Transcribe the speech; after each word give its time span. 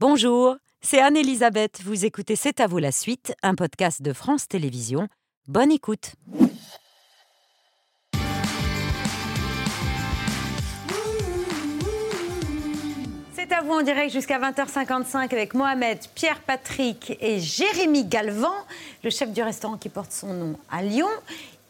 Bonjour, 0.00 0.54
c'est 0.80 1.00
Anne-Elisabeth. 1.00 1.80
Vous 1.82 2.04
écoutez 2.04 2.36
C'est 2.36 2.60
à 2.60 2.68
vous 2.68 2.78
la 2.78 2.92
suite, 2.92 3.34
un 3.42 3.56
podcast 3.56 4.00
de 4.00 4.12
France 4.12 4.46
Télévisions. 4.46 5.08
Bonne 5.48 5.72
écoute. 5.72 6.12
C'est 13.34 13.50
à 13.50 13.60
vous 13.62 13.72
en 13.72 13.82
direct 13.82 14.12
jusqu'à 14.12 14.38
20h55 14.38 15.32
avec 15.32 15.54
Mohamed, 15.54 15.98
Pierre 16.14 16.42
Patrick 16.42 17.18
et 17.20 17.40
Jérémy 17.40 18.04
Galvan, 18.04 18.54
le 19.02 19.10
chef 19.10 19.32
du 19.32 19.42
restaurant 19.42 19.78
qui 19.78 19.88
porte 19.88 20.12
son 20.12 20.32
nom 20.32 20.56
à 20.70 20.84
Lyon. 20.84 21.08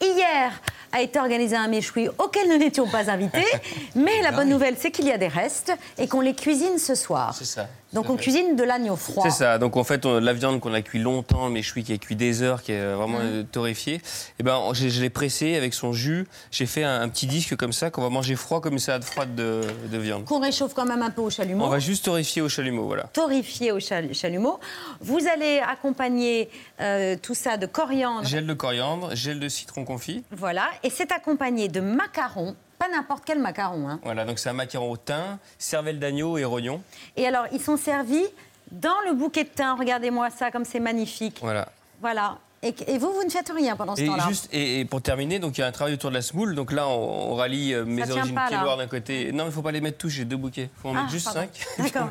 Hier 0.03 0.53
a 0.93 1.01
été 1.01 1.19
organisé 1.19 1.57
un 1.57 1.69
méchoui 1.69 2.09
auquel 2.19 2.49
nous 2.49 2.59
n'étions 2.59 2.87
pas 2.87 3.11
invités, 3.11 3.45
mais 3.95 4.21
la 4.23 4.33
bonne 4.33 4.49
nouvelle, 4.49 4.77
c'est 4.79 4.91
qu'il 4.91 5.07
y 5.07 5.13
a 5.13 5.19
des 5.19 5.29
restes 5.29 5.73
et 5.97 6.07
qu'on 6.07 6.21
les 6.21 6.35
cuisine 6.35 6.79
ce 6.79 6.95
soir. 6.95 7.35
C'est 7.35 7.45
ça. 7.45 7.69
Donc 7.95 8.11
on 8.11 8.17
cuisine 8.17 8.55
de 8.55 8.63
l'agneau 8.65 8.97
froid. 8.97 9.23
C'est 9.25 9.31
ça. 9.37 9.57
Donc 9.59 9.77
en 9.77 9.85
fait, 9.85 10.05
on- 10.05 10.21
la 10.21 10.33
viande 10.35 10.61
qu'on 10.61 10.75
a 10.75 10.83
cuit 10.83 10.99
longtemps, 10.99 11.47
le 11.47 11.53
méchoui 11.53 11.85
qui 11.85 11.93
a 11.93 11.99
cuit 11.99 12.17
des 12.17 12.43
heures, 12.43 12.63
qui 12.63 12.73
est 12.73 12.81
euh, 12.81 12.97
vraiment 12.97 13.19
Mmh. 13.19 13.23
euh, 13.23 13.43
torréfié, 13.51 14.01
et 14.39 14.43
ben, 14.43 14.61
je, 14.75 14.89
je 14.89 15.01
l'ai 15.01 15.09
pressé 15.11 15.57
avec 15.57 15.73
son 15.73 15.93
jus. 15.93 16.27
J'ai 16.51 16.67
fait 16.67 16.85
un, 16.85 17.01
un 17.01 17.09
petit 17.09 17.27
disque 17.27 17.57
comme 17.57 17.73
ça 17.73 17.91
qu'on 17.91 18.03
va 18.03 18.11
manger 18.11 18.37
froid 18.37 18.61
comme 18.61 18.75
une 18.75 18.79
salade 18.79 19.05
froide 19.05 19.35
de, 19.35 19.63
de 19.91 19.99
viande. 19.99 20.25
Qu'on 20.27 20.41
réchauffe 20.41 20.75
quand 20.75 20.85
même 20.85 21.03
un 21.03 21.11
peu 21.11 21.23
au 21.23 21.31
chalumeau. 21.31 21.65
On 21.65 21.69
va 21.69 21.79
juste 21.79 22.05
torréfier 22.05 22.43
au 22.43 22.49
chalumeau, 22.49 22.85
voilà. 22.87 23.05
torréfié 23.05 23.73
au 23.73 23.81
chal- 23.81 24.13
chalumeau. 24.15 24.61
Vous 25.01 25.21
allez 25.27 25.61
accompagner 25.67 26.51
euh, 26.81 27.17
tout 27.23 27.35
ça 27.35 27.57
de 27.57 27.67
coriandre. 27.67 28.27
Gel 28.27 28.47
de 28.47 28.55
coriandre, 28.55 29.15
gel 29.17 29.41
de 29.41 29.49
citron 29.49 29.85
confit. 29.85 30.25
Voilà. 30.31 30.69
Et 30.83 30.91
c'est 30.91 31.11
accompagné 31.13 31.69
de 31.69 31.81
macarons. 31.81 32.55
Pas 32.79 32.89
n'importe 32.89 33.25
quel 33.25 33.39
macaron. 33.41 33.89
Hein. 33.89 34.01
Voilà, 34.05 34.25
donc 34.25 34.39
c'est 34.39 34.49
un 34.49 34.53
macaron 34.55 34.91
au 34.93 34.97
thym, 34.97 35.39
cervelle 35.59 35.99
d'agneau 35.99 36.39
et 36.39 36.45
rognon. 36.45 36.81
Et 37.17 37.27
alors, 37.27 37.47
ils 37.53 37.61
sont 37.61 37.77
servis 37.77 38.25
dans 38.71 39.01
le 39.07 39.15
bouquet 39.15 39.45
de 39.45 39.49
thym. 39.49 39.75
Regardez-moi 39.79 40.31
ça, 40.31 40.51
comme 40.51 40.65
c'est 40.65 40.81
magnifique. 40.81 41.39
Voilà. 41.41 41.69
Voilà. 42.01 42.39
Et, 42.63 42.75
et 42.89 42.99
vous, 42.99 43.13
vous 43.13 43.23
ne 43.25 43.31
faites 43.31 43.51
rien 43.55 43.77
pendant 43.77 43.95
ce 43.95 44.03
Et, 44.03 44.07
temps-là 44.07 44.25
juste, 44.29 44.49
et, 44.53 44.81
et 44.81 44.85
pour 44.85 45.01
terminer, 45.01 45.39
donc 45.39 45.57
il 45.57 45.61
y 45.61 45.65
a 45.65 45.67
un 45.69 45.73
travail 45.73 45.95
autour 45.95 46.11
de 46.11 46.15
la 46.17 46.23
semoule. 46.23 46.55
Donc 46.57 46.73
là, 46.73 46.89
on, 46.89 47.33
on 47.33 47.35
rallie 47.37 47.73
euh, 47.73 47.85
mes 47.85 48.09
origines 48.11 48.39
pied-noir 48.49 48.77
d'un 48.77 48.89
côté. 48.89 49.31
Non, 49.33 49.45
il 49.45 49.47
ne 49.47 49.53
faut 49.53 49.63
pas 49.63 49.71
les 49.73 49.81
mettre 49.81 49.99
tous, 49.99 50.09
j'ai 50.09 50.25
deux 50.25 50.37
bouquets. 50.37 50.69
Il 50.77 50.81
faut 50.81 50.89
en 50.89 50.97
Ah, 50.97 51.01
mettre 51.03 51.11
juste 51.13 51.27
pardon. 51.33 51.49
cinq. 51.79 51.85
D'accord. 51.95 52.09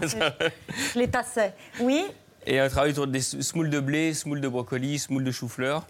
Je 0.94 1.00
les 1.00 1.10
tassais. 1.10 1.54
Oui. 1.82 2.06
Et 2.46 2.60
un 2.62 2.70
travail 2.70 2.92
autour 2.92 3.08
des 3.08 3.20
smoules 3.20 3.70
de 3.70 3.80
blé, 3.82 4.14
smoules 4.14 4.40
de 4.40 4.48
brocoli, 4.48 5.00
smoules 5.00 5.26
de 5.26 5.32
chou-fleur 5.32 5.86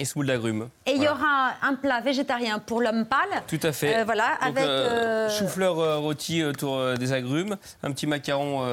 et 0.00 0.06
smoules 0.06 0.26
d'agrumes. 0.26 0.68
Et 0.86 0.92
il 0.92 1.02
y 1.02 1.08
aura 1.08 1.52
un 1.62 1.74
plat 1.74 2.00
végétarien 2.00 2.58
pour 2.58 2.80
l'homme 2.80 3.04
pâle. 3.04 3.42
Tout 3.46 3.60
à 3.62 3.70
fait. 3.70 3.98
Euh, 3.98 4.04
voilà, 4.04 4.30
Donc, 4.40 4.48
avec, 4.48 4.64
euh, 4.64 4.68
euh, 4.68 5.28
chou-fleur 5.28 6.00
rôti 6.00 6.42
autour 6.42 6.94
des 6.94 7.12
agrumes, 7.12 7.56
un 7.82 7.92
petit 7.92 8.06
macaron 8.06 8.64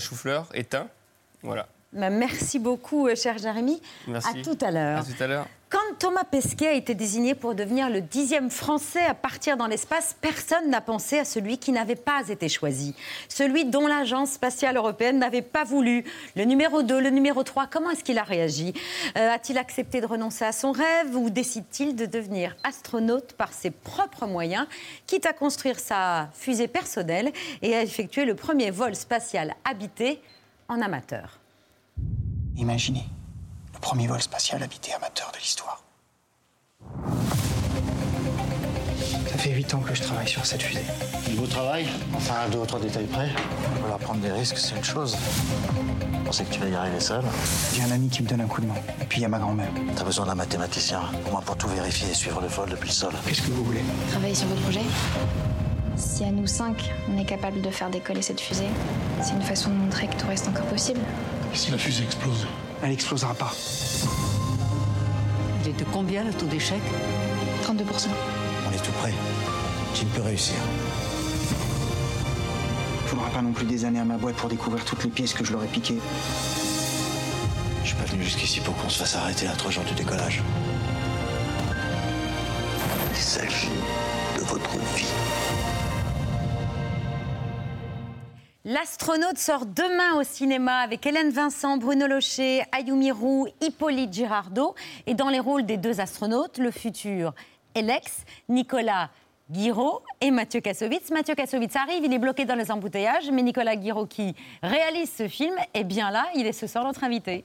chou-fleur 0.00 0.48
thym. 0.68 0.86
Voilà. 1.42 1.66
Bah, 1.94 2.10
Merci 2.10 2.58
beaucoup, 2.58 3.06
euh, 3.06 3.14
cher 3.14 3.38
Jérémy. 3.38 3.80
Merci. 4.06 4.28
À 4.28 4.42
tout 4.42 4.58
à 4.60 4.70
l'heure. 4.70 4.98
À 5.00 5.04
tout 5.04 5.22
à 5.22 5.26
l'heure. 5.26 5.46
Quand 5.70 5.98
Thomas 5.98 6.22
Pesquet 6.22 6.68
a 6.68 6.72
été 6.74 6.94
désigné 6.94 7.34
pour 7.34 7.56
devenir 7.56 7.90
le 7.90 8.00
dixième 8.00 8.48
Français 8.48 9.04
à 9.04 9.14
partir 9.14 9.56
dans 9.56 9.66
l'espace, 9.66 10.14
personne 10.20 10.70
n'a 10.70 10.80
pensé 10.80 11.18
à 11.18 11.24
celui 11.24 11.58
qui 11.58 11.72
n'avait 11.72 11.96
pas 11.96 12.28
été 12.28 12.48
choisi. 12.48 12.94
Celui 13.28 13.64
dont 13.64 13.88
l'Agence 13.88 14.30
spatiale 14.30 14.76
européenne 14.76 15.18
n'avait 15.18 15.42
pas 15.42 15.64
voulu. 15.64 16.04
Le 16.36 16.44
numéro 16.44 16.82
2, 16.84 17.00
le 17.00 17.10
numéro 17.10 17.42
3, 17.42 17.66
comment 17.66 17.90
est-ce 17.90 18.04
qu'il 18.04 18.18
a 18.18 18.22
réagi? 18.22 18.72
Euh, 19.18 19.34
A-t-il 19.34 19.58
accepté 19.58 20.00
de 20.00 20.06
renoncer 20.06 20.44
à 20.44 20.52
son 20.52 20.70
rêve 20.70 21.16
ou 21.16 21.28
décide-t-il 21.28 21.96
de 21.96 22.06
devenir 22.06 22.54
astronaute 22.62 23.32
par 23.32 23.52
ses 23.52 23.72
propres 23.72 24.26
moyens, 24.26 24.66
quitte 25.08 25.26
à 25.26 25.32
construire 25.32 25.80
sa 25.80 26.28
fusée 26.34 26.68
personnelle 26.68 27.32
et 27.62 27.74
à 27.74 27.82
effectuer 27.82 28.26
le 28.26 28.36
premier 28.36 28.70
vol 28.70 28.94
spatial 28.94 29.54
habité 29.64 30.20
en 30.68 30.80
amateur? 30.80 31.40
Imaginez, 32.56 33.04
le 33.72 33.80
premier 33.80 34.06
vol 34.06 34.22
spatial 34.22 34.62
habité 34.62 34.92
amateur 34.92 35.30
de 35.32 35.38
l'histoire. 35.38 35.82
Ça 39.26 39.38
fait 39.38 39.50
8 39.50 39.74
ans 39.74 39.80
que 39.80 39.94
je 39.94 40.02
travaille 40.02 40.28
sur 40.28 40.46
cette 40.46 40.62
fusée. 40.62 40.84
Niveau 41.28 41.46
travail, 41.46 41.86
enfin 42.14 42.34
à 42.46 42.48
deux 42.48 42.58
ou 42.58 42.66
trois 42.66 42.78
détails 42.78 43.06
près. 43.06 43.28
Vouloir 43.80 43.98
prendre 43.98 44.20
des 44.20 44.30
risques, 44.30 44.58
c'est 44.58 44.76
une 44.76 44.84
chose. 44.84 45.16
Penser 46.24 46.44
que 46.44 46.54
tu 46.54 46.60
vas 46.60 46.68
y 46.68 46.74
arriver 46.74 47.00
seul. 47.00 47.24
J'ai 47.74 47.82
un 47.82 47.90
ami 47.90 48.08
qui 48.08 48.22
me 48.22 48.28
donne 48.28 48.40
un 48.42 48.46
coup 48.46 48.60
de 48.60 48.66
main. 48.66 48.74
Et 49.00 49.04
puis 49.04 49.18
il 49.18 49.22
y 49.22 49.26
a 49.26 49.28
ma 49.28 49.38
grand-mère. 49.40 49.70
T'as 49.96 50.04
besoin 50.04 50.26
d'un 50.26 50.36
mathématicien, 50.36 51.00
au 51.26 51.30
moins 51.32 51.42
pour 51.42 51.56
tout 51.56 51.68
vérifier 51.68 52.08
et 52.10 52.14
suivre 52.14 52.40
le 52.40 52.46
vol 52.46 52.70
depuis 52.70 52.88
le 52.88 52.94
sol. 52.94 53.12
Qu'est-ce 53.26 53.42
que 53.42 53.50
vous 53.50 53.64
voulez? 53.64 53.82
Travailler 54.10 54.34
sur 54.34 54.46
votre 54.46 54.62
projet 54.62 54.80
Si 55.96 56.24
à 56.24 56.30
nous 56.30 56.46
cinq, 56.46 56.90
on 57.12 57.18
est 57.18 57.26
capable 57.26 57.60
de 57.60 57.70
faire 57.70 57.90
décoller 57.90 58.22
cette 58.22 58.40
fusée, 58.40 58.68
c'est 59.22 59.32
une 59.32 59.42
façon 59.42 59.70
de 59.70 59.74
montrer 59.74 60.06
que 60.06 60.14
tout 60.14 60.28
reste 60.28 60.46
encore 60.48 60.66
possible. 60.66 61.00
Et 61.54 61.56
si 61.56 61.70
la 61.70 61.78
fusée 61.78 62.02
explose 62.02 62.48
Elle 62.82 62.90
explosera 62.90 63.32
pas. 63.32 63.52
Il 65.62 65.70
est 65.70 65.78
de 65.78 65.84
combien 65.84 66.24
le 66.24 66.32
taux 66.32 66.46
d'échec? 66.46 66.80
32%. 67.62 68.08
On 68.66 68.72
est 68.72 68.82
tout 68.82 68.90
prêt. 69.00 69.14
Tu 69.94 70.04
ne 70.04 70.10
peux 70.10 70.22
réussir. 70.22 70.56
Faudra 73.06 73.28
pas 73.28 73.40
non 73.40 73.52
plus 73.52 73.66
des 73.66 73.84
années 73.84 74.00
à 74.00 74.04
ma 74.04 74.16
boîte 74.16 74.34
pour 74.34 74.48
découvrir 74.48 74.84
toutes 74.84 75.04
les 75.04 75.10
pièces 75.10 75.32
que 75.32 75.44
je 75.44 75.52
leur 75.52 75.62
ai 75.62 75.68
piquées. 75.68 76.00
Je 77.84 77.88
suis 77.88 77.96
pas 77.96 78.04
venu 78.04 78.24
jusqu'ici 78.24 78.58
pour 78.58 78.76
qu'on 78.76 78.88
se 78.88 78.98
fasse 78.98 79.14
arrêter 79.14 79.46
à 79.46 79.52
trois 79.52 79.70
jours 79.70 79.84
du 79.84 79.94
décollage. 79.94 80.42
Il 83.12 83.22
s'agit 83.22 83.68
de 84.36 84.42
votre 84.42 84.70
vie. 84.96 85.06
L'astronaute 88.66 89.36
sort 89.36 89.66
demain 89.66 90.18
au 90.18 90.22
cinéma 90.22 90.78
avec 90.78 91.04
Hélène 91.04 91.28
Vincent, 91.30 91.76
Bruno 91.76 92.06
Locher, 92.06 92.62
Ayumi 92.72 93.12
Roux, 93.12 93.46
Hippolyte 93.60 94.10
Girardot. 94.12 94.74
Et 95.06 95.14
dans 95.14 95.28
les 95.28 95.38
rôles 95.40 95.66
des 95.66 95.76
deux 95.76 96.00
astronautes, 96.00 96.56
le 96.56 96.70
futur 96.70 97.34
Alex, 97.76 98.24
Nicolas 98.48 99.10
Guiraud 99.50 100.00
et 100.22 100.30
Mathieu 100.30 100.62
Kassovitz. 100.62 101.10
Mathieu 101.10 101.34
Kassovitz 101.34 101.76
arrive, 101.76 102.04
il 102.06 102.12
est 102.14 102.18
bloqué 102.18 102.46
dans 102.46 102.54
les 102.54 102.70
embouteillages, 102.70 103.30
mais 103.30 103.42
Nicolas 103.42 103.76
Guiraud 103.76 104.06
qui 104.06 104.34
réalise 104.62 105.12
ce 105.14 105.28
film, 105.28 105.54
est 105.74 105.84
bien 105.84 106.10
là, 106.10 106.24
il 106.34 106.46
est 106.46 106.52
ce 106.52 106.66
soir 106.66 106.84
notre 106.84 107.04
invité. 107.04 107.44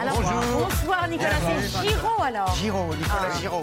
Alors, 0.00 0.16
bonsoir 0.16 1.08
Nicolas, 1.08 1.30
c'est 1.60 1.82
Giraud 1.88 2.22
alors. 2.22 2.54
Giro, 2.54 2.86
Nicolas 2.94 3.28
Ah. 3.34 3.38
Giro. 3.38 3.60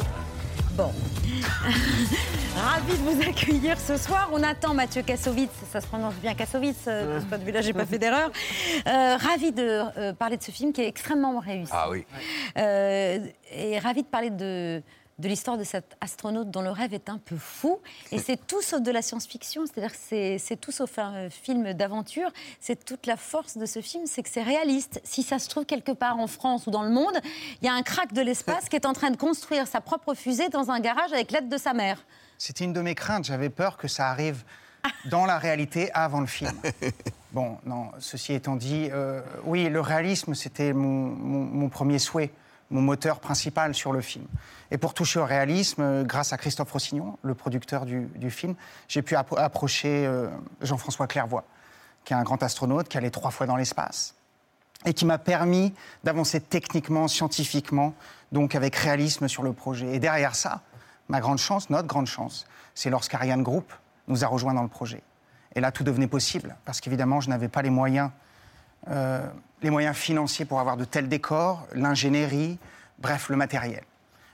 Bon. 0.74 0.92
Ravi 2.56 2.92
de 2.92 3.04
vous 3.04 3.22
accueillir 3.22 3.80
ce 3.80 3.98
soir. 3.98 4.30
On 4.34 4.44
attend 4.44 4.74
Mathieu 4.74 5.02
Kassovitz, 5.02 5.52
ça 5.72 5.82
se 5.82 5.88
prononce 5.88 6.16
bien 6.16 6.34
Kassovitz, 6.34 6.86
euh, 6.88 7.16
de 7.16 7.20
ce 7.20 7.26
point 7.26 7.38
de 7.38 7.44
vue-là, 7.44 7.62
j'ai 7.62 7.74
pas 7.74 7.86
fait 7.86 7.98
d'erreur. 7.98 8.32
Euh, 8.88 9.18
ravi 9.18 9.52
de 9.52 9.82
euh, 9.98 10.14
parler 10.14 10.38
de 10.38 10.44
ce 10.44 10.52
film 10.52 10.74
qui 10.74 10.82
est 10.82 10.88
extrêmement 10.88 11.40
réussi. 11.40 11.72
Ah 11.74 11.90
oui. 11.90 12.06
Euh, 12.58 13.20
et 13.52 13.80
ravi 13.80 14.04
de 14.04 14.08
parler 14.08 14.30
de, 14.30 14.82
de 15.22 15.28
l'histoire 15.28 15.58
de 15.58 15.64
cet 15.64 15.96
astronaute 16.02 16.50
dont 16.52 16.62
le 16.62 16.72
rêve 16.72 16.94
est 16.94 17.08
un 17.10 17.18
peu 17.20 17.38
fou. 17.38 17.80
Et 18.12 18.18
c'est 18.18 18.38
tout 18.48 18.62
sauf 18.62 18.82
de 18.82 18.92
la 18.92 19.02
science-fiction, 19.02 19.64
c'est-à-dire 19.66 19.92
que 19.92 20.38
c'est- 20.38 20.56
tout 20.60 20.72
sauf 20.72 20.98
un 21.00 21.30
film 21.30 21.74
d'aventure. 21.74 22.30
C'est 22.60 22.84
toute 22.84 23.06
la 23.06 23.16
force 23.18 23.58
de 23.58 23.66
ce 23.66 23.82
film, 23.82 24.06
c'est 24.08 24.24
que 24.24 24.30
c'est 24.30 24.44
réaliste. 24.44 25.00
Si 25.04 25.24
ça 25.24 25.40
se 25.40 25.48
trouve 25.48 25.66
quelque 25.66 25.92
part 25.92 26.20
en 26.20 26.28
France 26.28 26.68
ou 26.68 26.72
dans 26.72 26.84
le 26.84 26.90
monde, 26.90 27.18
il 27.62 27.66
y 27.66 27.70
a 27.70 27.74
un 27.74 27.84
crack 27.84 28.12
de 28.14 28.22
l'espace 28.22 28.68
qui 28.68 28.76
est 28.76 28.86
en 28.86 28.94
train 28.94 29.12
de 29.12 29.18
construire 29.18 29.68
sa 29.68 29.80
propre 29.80 30.14
fusée 30.16 30.50
dans 30.50 30.72
un 30.72 30.80
garage 30.80 31.14
avec 31.14 31.32
l'aide 31.32 31.48
de 31.50 31.58
sa 31.58 31.74
mère. 31.74 32.04
C'était 32.38 32.64
une 32.66 32.74
de 32.74 32.82
mes 32.82 32.96
craintes. 32.96 33.26
J'avais 33.26 33.50
peur 33.50 33.78
que 33.78 33.88
ça 33.88 34.10
arrive 34.10 34.44
dans 35.12 35.28
la 35.28 35.38
réalité 35.38 35.92
avant 35.94 36.20
le 36.22 36.28
film. 36.28 36.52
Bon, 37.34 37.60
non, 37.66 37.92
ceci 38.00 38.34
étant 38.34 38.58
dit, 38.58 38.90
euh, 38.92 39.22
oui, 39.46 39.70
le 39.70 39.80
réalisme, 39.80 40.34
c'était 40.36 40.74
mon, 40.74 40.88
mon- 40.90 41.46
mon 41.46 41.70
premier 41.70 41.98
souhait, 41.98 42.30
mon 42.72 42.82
moteur 42.82 43.20
principal 43.20 43.76
sur 43.76 43.92
le 43.92 44.02
film. 44.02 44.26
Et 44.72 44.78
pour 44.78 44.94
toucher 44.94 45.20
au 45.20 45.26
réalisme, 45.26 45.82
euh, 45.82 46.04
grâce 46.04 46.34
à 46.34 46.38
Christophe 46.38 46.72
Rossignon, 46.72 47.18
le 47.22 47.36
producteur 47.36 47.86
du, 47.86 48.32
film, 48.32 48.56
j'ai 48.88 49.02
pu 49.02 49.16
appro- 49.16 49.38
approcher 49.38 50.06
euh, 50.08 50.30
Jean-François 50.62 51.08
Clairvoy, 51.08 51.44
qui 52.06 52.14
est 52.14 52.16
un 52.16 52.24
grand 52.24 52.42
astronaute, 52.42 52.88
qui 52.88 52.98
allait 52.98 53.12
trois 53.12 53.32
fois 53.32 53.46
dans 53.46 53.58
l'espace, 53.58 54.16
et 54.86 54.94
qui 54.94 55.06
m'a 55.06 55.18
permis 55.18 55.74
d'avancer 56.04 56.40
techniquement, 56.40 57.08
scientifiquement, 57.08 57.94
donc 58.32 58.56
avec 58.56 58.76
réalisme 58.76 59.28
sur 59.28 59.44
le 59.44 59.54
projet. 59.54 59.94
Et 59.94 60.00
derrière 60.00 60.36
ça, 60.36 60.62
ma 61.10 61.20
grande 61.20 61.38
chance, 61.38 61.70
notre 61.70 61.88
grande 61.88 62.08
chance, 62.08 62.48
c'est 62.74 62.90
lorsqu'Ariane 62.90 63.44
Group 63.44 63.72
nous 64.08 64.24
a 64.24 64.28
rejoints 64.28 64.54
dans 64.54 64.64
le 64.64 64.70
projet. 64.70 65.04
Et 65.54 65.60
là, 65.60 65.72
tout 65.72 65.84
devenait 65.84 66.08
possible, 66.08 66.56
parce 66.64 66.80
qu'évidemment, 66.80 67.20
je 67.20 67.30
n'avais 67.30 67.50
pas 67.50 67.62
les 67.62 67.70
moyens, 67.70 68.10
euh, 68.88 69.28
les 69.62 69.70
moyens 69.70 69.96
financiers 69.96 70.46
pour 70.46 70.60
avoir 70.60 70.78
de 70.78 70.86
tels 70.86 71.08
décors, 71.10 71.68
l'ingénierie, 71.74 72.58
bref, 73.00 73.30
le 73.30 73.36
matériel. 73.36 73.84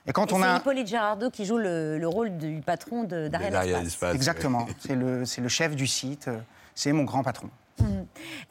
Et 0.06 0.13
quand 0.13 0.31
Et 0.31 0.33
on 0.35 0.39
c'est 0.39 0.45
a... 0.47 0.57
Hippolyte 0.57 0.88
Girardot 0.88 1.29
qui 1.29 1.45
joue 1.45 1.57
le, 1.57 1.97
le 1.97 2.07
rôle 2.07 2.38
du 2.38 2.62
patron 2.65 3.03
de- 3.03 3.27
d'Ariane 3.27 3.53
Espace. 3.56 3.88
Espace, 3.88 4.15
Exactement, 4.15 4.65
c'est 4.79 4.95
le, 4.95 5.25
c'est 5.25 5.41
le 5.41 5.50
chef 5.50 5.75
du 5.75 5.85
site, 5.88 6.29
euh, 6.29 6.38
c'est 6.74 6.94
mon 6.94 7.03
grand 7.03 7.24
patron. 7.24 7.50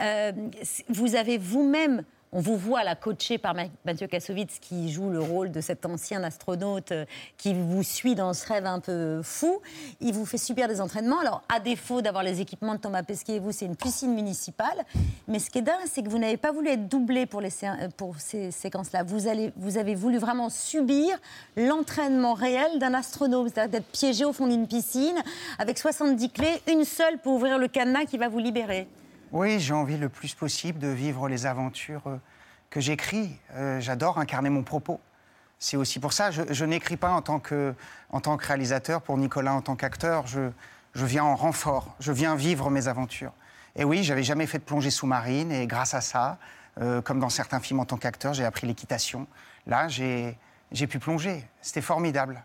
Euh, 0.01 0.33
c- 0.63 0.85
vous 0.89 1.15
avez 1.17 1.39
vous-même 1.39 2.05
on 2.33 2.41
vous 2.41 2.57
voit 2.57 2.85
la 2.85 2.95
coacher 2.95 3.39
par 3.39 3.55
Mathieu 3.85 4.07
Kassovitz 4.07 4.59
qui 4.61 4.91
joue 4.91 5.11
le 5.11 5.21
rôle 5.21 5.53
de 5.53 5.61
cet 5.61 5.87
ancien 5.87 6.23
astronaute 6.25 6.93
euh, 6.93 7.05
qui 7.37 7.55
vous 7.55 7.83
suit 7.83 8.15
dans 8.15 8.33
ce 8.35 8.47
rêve 8.47 8.67
un 8.67 8.81
peu 8.81 9.23
fou. 9.23 9.61
Il 10.01 10.13
vous 10.13 10.27
fait 10.27 10.39
subir 10.39 10.69
des 10.69 10.81
entraînements. 10.81 11.21
Alors, 11.21 11.43
à 11.49 11.61
défaut 11.61 12.03
d'avoir 12.03 12.25
les 12.25 12.41
équipements 12.41 12.75
de 12.75 12.81
Thomas 12.81 13.03
Pesquet 13.03 13.35
et 13.35 13.39
vous, 13.39 13.53
c'est 13.53 13.67
une 13.67 13.77
piscine 13.77 14.15
municipale. 14.15 14.85
Mais 15.29 15.39
ce 15.39 15.51
qui 15.51 15.59
est 15.59 15.63
dingue, 15.63 15.77
c'est 15.87 16.03
que 16.03 16.09
vous 16.09 16.19
n'avez 16.19 16.37
pas 16.37 16.53
voulu 16.53 16.69
être 16.69 16.89
doublé 16.89 17.27
pour, 17.27 17.43
pour 17.97 18.17
ces 18.19 18.51
séquences-là. 18.51 19.03
Vous, 19.05 19.21
vous 19.57 19.79
avez 19.79 19.95
voulu 19.95 20.19
vraiment 20.19 20.51
subir 20.51 21.19
l'entraînement 21.57 22.35
réel 22.35 22.79
d'un 22.79 22.95
astronaute, 22.95 23.53
c'est-à-dire 23.55 23.81
d'être 23.81 23.91
piégé 23.93 24.25
au 24.25 24.33
fond 24.33 24.47
d'une 24.47 24.67
piscine 24.67 25.23
avec 25.59 25.79
70 25.79 26.31
clés, 26.31 26.61
une 26.69 26.85
seule 26.85 27.19
pour 27.19 27.35
ouvrir 27.35 27.59
le 27.59 27.69
cadenas 27.69 28.05
qui 28.05 28.19
va 28.19 28.29
vous 28.29 28.39
libérer. 28.39 28.89
Oui, 29.37 29.61
j'ai 29.61 29.75
envie 29.75 29.99
le 29.99 30.09
plus 30.09 30.35
possible 30.35 30.79
de 30.79 30.89
vivre 30.89 31.29
les 31.29 31.45
aventures 31.45 32.01
euh, 32.07 32.17
que 32.71 32.81
j'écris. 32.81 33.39
Euh, 33.53 33.81
j'adore 33.81 34.17
incarner 34.17 34.49
mon 34.49 34.63
propos. 34.63 34.99
C'est 35.59 35.77
aussi 35.77 36.01
pour 36.01 36.15
ça, 36.15 36.31
je, 36.31 36.41
je 36.49 36.65
n'écris 36.65 36.97
pas 36.97 37.11
en 37.11 37.21
tant, 37.21 37.39
que, 37.39 37.75
en 38.09 38.23
tant 38.23 38.39
que 38.39 38.47
réalisateur 38.47 39.03
pour 39.03 39.19
Nicolas 39.19 39.53
en 39.53 39.61
tant 39.61 39.77
qu'acteur. 39.77 40.27
Je, 40.27 40.49
je 40.95 41.05
viens 41.05 41.23
en 41.23 41.37
renfort, 41.37 41.95
je 42.01 42.13
viens 42.13 42.35
vivre 42.35 42.71
mes 42.71 42.89
aventures. 42.89 43.35
Et 43.75 43.85
oui, 43.85 44.05
j'avais 44.05 44.23
jamais 44.23 44.47
fait 44.47 44.57
de 44.57 44.65
plongée 44.65 44.89
sous-marine 44.89 45.53
et 45.53 45.67
grâce 45.67 45.93
à 45.93 46.01
ça, 46.01 46.39
euh, 46.81 47.03
comme 47.03 47.21
dans 47.21 47.29
certains 47.29 47.61
films 47.61 47.81
en 47.81 47.85
tant 47.85 47.99
qu'acteur, 47.99 48.33
j'ai 48.33 48.47
appris 48.47 48.67
l'équitation. 48.67 49.27
Là, 49.67 49.87
j'ai 49.89 50.39
pu 50.89 50.99
plonger. 50.99 51.45
C'était 51.61 51.83
formidable. 51.83 52.43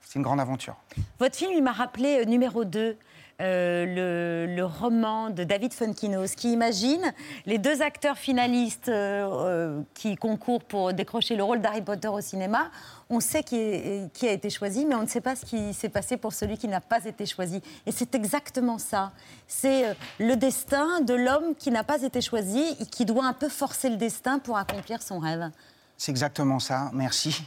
C'est 0.00 0.16
une 0.16 0.24
grande 0.24 0.40
aventure. 0.40 0.74
Votre 1.20 1.36
film, 1.36 1.52
il 1.54 1.62
m'a 1.62 1.70
rappelé 1.70 2.26
numéro 2.26 2.64
2. 2.64 2.98
Euh, 3.42 4.46
le, 4.46 4.64
roman 4.64 5.28
de 5.28 5.44
David 5.44 5.74
Funkinos, 5.74 6.34
qui 6.36 6.52
imagine 6.52 7.12
les 7.44 7.58
deux 7.58 7.82
acteurs 7.82 8.16
finalistes 8.16 8.88
euh, 8.88 9.28
euh, 9.30 9.82
qui 9.94 10.16
concourent 10.16 10.64
pour 10.64 10.94
décrocher 10.94 11.36
le 11.36 11.42
rôle 11.42 11.60
d'Harry 11.60 11.82
Potter 11.82 12.08
au 12.08 12.20
cinéma. 12.22 12.70
On 13.10 13.20
sait 13.20 13.42
qui, 13.42 14.08
qui, 14.14 14.26
a 14.26 14.32
été 14.32 14.48
choisi, 14.48 14.86
mais 14.86 14.94
on 14.94 15.02
ne 15.02 15.06
sait 15.06 15.20
pas 15.20 15.36
ce 15.36 15.44
qui 15.44 15.74
s'est 15.74 15.90
passé 15.90 16.16
pour 16.16 16.32
celui 16.32 16.56
qui 16.56 16.66
n'a 16.66 16.80
pas 16.80 17.04
été 17.04 17.26
choisi. 17.26 17.60
Et 17.84 17.92
c'est 17.92 18.14
exactement 18.14 18.78
ça. 18.78 19.12
C'est 19.46 19.94
le 20.18 20.34
destin 20.34 21.02
de 21.02 21.14
l'homme 21.14 21.54
qui 21.56 21.70
n'a 21.70 21.84
pas 21.84 22.02
été 22.02 22.22
choisi 22.22 22.64
et 22.80 22.86
qui 22.86 23.04
doit 23.04 23.26
un 23.26 23.34
peu 23.34 23.50
forcer 23.50 23.90
le 23.90 23.96
destin 23.96 24.38
pour 24.38 24.56
accomplir 24.56 25.02
son 25.02 25.18
rêve. 25.18 25.50
C'est 25.98 26.10
exactement 26.10 26.58
ça, 26.58 26.90
merci. 26.94 27.42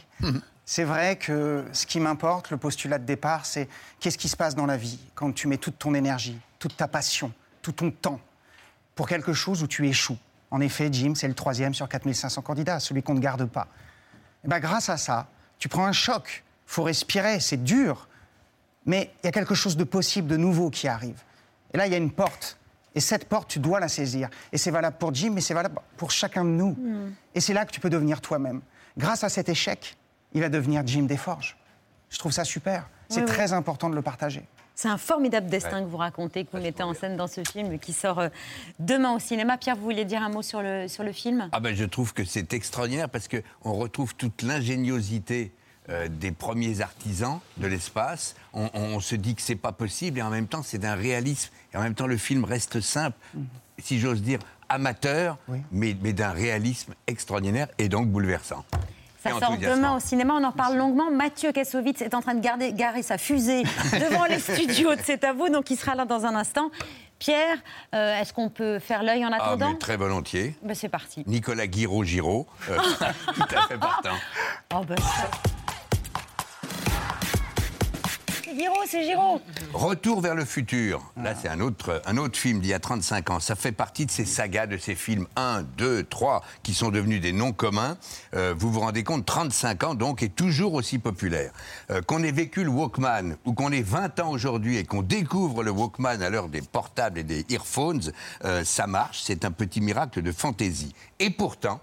C'est 0.72 0.84
vrai 0.84 1.16
que 1.16 1.64
ce 1.72 1.84
qui 1.84 1.98
m'importe, 1.98 2.52
le 2.52 2.56
postulat 2.56 3.00
de 3.00 3.04
départ, 3.04 3.44
c'est 3.44 3.68
qu'est-ce 3.98 4.16
qui 4.16 4.28
se 4.28 4.36
passe 4.36 4.54
dans 4.54 4.66
la 4.66 4.76
vie 4.76 5.00
quand 5.16 5.32
tu 5.32 5.48
mets 5.48 5.56
toute 5.56 5.76
ton 5.80 5.94
énergie, 5.94 6.38
toute 6.60 6.76
ta 6.76 6.86
passion, 6.86 7.32
tout 7.60 7.72
ton 7.72 7.90
temps 7.90 8.20
pour 8.94 9.08
quelque 9.08 9.32
chose 9.32 9.64
où 9.64 9.66
tu 9.66 9.88
échoues. 9.88 10.16
En 10.48 10.60
effet, 10.60 10.88
Jim, 10.92 11.14
c'est 11.16 11.26
le 11.26 11.34
troisième 11.34 11.74
sur 11.74 11.88
4500 11.88 12.42
candidats, 12.42 12.78
celui 12.78 13.02
qu'on 13.02 13.14
ne 13.14 13.18
garde 13.18 13.46
pas. 13.46 13.66
Et 14.44 14.48
ben, 14.48 14.60
grâce 14.60 14.88
à 14.88 14.96
ça, 14.96 15.26
tu 15.58 15.68
prends 15.68 15.86
un 15.86 15.92
choc, 15.92 16.44
faut 16.66 16.84
respirer, 16.84 17.40
c'est 17.40 17.64
dur, 17.64 18.06
mais 18.86 19.12
il 19.24 19.26
y 19.26 19.28
a 19.28 19.32
quelque 19.32 19.56
chose 19.56 19.76
de 19.76 19.82
possible, 19.82 20.28
de 20.28 20.36
nouveau 20.36 20.70
qui 20.70 20.86
arrive. 20.86 21.20
Et 21.74 21.78
là, 21.78 21.88
il 21.88 21.92
y 21.92 21.96
a 21.96 21.98
une 21.98 22.12
porte. 22.12 22.58
Et 22.94 23.00
cette 23.00 23.28
porte, 23.28 23.48
tu 23.48 23.58
dois 23.58 23.80
la 23.80 23.88
saisir. 23.88 24.30
Et 24.52 24.56
c'est 24.56 24.70
valable 24.70 24.98
pour 24.98 25.12
Jim, 25.12 25.32
mais 25.34 25.40
c'est 25.40 25.52
valable 25.52 25.80
pour 25.96 26.12
chacun 26.12 26.44
de 26.44 26.50
nous. 26.50 26.76
Hmm. 26.78 27.12
Et 27.34 27.40
c'est 27.40 27.54
là 27.54 27.64
que 27.64 27.72
tu 27.72 27.80
peux 27.80 27.90
devenir 27.90 28.20
toi-même. 28.20 28.60
Grâce 28.96 29.24
à 29.24 29.28
cet 29.28 29.48
échec, 29.48 29.96
il 30.32 30.40
va 30.40 30.48
devenir 30.48 30.86
Jim 30.86 31.02
Desforges. 31.02 31.56
Je 32.10 32.18
trouve 32.18 32.32
ça 32.32 32.44
super. 32.44 32.88
C'est 33.08 33.24
très 33.24 33.52
important 33.52 33.90
de 33.90 33.94
le 33.94 34.02
partager. 34.02 34.44
C'est 34.80 34.88
un 34.88 34.96
formidable 34.96 35.50
destin 35.50 35.82
que 35.82 35.88
vous 35.88 35.98
racontez, 35.98 36.44
que 36.46 36.56
vous 36.56 36.62
mettez 36.62 36.82
en 36.82 36.94
scène 36.94 37.16
dans 37.16 37.26
ce 37.26 37.42
film 37.42 37.78
qui 37.78 37.92
sort 37.92 38.18
euh, 38.18 38.28
demain 38.78 39.12
au 39.14 39.18
cinéma. 39.18 39.58
Pierre, 39.58 39.76
vous 39.76 39.82
vouliez 39.82 40.06
dire 40.06 40.22
un 40.22 40.30
mot 40.30 40.40
sur 40.40 40.62
le, 40.62 40.88
sur 40.88 41.04
le 41.04 41.12
film? 41.12 41.50
Ah 41.52 41.60
ben, 41.60 41.74
Je 41.74 41.84
trouve 41.84 42.14
que 42.14 42.24
c'est 42.24 42.54
extraordinaire 42.54 43.10
parce 43.10 43.28
qu'on 43.28 43.72
retrouve 43.74 44.14
toute 44.14 44.40
l'ingéniosité 44.40 45.52
euh, 45.90 46.08
des 46.08 46.32
premiers 46.32 46.80
artisans 46.80 47.40
de 47.58 47.66
l'espace. 47.66 48.36
On, 48.54 49.00
se 49.00 49.16
dit 49.16 49.34
que 49.34 49.42
c'est 49.42 49.54
pas 49.54 49.72
possible 49.72 50.18
et 50.18 50.22
en 50.22 50.30
même 50.30 50.46
temps 50.46 50.62
c'est 50.62 50.78
d'un 50.78 50.94
réalisme. 50.94 51.52
Et 51.74 51.76
en 51.76 51.82
même 51.82 51.94
temps 51.94 52.06
le 52.06 52.16
film 52.16 52.44
reste 52.44 52.80
simple, 52.80 53.18
mm. 53.34 53.42
si 53.82 54.00
j'ose 54.00 54.22
dire 54.22 54.38
amateur, 54.70 55.36
mais, 55.72 55.94
mais 56.00 56.14
d'un 56.14 56.30
réalisme 56.30 56.94
extraordinaire 57.06 57.68
et 57.76 57.90
donc 57.90 58.08
bouleversant. 58.08 58.64
Ça 59.22 59.38
sort 59.38 59.56
demain 59.58 59.96
au 59.96 60.00
cinéma, 60.00 60.34
on 60.34 60.44
en 60.44 60.52
parle 60.52 60.76
longuement. 60.76 61.10
Mathieu 61.10 61.52
Kassovitz 61.52 62.00
est 62.00 62.14
en 62.14 62.22
train 62.22 62.34
de 62.34 62.40
garder, 62.40 62.72
garer 62.72 63.02
sa 63.02 63.18
fusée 63.18 63.62
devant 63.92 64.24
les 64.24 64.38
studios 64.38 64.94
de 64.94 65.00
C'est 65.04 65.24
à 65.24 65.32
vous, 65.32 65.48
donc 65.50 65.70
il 65.70 65.76
sera 65.76 65.94
là 65.94 66.06
dans 66.06 66.24
un 66.24 66.34
instant. 66.34 66.70
Pierre, 67.18 67.58
euh, 67.94 68.18
est-ce 68.18 68.32
qu'on 68.32 68.48
peut 68.48 68.78
faire 68.78 69.02
l'œil 69.02 69.26
en 69.26 69.30
ah, 69.32 69.36
attendant? 69.36 69.72
ah, 69.74 69.78
Très 69.78 69.98
volontiers. 69.98 70.54
Ben, 70.62 70.74
c'est 70.74 70.88
parti. 70.88 71.22
Nicolas 71.26 71.66
Guiraud-Giraud, 71.66 72.46
euh, 72.70 72.76
tout 73.34 73.42
à 73.54 73.62
fait 73.68 73.76
partant. 73.78 74.16
Oh, 74.74 74.80
ben, 74.88 74.96
Giro, 78.56 78.74
c'est 78.86 79.04
Giro. 79.04 79.40
Retour 79.72 80.20
vers 80.20 80.34
le 80.34 80.44
futur. 80.44 81.12
Là, 81.22 81.34
c'est 81.40 81.48
un 81.48 81.60
autre, 81.60 82.02
un 82.04 82.16
autre 82.16 82.36
film 82.36 82.60
d'il 82.60 82.70
y 82.70 82.74
a 82.74 82.80
35 82.80 83.30
ans. 83.30 83.40
Ça 83.40 83.54
fait 83.54 83.72
partie 83.72 84.06
de 84.06 84.10
ces 84.10 84.24
sagas, 84.24 84.66
de 84.66 84.76
ces 84.76 84.94
films 84.94 85.26
1, 85.36 85.62
2, 85.76 86.04
3, 86.04 86.42
qui 86.62 86.74
sont 86.74 86.90
devenus 86.90 87.20
des 87.20 87.32
noms 87.32 87.52
communs. 87.52 87.96
Euh, 88.34 88.54
vous 88.56 88.72
vous 88.72 88.80
rendez 88.80 89.04
compte, 89.04 89.24
35 89.24 89.84
ans 89.84 89.94
donc, 89.94 90.22
et 90.22 90.28
toujours 90.28 90.74
aussi 90.74 90.98
populaire. 90.98 91.52
Euh, 91.90 92.02
qu'on 92.02 92.22
ait 92.22 92.32
vécu 92.32 92.64
le 92.64 92.70
Walkman, 92.70 93.36
ou 93.44 93.52
qu'on 93.52 93.70
ait 93.72 93.82
20 93.82 94.20
ans 94.20 94.30
aujourd'hui 94.30 94.76
et 94.76 94.84
qu'on 94.84 95.02
découvre 95.02 95.62
le 95.62 95.70
Walkman 95.70 96.22
à 96.22 96.30
l'heure 96.30 96.48
des 96.48 96.62
portables 96.62 97.18
et 97.18 97.24
des 97.24 97.44
earphones, 97.50 98.02
euh, 98.44 98.64
ça 98.64 98.86
marche. 98.86 99.22
C'est 99.22 99.44
un 99.44 99.52
petit 99.52 99.80
miracle 99.80 100.22
de 100.22 100.32
fantaisie. 100.32 100.94
Et 101.18 101.30
pourtant, 101.30 101.80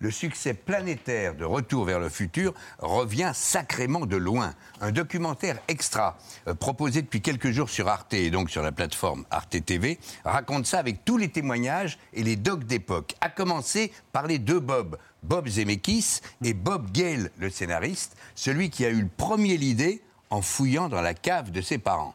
le 0.00 0.10
succès 0.10 0.54
planétaire 0.54 1.34
de 1.34 1.44
Retour 1.44 1.84
vers 1.84 2.00
le 2.00 2.08
futur 2.08 2.54
revient 2.78 3.32
sacrément 3.34 4.06
de 4.06 4.16
loin. 4.16 4.54
Un 4.80 4.92
documentaire 4.92 5.58
extra, 5.68 6.16
euh, 6.48 6.54
proposé 6.54 7.02
depuis 7.02 7.20
quelques 7.20 7.50
jours 7.50 7.68
sur 7.68 7.86
Arte 7.86 8.14
et 8.14 8.30
donc 8.30 8.50
sur 8.50 8.62
la 8.62 8.72
plateforme 8.72 9.24
Arte 9.30 9.62
TV, 9.64 9.98
raconte 10.24 10.66
ça 10.66 10.78
avec 10.78 11.04
tous 11.04 11.18
les 11.18 11.28
témoignages 11.28 11.98
et 12.14 12.22
les 12.22 12.36
docs 12.36 12.64
d'époque, 12.64 13.14
à 13.20 13.28
commencer 13.28 13.92
par 14.12 14.26
les 14.26 14.38
deux 14.38 14.58
Bob, 14.60 14.96
Bob 15.22 15.46
Zemeckis 15.46 16.20
et 16.42 16.54
Bob 16.54 16.90
Gale, 16.90 17.30
le 17.38 17.50
scénariste, 17.50 18.16
celui 18.34 18.70
qui 18.70 18.86
a 18.86 18.88
eu 18.88 19.02
le 19.02 19.10
premier 19.14 19.58
l'idée 19.58 20.02
en 20.30 20.40
fouillant 20.40 20.88
dans 20.88 21.02
la 21.02 21.12
cave 21.12 21.50
de 21.50 21.60
ses 21.60 21.78
parents. 21.78 22.14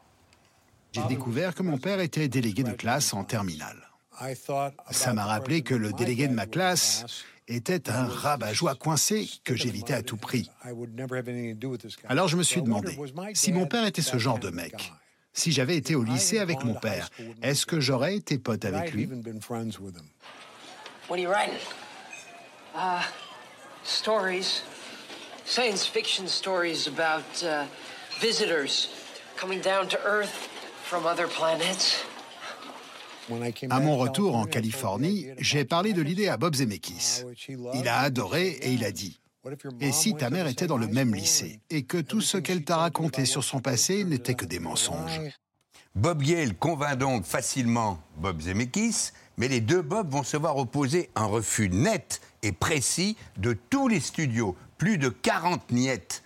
J'ai 0.94 1.04
découvert 1.04 1.54
que 1.54 1.62
mon 1.62 1.78
père 1.78 2.00
était 2.00 2.30
délégué 2.30 2.64
de 2.64 2.72
classe 2.72 3.14
en 3.14 3.26
terminale. 3.26 3.78
Ça 4.92 5.14
m'a 5.14 5.26
rappelé 5.26 5.62
que 5.62 5.76
le 5.76 5.92
délégué 5.92 6.30
de 6.30 6.34
ma 6.34 6.46
classe 6.46 7.26
était 7.48 7.90
un 7.90 8.06
rabat-joie 8.06 8.76
coincé 8.76 9.30
que 9.44 9.56
j'évitais 9.56 9.94
à 9.94 10.02
tout 10.02 10.18
prix. 10.18 10.50
Alors 12.08 12.28
je 12.28 12.38
me 12.38 12.44
suis 12.44 12.62
demandé, 12.62 12.98
si 13.34 13.52
mon 13.52 13.68
père 13.68 13.86
était 13.86 14.02
ce 14.02 14.18
genre 14.18 14.40
de 14.40 14.50
mec, 14.50 14.92
si 15.34 15.52
j'avais 15.52 15.76
été 15.76 15.96
au 15.96 16.04
lycée 16.04 16.40
avec 16.40 16.64
mon 16.64 16.76
père, 16.76 17.10
est-ce 17.42 17.66
que 17.66 17.80
j'aurais 17.80 18.16
été 18.16 18.38
pote 18.38 18.66
avec 18.66 18.94
lui? 18.94 19.08
What 21.08 21.18
are 21.18 21.20
you 21.20 21.30
writing? 21.30 21.60
Uh, 22.74 23.04
stories. 23.84 24.64
Science 25.46 25.86
fiction 25.86 26.28
stories 26.28 26.88
about 26.88 27.24
uh, 27.44 27.66
visitors 28.20 28.90
coming 29.38 29.62
down 29.62 29.88
to 29.88 30.00
Earth 30.04 30.50
from 30.84 31.06
other 31.06 31.28
planets. 31.28 32.04
À 33.70 33.80
mon 33.80 33.98
retour 33.98 34.36
en 34.36 34.46
Californie, 34.46 35.28
j'ai 35.40 35.66
parlé 35.66 35.94
de 35.94 36.02
l'idée 36.02 36.28
à 36.28 36.38
Bob 36.38 36.56
Zemeckis. 36.56 37.24
Il 37.74 37.88
a 37.88 38.00
adoré 38.00 38.48
et 38.48 38.72
il 38.72 38.84
a 38.84 38.92
dit 38.92 39.20
Et 39.82 39.92
si 39.92 40.14
ta 40.14 40.30
mère 40.30 40.48
était 40.48 40.68
dans 40.68 40.78
le 40.78 40.88
même 40.88 41.16
lycée 41.16 41.60
et 41.70 41.84
que 41.84 41.98
tout 41.98 42.22
ce 42.22 42.38
qu'elle 42.38 42.64
t'a 42.64 42.78
raconté 42.78 43.26
sur 43.26 43.44
son 43.44 43.60
passé 43.60 44.04
n'était 44.04 44.36
que 44.36 44.46
des 44.46 44.60
mensonges? 44.60 45.22
Bob 45.96 46.24
Yale 46.24 46.56
convainc 46.56 46.98
donc 46.98 47.26
facilement 47.26 48.00
Bob 48.18 48.42
Zemeckis, 48.42 49.12
mais 49.38 49.48
les 49.48 49.62
deux 49.62 49.82
Bob 49.82 50.12
vont 50.12 50.24
se 50.24 50.36
voir 50.36 50.58
opposer 50.58 51.10
un 51.16 51.26
refus 51.26 51.70
net 51.70 52.22
et 52.44 52.52
précis 52.52 53.16
de 53.38 53.58
tous 53.70 53.88
les 53.88 54.02
studios, 54.02 54.56
plus 54.78 54.98
de 54.98 55.10
40 55.10 55.72
niettes 55.72 56.22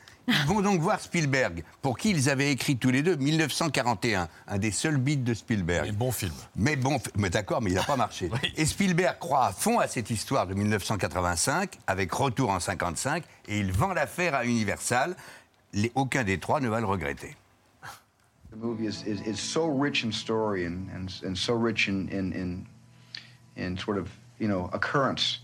vont 0.48 0.62
donc 0.62 0.80
voir 0.82 1.00
Spielberg, 1.00 1.64
pour 1.82 1.98
qui 1.98 2.12
ils 2.12 2.30
avaient 2.30 2.52
écrit 2.52 2.78
tous 2.78 2.90
les 2.90 3.02
deux 3.02 3.16
1941, 3.16 4.28
un 4.48 4.58
des 4.58 4.72
seuls 4.72 4.98
beats 4.98 5.16
de 5.16 5.34
Spielberg. 5.34 5.86
Mais 5.86 5.92
bon 5.92 6.12
film. 6.12 6.34
Mais 6.56 6.76
bon, 6.76 7.00
mais 7.18 7.30
d'accord, 7.30 7.62
mais 7.62 7.72
il 7.72 7.76
n'a 7.76 7.84
pas 7.84 7.96
marché. 7.96 8.30
Et 8.58 8.66
Spielberg 8.66 9.18
croit 9.20 9.48
à 9.48 9.52
fond 9.52 9.80
à 9.80 9.88
cette 9.88 10.10
histoire 10.10 10.48
de 10.48 10.54
1985, 10.54 11.78
avec 11.88 12.12
retour 12.12 12.50
en 12.50 12.60
55, 12.60 13.24
et 13.48 13.60
il 13.60 13.72
vend 13.72 13.94
l'affaire 13.94 14.36
à 14.36 14.46
Universal. 14.46 15.16
Les, 15.74 15.92
aucun 15.96 16.24
des 16.24 16.40
trois 16.40 16.60
ne 16.60 16.70
va 16.70 16.80
le 16.80 16.86
regretter. 16.86 17.36
The 18.52 18.58
movie 18.58 18.88
is, 18.88 19.04
is, 19.06 19.22
is 19.28 19.40
so 19.40 19.68
rich 19.68 20.04
in 20.04 20.12
story 20.12 20.66
and, 20.66 20.90
and, 20.92 21.10
and 21.24 21.36
so 21.38 21.54
rich 21.54 21.88
in, 21.88 22.10
in, 22.10 22.34
in, 22.34 22.66
in 23.56 23.78
sort 23.78 24.00
of, 24.00 24.10
you 24.40 24.48
know, 24.48 24.72
occurrence 24.74 25.42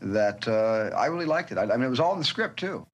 that 0.00 0.48
uh, 0.48 0.96
I 0.96 1.06
really 1.06 1.26
liked 1.26 1.52
it. 1.52 1.58
I, 1.58 1.64
I 1.64 1.76
mean, 1.76 1.82
it 1.82 1.90
was 1.90 2.00
all 2.00 2.14
in 2.14 2.18
the 2.18 2.24
script, 2.24 2.58
too. 2.58 2.86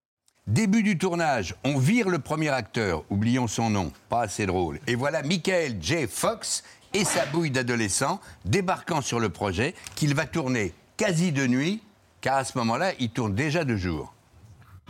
Début 0.46 0.84
du 0.84 0.96
tournage, 0.96 1.56
on 1.64 1.76
vire 1.76 2.08
le 2.08 2.20
premier 2.20 2.50
acteur, 2.50 3.02
oublions 3.10 3.48
son 3.48 3.68
nom, 3.68 3.90
pas 4.08 4.22
assez 4.22 4.46
drôle. 4.46 4.78
Et 4.86 4.94
voilà 4.94 5.24
Michael 5.24 5.78
J. 5.80 6.06
Fox 6.06 6.62
et 6.94 7.04
sa 7.04 7.26
bouille 7.26 7.50
d'adolescent 7.50 8.20
débarquant 8.44 9.00
sur 9.00 9.18
le 9.18 9.28
projet 9.28 9.74
qu'il 9.96 10.14
va 10.14 10.24
tourner 10.24 10.72
quasi 10.96 11.32
de 11.32 11.48
nuit 11.48 11.82
car 12.20 12.36
à 12.36 12.44
ce 12.44 12.56
moment-là, 12.58 12.92
il 13.00 13.10
tourne 13.10 13.34
déjà 13.34 13.64
de 13.64 13.74
jour. 13.74 14.14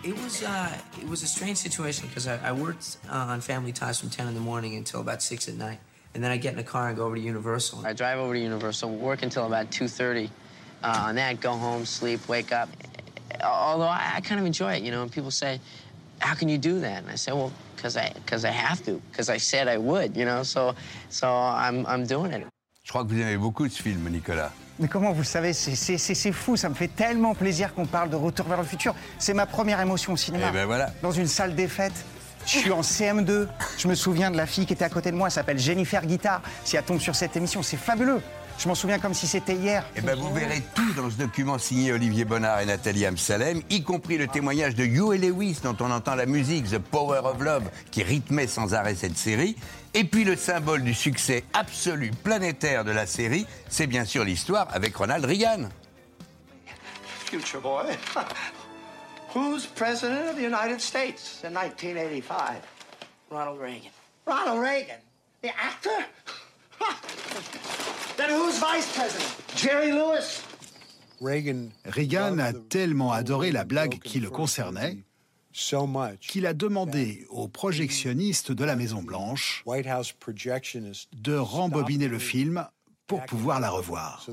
It 0.05 0.15
was 0.23 0.43
uh, 0.43 0.69
it 1.01 1.09
was 1.09 1.23
a 1.23 1.27
strange 1.27 1.57
situation 1.57 2.07
because 2.07 2.29
I, 2.29 2.39
I 2.45 2.53
worked 2.53 2.99
uh, 3.11 3.33
on 3.33 3.41
Family 3.41 3.73
Ties 3.73 3.99
from 3.99 4.11
10 4.11 4.29
in 4.29 4.35
the 4.35 4.41
morning 4.41 4.77
until 4.77 5.01
about 5.01 5.23
6 5.23 5.49
at 5.49 5.55
night, 5.55 5.79
and 6.15 6.23
then 6.23 6.31
I 6.31 6.37
get 6.37 6.53
in 6.53 6.59
a 6.59 6.63
car 6.63 6.89
and 6.89 6.97
go 6.99 7.07
over 7.07 7.17
to 7.17 7.21
Universal. 7.21 7.81
I 7.83 7.95
drive 7.95 8.19
over 8.19 8.35
to 8.35 8.39
Universal, 8.39 8.91
work 8.91 9.23
until 9.23 9.47
about 9.47 9.71
2:30. 9.71 10.29
Uh, 10.83 11.07
on 11.09 11.15
that, 11.15 11.41
go 11.41 11.53
home, 11.53 11.87
sleep, 11.87 12.29
wake 12.29 12.53
up. 12.53 12.69
Although 13.43 13.89
I, 13.89 14.17
I 14.17 14.21
kind 14.21 14.41
of 14.41 14.47
enjoy 14.47 14.75
it, 14.75 14.83
you 14.83 14.91
know. 14.91 15.03
And 15.03 15.11
people 15.11 15.31
say, 15.31 15.61
"How 16.21 16.35
can 16.35 16.49
you 16.49 16.59
do 16.59 16.81
that?" 16.81 17.03
And 17.05 17.11
I 17.13 17.17
say, 17.17 17.33
"Well, 17.33 17.51
because 17.75 17.97
I 17.97 18.13
because 18.25 18.45
I 18.45 18.51
have 18.53 18.83
to, 18.85 19.01
because 19.11 19.29
I 19.31 19.39
said 19.39 19.69
I 19.69 19.79
would, 19.79 20.17
you 20.17 20.25
know. 20.25 20.43
So 20.45 20.75
so 21.11 21.27
I'm 21.29 21.85
I'm 21.87 22.07
doing 22.07 22.33
it." 22.33 22.47
Je 22.85 22.91
crois 22.93 23.05
que 23.05 23.09
vous 23.09 23.21
aimez 23.21 23.37
beaucoup 23.37 23.69
ce 23.69 23.83
film, 23.83 24.09
Nicolas. 24.11 24.53
Mais 24.79 24.87
comment 24.89 25.11
vous 25.13 25.21
le 25.23 25.25
savez? 25.25 25.53
C'est- 25.55 25.75
C'est 25.75 25.99
c'est- 25.99 26.15
c'est 26.15 26.33
fou, 26.33 26.57
ça 26.57 26.69
me 26.69 26.75
fait 26.75 26.87
tellement 26.89 27.35
plaisir 27.35 27.75
qu'on 27.75 27.87
parle 27.87 28.11
de 28.11 28.17
Retour 28.17 28.47
vers 28.47 28.59
le 28.59 28.65
futur. 28.67 28.95
C'est 29.19 29.35
ma 29.35 29.47
première 29.47 29.81
émotion 29.81 30.13
au 30.13 30.17
cinéma. 30.17 30.47
Eh 30.51 30.53
ben 30.53 30.67
voilà. 30.67 30.93
Dans 31.03 31.11
une 31.13 31.27
salle 31.27 31.55
des 31.55 31.67
fêtes. 31.67 32.05
Je 32.47 32.59
suis 32.59 32.71
en 32.71 32.83
CM2. 32.83 33.49
Je 33.77 33.89
me 33.89 33.97
souviens 33.97 34.31
de 34.31 34.37
la 34.37 34.47
fille 34.47 34.67
qui 34.67 34.73
était 34.75 34.85
à 34.85 34.89
côté 34.89 35.11
de 35.11 35.17
moi. 35.17 35.27
Elle 35.27 35.33
s'appelle 35.33 35.59
Jennifer 35.59 36.07
Guittard. 36.07 36.43
Si 36.65 36.77
elle 36.77 36.85
tombe 36.85 37.01
sur 37.01 37.17
cette 37.17 37.37
émission, 37.37 37.61
c'est 37.65 37.77
fabuleux. 37.77 38.23
Je 38.59 38.69
m'en 38.69 38.75
souviens 38.75 38.99
comme 38.99 39.13
si 39.13 39.27
c'était 39.27 39.55
hier. 39.55 39.85
Eh 39.97 40.01
ben, 40.01 40.19
vous 40.19 40.33
verrez 40.33 40.63
tout 40.75 40.93
dans 40.95 41.11
ce 41.11 41.17
document 41.17 41.59
signé 41.59 41.93
Olivier 41.93 42.25
Bonnard 42.25 42.61
et 42.61 42.67
Nathalie 42.67 43.05
Amsalem, 43.05 43.61
y 43.69 43.83
compris 43.83 44.17
le 44.17 44.29
témoignage 44.29 44.75
de 44.75 44.85
Huey 44.85 45.19
Lewis, 45.19 45.59
dont 45.63 45.77
on 45.81 45.91
entend 45.91 46.15
la 46.15 46.27
musique, 46.27 46.71
The 46.71 46.79
Power 46.79 47.21
of 47.25 47.41
Love, 47.41 47.71
qui 47.91 48.03
rythmait 48.03 48.47
sans 48.47 48.73
arrêt 48.75 48.95
cette 48.95 49.19
série. 49.19 49.57
Et 49.93 50.05
puis 50.05 50.25
le 50.25 50.37
symbole 50.37 50.83
du 50.83 50.95
succès 50.95 51.45
absolu 51.53 52.11
planétaire 52.25 52.85
de 52.85 52.93
la 52.93 53.07
série, 53.07 53.47
c'est 53.69 53.87
bien 53.87 54.05
sûr 54.05 54.25
l'histoire 54.25 54.69
avec 54.73 54.97
Ronald 54.97 55.25
Reagan. 55.25 55.69
Future 57.27 57.61
boy. 57.61 57.85
Who's 59.35 59.67
president 59.67 60.31
of 60.31 60.37
the 60.37 60.45
United 60.45 60.81
States 60.81 61.43
in 61.45 61.53
1985? 61.53 62.63
Ronald 63.31 63.61
Reagan. 63.61 63.91
Ronald 64.27 64.63
Reagan. 64.63 65.01
The 65.43 65.51
actor? 65.51 66.07
Reagan 71.85 72.39
a 72.39 72.53
tellement 72.53 73.13
adoré 73.13 73.53
la 73.53 73.65
blague 73.65 73.99
qui 73.99 74.21
le 74.21 74.31
concernait 74.31 74.99
qu'il 76.21 76.47
a 76.47 76.53
demandé 76.53 77.27
aux 77.31 77.49
projectionnistes 77.49 78.53
de 78.53 78.65
la 78.65 78.77
Maison-Blanche 78.77 79.65
de 79.67 81.35
rembobiner 81.35 82.09
le 82.09 82.19
film 82.19 82.67
pour 83.07 83.25
pouvoir 83.25 83.61
la 83.61 83.71
revoir. 83.71 84.27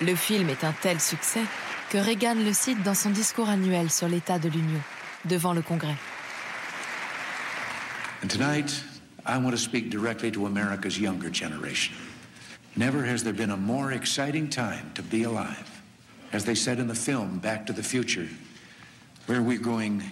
Le 0.00 0.14
film 0.14 0.48
est 0.48 0.64
un 0.64 0.72
tel 0.80 1.00
succès 1.00 1.42
que 1.90 1.98
Reagan 1.98 2.36
le 2.36 2.52
cite 2.52 2.82
dans 2.82 2.94
son 2.94 3.10
discours 3.10 3.48
annuel 3.48 3.90
sur 3.90 4.08
l'état 4.08 4.38
de 4.38 4.48
l'Union, 4.48 4.80
devant 5.24 5.52
le 5.52 5.62
Congrès. 5.62 5.96
And 8.20 8.30
tonight, 8.30 8.82
I 9.24 9.38
want 9.38 9.52
to 9.56 9.62
speak 9.62 9.90
directly 9.90 10.30
to 10.32 10.46
America's 10.46 10.98
younger 10.98 11.30
generation. 11.30 11.94
Never 12.76 13.04
has 13.04 13.22
there 13.22 13.32
been 13.32 13.50
a 13.50 13.56
more 13.56 13.92
exciting 13.92 14.48
time 14.48 14.90
to 14.94 15.02
be 15.02 15.24
alive. 15.24 15.68
As 16.32 16.44
they 16.44 16.54
said 16.54 16.78
in 16.78 16.88
the 16.88 16.94
film 16.94 17.38
Back 17.38 17.66
to 17.66 17.72
the 17.72 17.82
Future, 17.82 18.28
where 19.26 19.42
we're 19.42 19.60
going, 19.60 20.02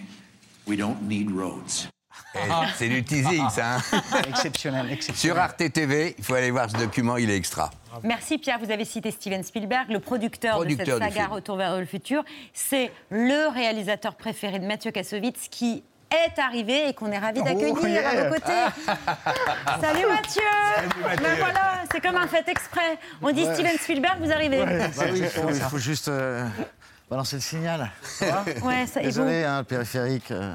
we 0.65 0.75
don't 0.75 1.03
need 1.07 1.29
roads. 1.31 1.87
Eh, 2.35 2.39
C'est 2.75 2.89
du 2.89 3.03
teasing, 3.03 3.49
ça. 3.49 3.77
hein 3.77 4.01
Exceptionnel, 4.27 4.91
exceptionnel. 4.91 5.35
Sur 5.35 5.37
Arte 5.37 5.71
TV, 5.71 6.15
il 6.17 6.23
faut 6.23 6.33
aller 6.35 6.51
voir 6.51 6.69
ce 6.69 6.77
document, 6.77 7.17
il 7.17 7.29
est 7.29 7.37
extra. 7.37 7.69
Merci 8.03 8.37
Pierre, 8.37 8.59
vous 8.59 8.71
avez 8.71 8.85
cité 8.85 9.11
Steven 9.11 9.43
Spielberg, 9.43 9.89
le 9.89 9.99
producteur, 9.99 10.55
Producteur 10.55 10.85
de 10.85 11.03
du 11.03 11.07
cette 11.07 11.13
saga 11.13 11.23
film. 11.25 11.33
Retour 11.33 11.57
vers 11.57 11.77
le 11.77 11.85
futur. 11.85 12.23
C'est 12.53 12.91
le 13.09 13.51
réalisateur 13.51 14.15
préféré 14.15 14.59
de 14.59 14.65
Mathieu 14.65 14.91
Kassovitz 14.91 15.47
qui 15.49 15.83
est 16.11 16.39
arrivé 16.39 16.89
et 16.89 16.93
qu'on 16.93 17.11
est 17.11 17.17
ravi 17.19 17.41
d'accueillir 17.43 17.75
Oh, 17.81 17.85
yeah. 17.85 18.09
à 18.09 18.23
vos 18.29 18.33
côtés. 18.35 18.65
Salut 19.81 20.05
Mathieu 20.07 20.41
Ben 21.21 21.35
voilà, 21.39 21.61
c'est 21.91 21.99
comme 22.01 22.15
un 22.15 22.27
fait 22.27 22.47
exprès. 22.47 22.97
On 23.21 23.31
dit 23.31 23.43
Steven 23.53 23.77
Spielberg, 23.77 24.17
vous 24.21 24.31
arrivez. 24.31 24.61
Ouais, 24.61 24.87
Bah 24.95 25.03
oui, 25.11 25.19
il 25.19 25.27
faut, 25.27 25.49
il 25.49 25.55
juste 25.79 26.07
euh, 26.07 26.45
balancer 27.09 27.35
le 27.37 27.41
signal. 27.41 27.91
Ouais, 28.63 28.85
ça- 28.87 28.99
et 29.01 29.03
vous, 29.03 29.09
Désolé, 29.09 29.43
hein, 29.43 29.59
le 29.59 29.63
périphérique. 29.65 30.31
euh. 30.31 30.53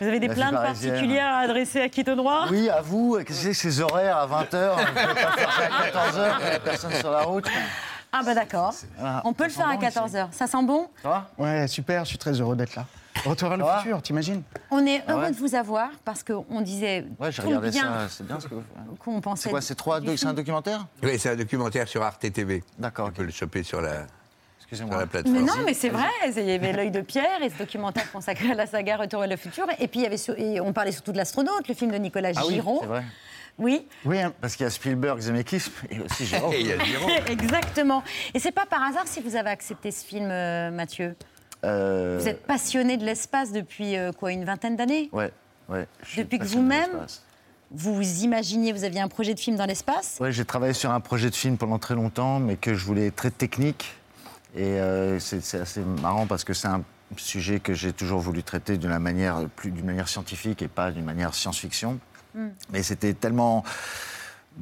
vous 0.00 0.06
avez 0.06 0.20
des 0.20 0.28
la 0.28 0.34
plaintes 0.34 0.52
particulières 0.52 1.28
à 1.28 1.38
adresser 1.40 1.80
à 1.80 1.88
qui 1.88 2.00
au 2.08 2.14
droit 2.14 2.46
Oui, 2.50 2.68
à 2.68 2.80
vous, 2.82 3.16
qu'est-ce 3.24 3.44
que 3.46 3.54
c'est 3.54 3.66
que 3.68 3.72
ces 3.74 3.80
horaires 3.80 4.18
à 4.18 4.26
20h 4.26 4.70
On 4.76 4.80
ne 4.80 4.84
peut 4.84 5.14
pas 5.14 5.30
faire 5.32 5.52
ça 5.52 5.62
à 5.64 6.08
14h, 6.10 6.34
il 6.40 6.44
n'y 6.50 6.50
a 6.56 6.60
personne 6.60 6.92
sur 6.92 7.10
la 7.10 7.22
route. 7.22 7.46
Ah 8.12 8.20
bah 8.24 8.34
d'accord. 8.34 8.72
On 9.24 9.32
peut 9.32 9.44
le 9.44 9.50
faire 9.50 9.68
à 9.68 9.72
sent 9.72 9.78
bon, 9.78 10.06
14h. 10.06 10.26
Ça 10.32 10.46
sent 10.46 10.62
bon? 10.62 10.88
Ça 11.02 11.08
va? 11.08 11.30
Ouais, 11.38 11.66
super, 11.66 12.04
je 12.04 12.10
suis 12.10 12.18
très 12.18 12.32
heureux 12.40 12.54
d'être 12.54 12.76
là. 12.76 12.84
Retour 13.24 13.48
vers 13.48 13.58
le 13.58 13.64
futur, 13.80 14.02
t'imagines 14.02 14.42
On 14.70 14.84
est 14.86 15.02
heureux 15.08 15.22
ouais 15.22 15.30
de 15.30 15.36
vous 15.36 15.54
avoir 15.54 15.88
parce 16.04 16.22
qu'on 16.22 16.60
disait 16.60 17.04
Ouais, 17.18 17.32
j'ai 17.32 17.42
tout 17.42 17.48
le 17.48 17.56
regardé 17.56 17.70
bien 17.70 17.82
ça, 17.82 18.08
c'est 18.08 18.26
bien 18.26 18.38
ce 18.40 18.48
que 18.48 18.54
vous 18.54 18.62
qu'on 18.98 19.20
pensait. 19.20 19.44
C'est 19.44 19.50
quoi, 19.50 19.60
c'est 19.60 19.74
trois, 19.74 20.00
c'est 20.16 20.26
un 20.26 20.34
documentaire 20.34 20.86
Oui, 21.02 21.18
c'est 21.18 21.30
un 21.30 21.36
documentaire 21.36 21.88
sur 21.88 22.02
Arte 22.02 22.30
TV. 22.32 22.62
D'accord, 22.78 23.08
On 23.08 23.12
peut 23.12 23.22
le 23.24 23.30
choper 23.32 23.62
sur 23.62 23.80
la, 23.80 23.92
sur 23.94 24.06
Excusez-moi. 24.60 24.98
la 24.98 25.06
plateforme. 25.06 25.36
Mais 25.36 25.42
non, 25.42 25.54
mais 25.64 25.74
c'est 25.74 25.88
vrai, 25.90 26.08
il 26.26 26.42
y 26.42 26.52
avait 26.52 26.72
l'œil 26.72 26.90
de 26.90 27.00
Pierre 27.00 27.42
et 27.42 27.50
ce 27.50 27.58
documentaire 27.58 28.10
consacré 28.12 28.50
à 28.50 28.54
la 28.54 28.66
saga 28.66 28.96
Retour 28.96 29.20
vers 29.20 29.28
le 29.30 29.36
futur. 29.36 29.66
Et 29.78 29.88
puis 29.88 30.00
il 30.00 30.02
y 30.02 30.06
avait 30.06 30.16
sur- 30.16 30.38
et 30.38 30.60
on 30.60 30.72
parlait 30.72 30.92
surtout 30.92 31.12
de 31.12 31.16
l'astronaute, 31.18 31.68
le 31.68 31.74
film 31.74 31.90
de 31.92 31.96
Nicolas 31.98 32.30
Ah 32.36 32.42
oui, 32.46 32.54
Giraud. 32.54 32.78
c'est 32.80 32.86
vrai. 32.86 33.04
Oui, 33.56 33.86
Oui, 34.04 34.20
hein. 34.20 34.32
Parce 34.40 34.56
qu'il 34.56 34.64
y 34.64 34.66
a 34.66 34.70
Spielberg, 34.70 35.20
Zemeckis 35.20 35.70
et 35.88 36.00
aussi 36.00 36.26
Gérard. 36.26 36.52
Et 36.54 36.60
il 36.60 36.66
y 36.66 36.72
a 36.72 36.78
Giraud. 36.82 37.08
exactement. 37.28 38.02
Et 38.34 38.40
c'est 38.40 38.50
pas 38.50 38.66
par 38.66 38.82
hasard 38.82 39.06
si 39.06 39.20
vous 39.20 39.36
avez 39.36 39.50
accepté 39.50 39.92
ce 39.92 40.04
film, 40.04 40.28
euh, 40.28 40.72
Mathieu? 40.72 41.14
Euh, 41.64 42.18
Vous 42.20 42.28
êtes 42.28 42.46
passionné 42.46 42.96
de 42.96 43.04
l'espace 43.04 43.52
depuis 43.52 43.96
euh, 43.96 44.12
quoi, 44.12 44.32
une 44.32 44.44
vingtaine 44.44 44.76
d'années 44.76 45.08
Ouais, 45.12 45.32
ouais. 45.68 45.86
Depuis 46.16 46.38
que 46.38 46.44
vous-même. 46.44 47.06
Vous 47.76 48.00
imaginiez, 48.22 48.72
vous 48.72 48.84
aviez 48.84 49.00
un 49.00 49.08
projet 49.08 49.34
de 49.34 49.40
film 49.40 49.56
dans 49.56 49.64
l'espace? 49.66 50.18
Ouais, 50.20 50.30
j'ai 50.30 50.44
travaillé 50.44 50.74
sur 50.74 50.92
un 50.92 51.00
projet 51.00 51.28
de 51.28 51.34
film 51.34 51.56
pendant 51.56 51.78
très 51.78 51.94
longtemps, 51.96 52.38
mais 52.38 52.54
que 52.56 52.74
je 52.74 52.84
voulais 52.84 53.10
très 53.10 53.32
technique. 53.32 53.96
Et 54.54 54.78
euh, 54.78 55.18
c'est 55.18 55.58
assez 55.60 55.80
marrant 55.80 56.26
parce 56.26 56.44
que 56.44 56.52
c'est 56.54 56.68
un 56.68 56.82
sujet 57.16 57.58
que 57.58 57.74
j'ai 57.74 57.92
toujours 57.92 58.20
voulu 58.20 58.44
traiter 58.44 58.76
d'une 58.76 58.96
manière 58.98 59.48
plus 59.56 59.72
d'une 59.72 59.86
manière 59.86 60.08
scientifique 60.08 60.62
et 60.62 60.68
pas 60.68 60.92
d'une 60.92 61.04
manière 61.04 61.34
science-fiction. 61.34 61.98
Mais 62.70 62.82
c'était 62.82 63.14
tellement 63.14 63.64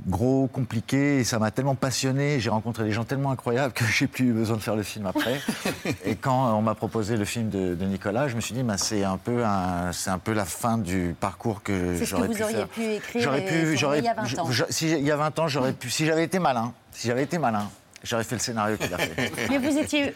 gros, 0.06 0.46
compliqué, 0.46 1.18
et 1.18 1.24
ça 1.24 1.38
m'a 1.38 1.50
tellement 1.50 1.74
passionné. 1.74 2.40
J'ai 2.40 2.50
rencontré 2.50 2.84
des 2.84 2.92
gens 2.92 3.04
tellement 3.04 3.30
incroyables 3.30 3.72
que 3.74 3.84
j'ai 3.92 4.06
plus 4.06 4.26
eu 4.30 4.32
besoin 4.32 4.56
de 4.56 4.62
faire 4.62 4.76
le 4.76 4.82
film 4.82 5.06
après. 5.06 5.40
et 6.04 6.16
quand 6.16 6.56
on 6.56 6.62
m'a 6.62 6.74
proposé 6.74 7.16
le 7.16 7.24
film 7.24 7.50
de, 7.50 7.74
de 7.74 7.84
Nicolas, 7.84 8.28
je 8.28 8.36
me 8.36 8.40
suis 8.40 8.54
dit, 8.54 8.62
bah, 8.62 8.78
c'est 8.78 9.04
un 9.04 9.18
peu 9.18 9.44
un, 9.44 9.92
c'est 9.92 10.10
un 10.10 10.18
peu 10.18 10.32
la 10.32 10.44
fin 10.44 10.78
du 10.78 11.14
parcours 11.20 11.62
que 11.62 11.98
j'aurais 12.02 12.28
pu 12.28 12.34
faire. 12.34 12.68
pu 12.68 12.82
écrire 12.94 13.22
J'aurais 13.22 13.44
pu, 13.44 13.76
j'aurais, 13.76 13.98
il 13.98 14.04
y 14.04 14.08
a 14.08 14.14
20 14.14 14.24
je- 14.24 14.36
ans. 14.38 14.50
je- 14.50 14.64
si 14.70 14.90
il 14.90 15.04
y 15.04 15.10
a 15.10 15.16
20 15.16 15.38
ans, 15.38 15.48
j'aurais 15.48 15.72
pu, 15.72 15.90
si 15.90 16.06
j'avais 16.06 16.24
été 16.24 16.38
malin, 16.38 16.72
si 16.92 17.08
j'avais 17.08 17.24
été 17.24 17.38
malin, 17.38 17.68
j'aurais 18.02 18.24
fait 18.24 18.36
le 18.36 18.40
scénario 18.40 18.76
qu'il 18.78 18.92
a 18.94 18.98
fait. 18.98 19.30
Mais 19.50 19.58
vous 19.58 19.76
étiez 19.78 20.14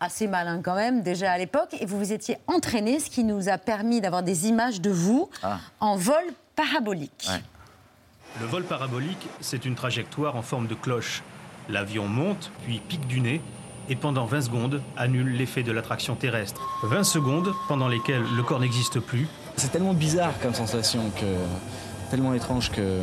assez 0.00 0.26
malin 0.26 0.60
quand 0.62 0.74
même 0.74 1.02
déjà 1.02 1.32
à 1.32 1.38
l'époque 1.38 1.74
et 1.80 1.86
vous 1.86 1.96
vous 1.98 2.12
étiez 2.12 2.36
entraîné, 2.48 3.00
ce 3.00 3.08
qui 3.08 3.24
nous 3.24 3.48
a 3.48 3.56
permis 3.56 4.00
d'avoir 4.02 4.22
des 4.22 4.46
images 4.48 4.80
de 4.80 4.90
vous 4.90 5.30
Ah. 5.42 5.58
en 5.80 5.96
vol 5.96 6.22
parabolique. 6.54 7.26
Ouais. 7.30 7.40
Le 8.40 8.46
vol 8.46 8.64
parabolique, 8.64 9.28
c'est 9.40 9.64
une 9.64 9.74
trajectoire 9.74 10.36
en 10.36 10.42
forme 10.42 10.66
de 10.66 10.74
cloche. 10.74 11.22
L'avion 11.68 12.06
monte, 12.06 12.50
puis 12.64 12.80
pique 12.86 13.06
du 13.06 13.20
nez, 13.20 13.40
et 13.88 13.96
pendant 13.96 14.26
20 14.26 14.42
secondes 14.42 14.82
annule 14.96 15.36
l'effet 15.36 15.62
de 15.62 15.72
l'attraction 15.72 16.16
terrestre. 16.16 16.60
20 16.84 17.04
secondes 17.04 17.52
pendant 17.66 17.88
lesquelles 17.88 18.24
le 18.36 18.42
corps 18.42 18.60
n'existe 18.60 19.00
plus. 19.00 19.26
C'est 19.56 19.72
tellement 19.72 19.94
bizarre 19.94 20.32
comme 20.42 20.54
sensation 20.54 21.10
que. 21.18 22.10
tellement 22.10 22.34
étrange 22.34 22.70
que. 22.70 23.00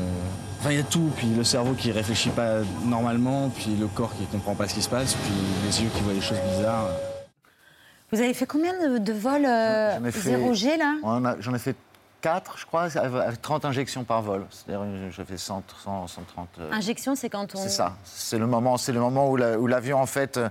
Enfin, 0.59 0.71
il 0.71 0.77
y 0.77 0.79
a 0.79 0.83
tout, 0.83 1.11
puis 1.17 1.27
le 1.27 1.43
cerveau 1.43 1.73
qui 1.73 1.91
réfléchit 1.91 2.29
pas 2.29 2.59
normalement, 2.85 3.49
puis 3.49 3.75
le 3.77 3.87
corps 3.87 4.15
qui 4.15 4.25
comprend 4.25 4.55
pas 4.55 4.67
ce 4.67 4.75
qui 4.75 4.81
se 4.81 4.89
passe, 4.89 5.15
puis 5.15 5.33
les 5.65 5.83
yeux 5.83 5.89
qui 5.95 6.01
voient 6.03 6.13
des 6.13 6.21
choses 6.21 6.37
bizarres. 6.55 6.87
Vous 8.11 8.21
avez 8.21 8.33
fait 8.35 8.45
combien 8.45 8.73
de, 8.73 8.99
de 8.99 9.13
vols 9.13 9.45
euh, 9.45 9.99
0G 9.99 10.77
là? 10.77 11.35
J'en 11.39 11.55
ai 11.55 11.59
fait 11.59 11.75
4, 12.23 12.57
je 12.57 12.65
crois, 12.65 12.83
avec 12.97 13.41
30 13.41 13.65
injections 13.65 14.03
par 14.05 14.21
vol. 14.21 14.45
C'est-à-dire, 14.49 14.85
j'ai 15.11 15.25
fait 15.25 15.37
100, 15.37 15.61
100, 15.83 16.07
130. 16.07 16.47
euh, 16.59 16.71
Injection, 16.71 17.15
c'est 17.15 17.29
quand 17.29 17.53
on. 17.53 17.57
C'est 17.57 17.69
ça. 17.69 17.93
C'est 18.05 18.39
le 18.39 18.47
moment, 18.47 18.77
c'est 18.77 18.93
le 18.93 19.01
moment 19.01 19.29
où 19.29 19.35
la- 19.35 19.59
où 19.59 19.67
l'avion, 19.67 19.99
en 20.01 20.05
fait, 20.05 20.37
euh, 20.37 20.49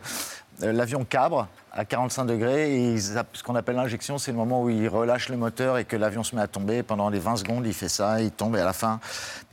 l'avion 0.60 1.04
cabre 1.04 1.48
à 1.72 1.86
45 1.86 2.26
degrés 2.26 2.70
et 2.76 2.92
ils 2.92 3.02
ce 3.02 3.42
qu'on 3.42 3.54
appelle 3.56 3.76
l'injection, 3.76 4.18
c'est 4.18 4.30
le 4.32 4.36
moment 4.36 4.62
où 4.62 4.68
il 4.68 4.86
relâche 4.86 5.30
le 5.30 5.38
moteur 5.38 5.78
et 5.78 5.86
que 5.86 5.96
l'avion 5.96 6.22
se 6.22 6.36
met 6.36 6.42
à 6.42 6.46
tomber. 6.46 6.82
Pendant 6.82 7.08
les 7.08 7.18
20 7.18 7.36
secondes, 7.36 7.66
il 7.66 7.72
fait 7.72 7.88
ça, 7.88 8.20
il 8.20 8.30
tombe 8.30 8.54
et 8.56 8.60
à 8.60 8.64
la 8.66 8.74
fin, 8.74 9.00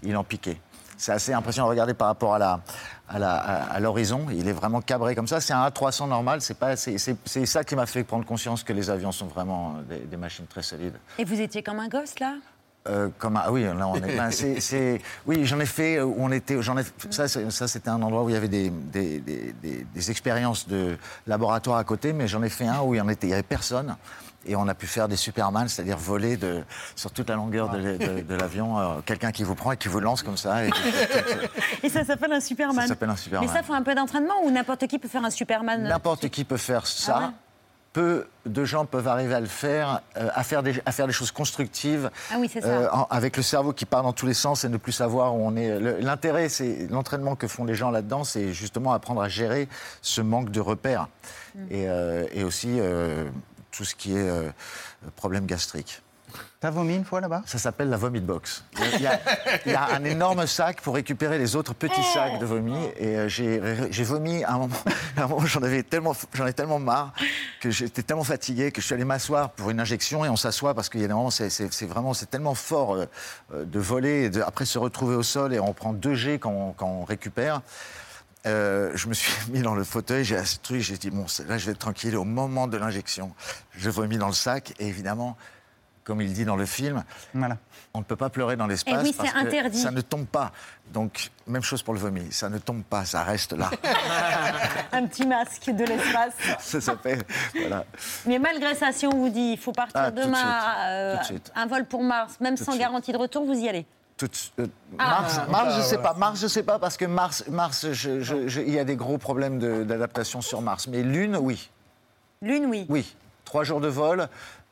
il 0.03 0.11
est 0.11 0.15
en 0.15 0.25
piqué. 0.25 0.59
C'est 0.99 1.13
assez 1.13 1.33
impressionnant 1.33 1.67
à 1.67 1.69
regarder 1.71 1.93
par 1.93 2.09
rapport 2.09 2.35
à 2.35 2.39
la 2.39 2.59
à 3.07 3.79
l'horizon. 3.79 4.27
Il 4.31 4.47
est 4.47 4.53
vraiment 4.53 4.81
cabré 4.81 5.15
comme 5.15 5.27
ça. 5.27 5.41
C'est 5.41 5.53
un 5.53 5.65
A300 5.67 6.09
normal. 6.09 6.41
C'est 6.41 6.53
pas, 6.59 6.75
c'est, 6.75 6.97
ça 7.45 7.63
qui 7.63 7.75
m'a 7.75 7.87
fait 7.87 8.03
prendre 8.03 8.25
conscience 8.25 8.63
que 8.63 8.73
les 8.73 8.89
avions 8.91 9.11
sont 9.11 9.25
vraiment 9.25 9.77
des, 9.89 9.99
des 9.99 10.17
machines 10.17 10.45
très 10.45 10.61
solides. 10.61 10.93
Et 11.17 11.25
vous 11.25 11.39
étiez 11.41 11.63
comme 11.63 11.79
un 11.79 11.87
gosse 11.87 12.19
là? 12.19 12.35
Euh, 12.87 13.09
comme 13.17 13.35
un- 13.37 13.41
ah 13.45 13.51
oui, 13.51 13.63
là 13.63 13.87
on 13.87 13.95
est. 13.95 14.15
ben, 14.15 14.29
c'est- 14.31 14.59
c'est- 14.59 15.01
oui, 15.25 15.45
j'en 15.45 15.59
ai 15.59 15.65
fait 15.65 15.97
euh, 15.97 16.05
où 16.05 16.15
on 16.19 16.31
était. 16.31 16.61
J'en 16.61 16.77
ai. 16.77 16.83
Ça, 17.09 17.27
ça 17.27 17.67
c'était 17.67 17.89
un 17.89 18.01
endroit 18.01 18.23
où 18.23 18.29
il 18.29 18.33
y 18.33 18.37
avait 18.37 18.47
des- 18.47 18.69
des- 18.69 19.19
des 19.21 20.11
expériences 20.11 20.67
de 20.67 20.97
laboratoire 21.27 21.77
à 21.77 21.83
côté, 21.83 22.13
mais 22.13 22.27
j'en 22.27 22.43
ai 22.43 22.49
fait 22.49 22.67
un 22.67 22.81
où 22.81 22.93
il 22.93 22.97
y 22.97 23.01
en 23.01 23.09
était, 23.09 23.27
il 23.27 23.31
y 23.31 23.33
avait 23.33 23.43
personne. 23.43 23.95
Et 24.49 24.55
on 24.55 24.67
a 24.67 24.73
pu 24.73 24.87
faire 24.87 25.07
des 25.07 25.15
Superman, 25.15 25.67
c'est-à-dire 25.67 25.97
voler 25.97 26.35
de, 26.35 26.63
sur 26.95 27.11
toute 27.11 27.29
la 27.29 27.35
longueur 27.35 27.69
de, 27.69 27.79
de- 27.97 28.21
de 28.21 28.35
l'avion, 28.35 28.79
euh, 28.79 28.85
quelqu'un 29.05 29.31
qui 29.31 29.43
vous 29.43 29.53
prend 29.53 29.71
et 29.73 29.77
qui 29.77 29.87
vous 29.89 29.99
lance 29.99 30.23
comme 30.23 30.37
ça. 30.37 30.65
et- 30.65 30.71
Et 31.83 31.89
ça 31.89 32.03
s'appelle 32.03 32.33
un 32.33 32.39
Superman. 32.39 32.81
Ça 32.81 32.87
s'appelle 32.87 33.09
un 33.11 33.15
Superman. 33.15 33.47
Mais 33.47 33.55
ça, 33.55 33.61
faut 33.63 33.73
un 33.73 33.83
peu 33.83 33.93
d'entraînement 33.93 34.33
ou 34.43 34.49
n'importe 34.49 34.87
qui 34.87 34.97
peut 34.97 35.07
faire 35.07 35.23
un 35.23 35.29
Superman? 35.29 35.83
N'importe 35.83 36.29
qui 36.29 36.43
peut 36.43 36.57
faire 36.57 36.87
ça. 36.87 37.13
Ah 37.15 37.25
ouais 37.27 37.33
Peu 37.93 38.27
de 38.47 38.65
gens 38.65 38.85
peuvent 38.85 39.07
arriver 39.07 39.35
à 39.35 39.39
le 39.39 39.45
faire, 39.47 40.01
euh, 40.17 40.29
à, 40.33 40.43
faire 40.43 40.63
des, 40.63 40.81
à 40.85 40.91
faire 40.91 41.05
des 41.07 41.13
choses 41.13 41.31
constructives. 41.31 42.09
Ah 42.31 42.35
oui, 42.39 42.49
c'est 42.51 42.61
ça. 42.61 42.67
euh, 42.67 42.87
en- 42.91 43.07
avec 43.11 43.37
le 43.37 43.43
cerveau 43.43 43.73
qui 43.73 43.85
part 43.85 44.01
dans 44.03 44.13
tous 44.13 44.25
les 44.25 44.33
sens 44.33 44.63
et 44.63 44.69
ne 44.69 44.77
plus 44.77 44.91
savoir 44.93 45.35
où 45.35 45.45
on 45.45 45.55
est. 45.55 45.79
Le- 45.79 45.97
L'intérêt, 45.99 46.49
c'est 46.49 46.87
l'entraînement 46.89 47.35
que 47.35 47.47
font 47.47 47.65
les 47.65 47.75
gens 47.75 47.91
là-dedans, 47.91 48.23
c'est 48.23 48.51
justement 48.53 48.93
apprendre 48.93 49.21
à 49.21 49.27
gérer 49.29 49.67
ce 50.01 50.21
manque 50.21 50.49
de 50.51 50.59
repères. 50.59 51.07
Mm. 51.55 51.59
Et, 51.71 51.89
euh, 51.89 52.25
et 52.31 52.43
aussi 52.43 52.77
euh, 52.79 53.27
tout 53.79 53.85
ce 53.85 53.95
qui 53.95 54.11
est 54.11 54.29
euh, 54.29 54.49
problème 55.15 55.45
gastrique. 55.45 56.01
T'as 56.59 56.69
vomi 56.69 56.95
une 56.95 57.05
fois 57.05 57.21
là-bas? 57.21 57.43
Ça 57.45 57.57
s'appelle 57.57 57.89
la 57.89 57.95
vomit 57.95 58.19
box. 58.19 58.65
Il 58.93 59.01
y, 59.01 59.07
a, 59.07 59.17
il 59.65 59.71
y 59.71 59.75
a 59.75 59.95
un 59.95 60.03
énorme 60.03 60.45
sac 60.45 60.81
pour 60.81 60.95
récupérer 60.95 61.37
les 61.37 61.55
autres 61.55 61.73
petits 61.73 62.03
sacs 62.13 62.37
de 62.37 62.45
vomi. 62.45 62.77
Et 62.97 63.15
euh, 63.15 63.29
j'ai 63.29 64.03
vomi 64.03 64.43
à 64.43 64.55
un 64.55 64.57
moment. 64.57 64.75
moment, 65.17 65.45
j'en 65.45 65.63
avais 65.63 65.83
tellement, 65.83 66.13
j'en 66.33 66.45
ai 66.45 66.51
tellement 66.51 66.79
marre 66.79 67.13
que 67.61 67.71
j'étais 67.71 68.03
tellement 68.03 68.25
fatigué 68.25 68.73
que 68.73 68.81
je 68.81 68.85
suis 68.85 68.93
allé 68.93 69.05
m'asseoir 69.05 69.51
pour 69.51 69.69
une 69.69 69.79
injection 69.79 70.25
et 70.25 70.29
on 70.29 70.35
s'assoit 70.35 70.73
parce 70.73 70.89
qu'il 70.89 70.99
y 70.99 71.05
a 71.05 71.07
des 71.07 71.13
moments, 71.13 71.31
c'est 71.31 71.85
vraiment, 71.85 72.13
c'est 72.13 72.29
tellement 72.29 72.55
fort 72.55 72.95
euh, 72.95 73.05
euh, 73.53 73.63
de 73.63 73.79
voler 73.79 74.25
et 74.25 74.29
de, 74.29 74.41
après 74.41 74.65
se 74.65 74.77
retrouver 74.77 75.15
au 75.15 75.23
sol 75.23 75.53
et 75.53 75.61
on 75.61 75.73
prend 75.73 75.93
2 75.93 76.13
G 76.13 76.39
quand 76.39 76.51
on, 76.51 76.73
quand 76.73 76.87
on 76.87 77.05
récupère. 77.05 77.61
Euh, 78.45 78.91
je 78.95 79.07
me 79.07 79.13
suis 79.13 79.33
mis 79.51 79.61
dans 79.61 79.75
le 79.75 79.83
fauteuil, 79.83 80.23
j'ai 80.23 80.37
truc, 80.61 80.79
j'ai 80.81 80.97
dit 80.97 81.09
bon, 81.09 81.25
là 81.47 81.57
je 81.57 81.65
vais 81.65 81.71
être 81.73 81.79
tranquille. 81.79 82.15
Au 82.15 82.23
moment 82.23 82.67
de 82.67 82.77
l'injection, 82.77 83.33
je 83.71 83.89
vomis 83.89 84.17
dans 84.17 84.27
le 84.27 84.33
sac 84.33 84.73
et 84.79 84.87
évidemment, 84.87 85.35
comme 86.05 86.21
il 86.21 86.31
dit 86.33 86.45
dans 86.45 86.55
le 86.55 86.65
film, 86.65 87.03
on 87.93 87.99
ne 87.99 88.03
peut 88.03 88.15
pas 88.15 88.29
pleurer 88.29 88.55
dans 88.55 88.65
l'espace 88.65 88.95
Eh 89.01 89.03
oui, 89.03 89.11
c'est 89.11 89.17
parce 89.17 89.33
que 89.33 89.37
interdit. 89.37 89.77
ça 89.79 89.91
ne 89.91 90.01
tombe 90.01 90.25
pas. 90.25 90.51
Donc 90.91 91.29
même 91.47 91.61
chose 91.61 91.83
pour 91.83 91.93
le 91.93 91.99
vomi, 91.99 92.31
ça 92.31 92.49
ne 92.49 92.57
tombe 92.59 92.83
pas, 92.83 93.03
ça 93.05 93.23
reste 93.23 93.51
là. 93.53 93.69
Un 94.91 95.05
petit 95.05 95.27
masque 95.27 95.69
de 95.69 95.83
l'espace. 95.83 96.33
ça 96.59 96.81
s'appelle 96.81 97.21
voilà. 97.53 97.85
Mais 98.25 98.39
malgré 98.39 98.73
ça, 98.73 98.91
si 98.91 99.05
on 99.05 99.11
vous 99.11 99.29
dit 99.29 99.51
il 99.51 99.57
faut 99.59 99.71
partir 99.73 99.99
Ah, 100.01 100.11
tout 100.11 100.17
de 100.17 100.23
demain, 100.23 100.37
suite. 100.37 100.79
euh, 100.87 101.13
Tout 101.15 101.19
de 101.19 101.25
suite. 101.25 101.51
un 101.55 101.65
vol 101.67 101.85
pour 101.85 102.01
Mars, 102.03 102.39
même 102.39 102.57
Tout 102.57 102.63
sans 102.63 102.77
garantie 102.77 103.11
de 103.11 103.17
retour, 103.17 103.45
vous 103.45 103.53
y 103.59 103.67
allez 103.69 103.85
Tout 104.19 104.27
de- 104.57 104.63
euh, 104.63 104.67
Ah. 104.99 105.21
Mars, 105.21 105.39
Ah, 105.39 105.49
Mars, 105.49 105.75
je 105.77 105.81
sais 105.81 105.95
ouais. 105.97 106.03
pas. 106.03 106.13
Mars, 106.13 106.39
je 106.41 106.47
sais 106.47 106.63
pas 106.63 106.77
parce 106.77 106.97
que 106.97 107.05
Mars, 107.05 107.45
Mars, 107.49 107.87
je- 107.93 108.19
je- 108.19 108.47
je- 108.49 108.61
il 108.61 108.69
y 108.73 108.77
a 108.77 108.83
des 108.83 108.97
gros 108.97 109.17
problèmes 109.17 109.59
d'adaptation 109.85 110.41
sur 110.41 110.61
Mars. 110.61 110.87
Mais 110.87 111.01
Lune, 111.03 111.37
oui. 111.37 111.69
Lune, 112.41 112.65
oui. 112.67 112.85
Oui. 112.89 113.15
Trois 113.45 113.63
jours 113.63 113.79
de 113.81 113.87
vol. 113.87 114.27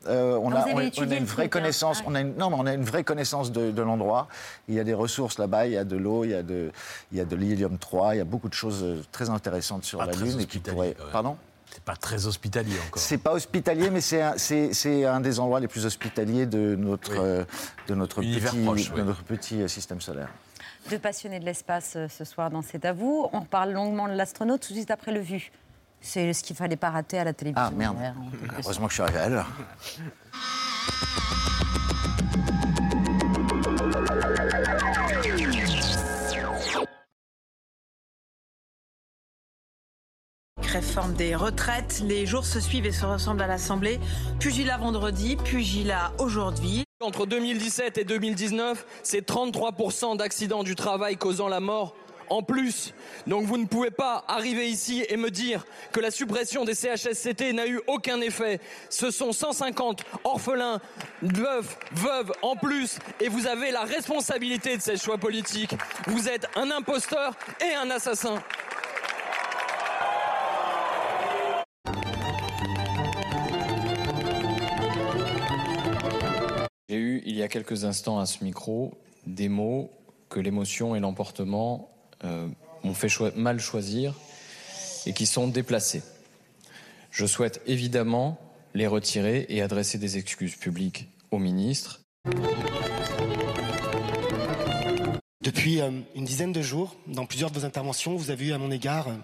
euh, 0.06 0.38
on, 0.40 0.52
a, 0.52 0.64
on- 0.68 0.76
on 0.76 0.78
une 0.80 1.24
vraie 1.24 1.42
truc, 1.44 1.50
connaissance. 1.50 2.04
On 2.06 2.14
a 2.14 2.20
une, 2.20 2.36
non, 2.36 2.50
mais 2.50 2.56
on 2.60 2.66
a 2.66 2.72
une 2.74 2.84
vraie 2.84 3.02
connaissance 3.02 3.50
de, 3.50 3.72
de 3.72 3.82
l'endroit. 3.82 4.28
Il 4.68 4.76
y 4.76 4.80
a 4.80 4.84
des 4.84 4.94
ressources 4.94 5.38
là-bas. 5.38 5.66
Il 5.66 5.72
y 5.72 5.76
a 5.76 5.82
de 5.82 5.96
l'eau, 5.96 6.22
il 6.24 6.30
y 6.30 6.34
a 6.34 6.42
de, 6.44 6.70
il 7.10 7.18
y 7.18 7.20
a 7.20 7.24
de 7.24 7.34
l'hélium 7.34 7.78
3. 7.78 8.14
Il 8.14 8.18
y 8.18 8.20
a 8.20 8.24
beaucoup 8.24 8.48
de 8.48 8.54
choses 8.54 8.84
euh, 8.84 9.02
très 9.10 9.28
intéressantes 9.28 9.82
sur 9.84 9.98
Pas 9.98 10.06
la 10.06 10.12
très 10.12 10.24
Lune 10.24 10.40
et 10.40 10.46
qui 10.46 10.60
pourraient. 10.60 10.94
Pardon? 11.10 11.36
C'est 11.72 11.84
pas 11.84 11.96
très 11.96 12.26
hospitalier 12.26 12.76
encore. 12.86 13.02
C'est 13.02 13.18
pas 13.18 13.32
hospitalier, 13.32 13.90
mais 13.90 14.00
c'est 14.00 15.04
un, 15.04 15.20
des 15.20 15.40
endroits 15.40 15.60
les 15.60 15.68
plus 15.68 15.86
hospitaliers 15.86 16.46
de 16.46 16.76
notre, 16.76 17.18
euh, 17.18 17.44
de 17.86 17.94
notre, 17.94 18.20
petit, 18.20 18.40
proche, 18.64 18.90
de 18.90 19.00
oui. 19.00 19.06
notre 19.06 19.22
petit 19.22 19.62
euh, 19.62 19.68
système 19.68 20.00
solaire. 20.00 20.28
Deux 20.90 20.98
passionnés 20.98 21.40
de 21.40 21.44
l'espace 21.44 21.94
euh, 21.96 22.08
ce 22.08 22.24
soir 22.24 22.50
dans 22.50 22.62
C'est 22.62 22.84
à 22.84 22.92
vous. 22.92 23.28
On 23.32 23.40
reparle 23.40 23.72
longuement 23.72 24.08
de 24.08 24.14
l'astronaute 24.14 24.62
tout 24.62 24.72
de 24.72 24.78
suite 24.78 24.90
après 24.90 25.12
le 25.12 25.20
vu. 25.20 25.50
C'est 26.00 26.32
ce 26.32 26.42
qu'il 26.42 26.56
fallait 26.56 26.76
pas 26.76 26.90
rater 26.90 27.18
à 27.18 27.24
la 27.24 27.32
télévision. 27.32 27.66
Ah 27.66 27.70
merde. 27.70 27.96
Heureusement 28.58 28.86
que 28.86 28.92
je 28.92 28.94
suis 28.94 29.02
arrivé 29.02 29.18
à 29.18 29.28
l'heure. 29.28 29.48
Réforme 40.72 41.14
des 41.14 41.34
retraites, 41.34 42.02
les 42.06 42.26
jours 42.26 42.44
se 42.44 42.60
suivent 42.60 42.84
et 42.84 42.92
se 42.92 43.06
ressemblent 43.06 43.40
à 43.40 43.46
l'Assemblée. 43.46 43.98
Pugilat 44.38 44.76
vendredi, 44.76 45.36
pugilat 45.36 46.12
aujourd'hui. 46.18 46.84
Entre 47.00 47.24
2017 47.24 47.96
et 47.96 48.04
2019, 48.04 48.84
c'est 49.02 49.26
33% 49.26 50.18
d'accidents 50.18 50.64
du 50.64 50.74
travail 50.74 51.16
causant 51.16 51.48
la 51.48 51.60
mort 51.60 51.96
en 52.28 52.42
plus. 52.42 52.92
Donc 53.26 53.46
vous 53.46 53.56
ne 53.56 53.64
pouvez 53.64 53.90
pas 53.90 54.24
arriver 54.28 54.68
ici 54.68 55.06
et 55.08 55.16
me 55.16 55.30
dire 55.30 55.64
que 55.90 56.00
la 56.00 56.10
suppression 56.10 56.66
des 56.66 56.74
CHSCT 56.74 57.54
n'a 57.54 57.66
eu 57.66 57.80
aucun 57.86 58.20
effet. 58.20 58.60
Ce 58.90 59.10
sont 59.10 59.32
150 59.32 60.02
orphelins, 60.24 60.80
veufs, 61.22 61.78
veuves 61.92 62.32
en 62.42 62.56
plus 62.56 62.98
et 63.20 63.28
vous 63.28 63.46
avez 63.46 63.70
la 63.70 63.84
responsabilité 63.84 64.76
de 64.76 64.82
ces 64.82 64.98
choix 64.98 65.16
politiques. 65.16 65.74
Vous 66.08 66.28
êtes 66.28 66.46
un 66.56 66.70
imposteur 66.70 67.32
et 67.62 67.74
un 67.74 67.88
assassin. 67.88 68.42
J'ai 76.90 76.96
eu, 76.96 77.22
il 77.26 77.36
y 77.36 77.42
a 77.42 77.48
quelques 77.48 77.84
instants 77.84 78.18
à 78.18 78.24
ce 78.24 78.42
micro, 78.42 78.96
des 79.26 79.50
mots 79.50 79.90
que 80.30 80.40
l'émotion 80.40 80.96
et 80.96 81.00
l'emportement 81.00 81.90
euh, 82.24 82.48
m'ont 82.82 82.94
fait 82.94 83.10
mal 83.36 83.60
choisir 83.60 84.14
et 85.04 85.12
qui 85.12 85.26
sont 85.26 85.48
déplacés. 85.48 86.02
Je 87.10 87.26
souhaite 87.26 87.60
évidemment 87.66 88.40
les 88.72 88.86
retirer 88.86 89.44
et 89.50 89.60
adresser 89.60 89.98
des 89.98 90.16
excuses 90.16 90.56
publiques 90.56 91.08
au 91.30 91.38
ministre. 91.38 92.00
Depuis 95.42 95.82
euh, 95.82 95.90
une 96.14 96.24
dizaine 96.24 96.52
de 96.52 96.62
jours, 96.62 96.96
dans 97.06 97.26
plusieurs 97.26 97.50
de 97.50 97.58
vos 97.58 97.66
interventions, 97.66 98.16
vous 98.16 98.30
avez 98.30 98.46
eu 98.46 98.52
à 98.54 98.58
mon 98.58 98.70
égard 98.70 99.08
euh, 99.08 99.14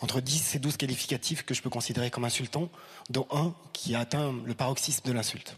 entre 0.00 0.20
10 0.20 0.56
et 0.56 0.58
12 0.58 0.76
qualificatifs 0.76 1.44
que 1.44 1.54
je 1.54 1.62
peux 1.62 1.70
considérer 1.70 2.10
comme 2.10 2.24
insultants, 2.24 2.68
dont 3.08 3.28
un 3.30 3.54
qui 3.72 3.94
a 3.94 4.00
atteint 4.00 4.34
le 4.44 4.54
paroxysme 4.54 5.06
de 5.06 5.12
l'insulte. 5.12 5.56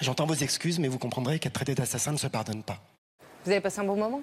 J'entends 0.00 0.26
vos 0.26 0.34
excuses, 0.34 0.78
mais 0.78 0.88
vous 0.88 0.98
comprendrez 0.98 1.38
qu'être 1.38 1.52
traité 1.52 1.74
d'assassin 1.74 2.12
ne 2.12 2.16
se 2.16 2.26
pardonne 2.26 2.62
pas. 2.62 2.78
Vous 3.44 3.50
avez 3.50 3.60
passé 3.60 3.80
un 3.80 3.84
bon 3.84 3.96
moment? 3.96 4.22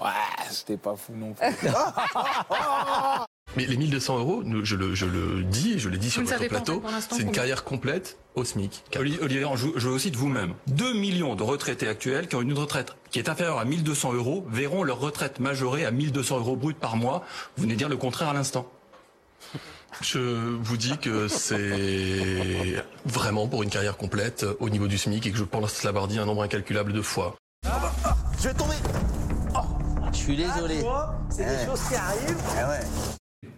Ouais, 0.00 0.08
c'était 0.50 0.76
pas 0.76 0.94
fou 0.96 1.12
non 1.14 1.32
plus. 1.32 1.46
Mais 3.56 3.64
les 3.64 3.76
1200 3.78 4.18
euros, 4.18 4.42
je, 4.64 4.74
le, 4.76 4.94
je 4.94 5.06
le 5.06 5.42
dis 5.42 5.78
je 5.78 5.88
l'ai 5.88 5.96
dit 5.96 6.10
sur 6.10 6.20
Vous 6.20 6.28
votre 6.28 6.44
en 6.44 6.48
plateau, 6.48 6.82
fait, 6.82 7.14
c'est 7.16 7.22
une 7.22 7.32
carrière 7.32 7.64
complète 7.64 8.18
au 8.34 8.44
SMIC. 8.44 8.82
Oli- 8.96 9.18
Olivier, 9.22 9.46
je, 9.54 9.68
je 9.76 9.88
aussi 9.88 10.10
de 10.10 10.16
vous-même. 10.18 10.52
2 10.66 10.92
millions 10.92 11.34
de 11.36 11.42
retraités 11.42 11.88
actuels 11.88 12.28
qui 12.28 12.36
ont 12.36 12.42
une 12.42 12.52
retraite 12.52 12.94
qui 13.10 13.18
est 13.18 13.30
inférieure 13.30 13.58
à 13.58 13.64
1200 13.64 14.12
euros 14.12 14.44
verront 14.50 14.82
leur 14.82 14.98
retraite 14.98 15.40
majorée 15.40 15.86
à 15.86 15.90
1200 15.90 16.38
euros 16.40 16.56
brut 16.56 16.76
par 16.76 16.96
mois. 16.96 17.24
Vous 17.56 17.62
venez 17.62 17.76
dire 17.76 17.88
le 17.88 17.96
contraire 17.96 18.28
à 18.28 18.34
l'instant. 18.34 18.66
Je 20.02 20.18
vous 20.18 20.76
dis 20.76 20.98
que 20.98 21.28
c'est 21.28 22.82
vraiment 23.04 23.48
pour 23.48 23.62
une 23.62 23.70
carrière 23.70 23.96
complète 23.96 24.46
au 24.60 24.68
niveau 24.68 24.86
du 24.86 24.98
SMIC 24.98 25.26
et 25.26 25.32
que 25.32 25.38
je 25.38 25.44
pense 25.44 25.82
l'avoir 25.84 26.08
dit 26.08 26.18
un 26.18 26.26
nombre 26.26 26.42
incalculable 26.42 26.92
de 26.92 27.02
fois. 27.02 27.34
Je 28.38 28.48
vais 28.48 28.54
tomber. 28.54 28.74
Je 30.12 30.16
suis 30.16 30.36
désolé. 30.36 30.84
C'est 31.30 31.44
des 31.44 31.66
choses 31.66 31.80
qui 31.88 31.94
arrivent. 31.94 32.36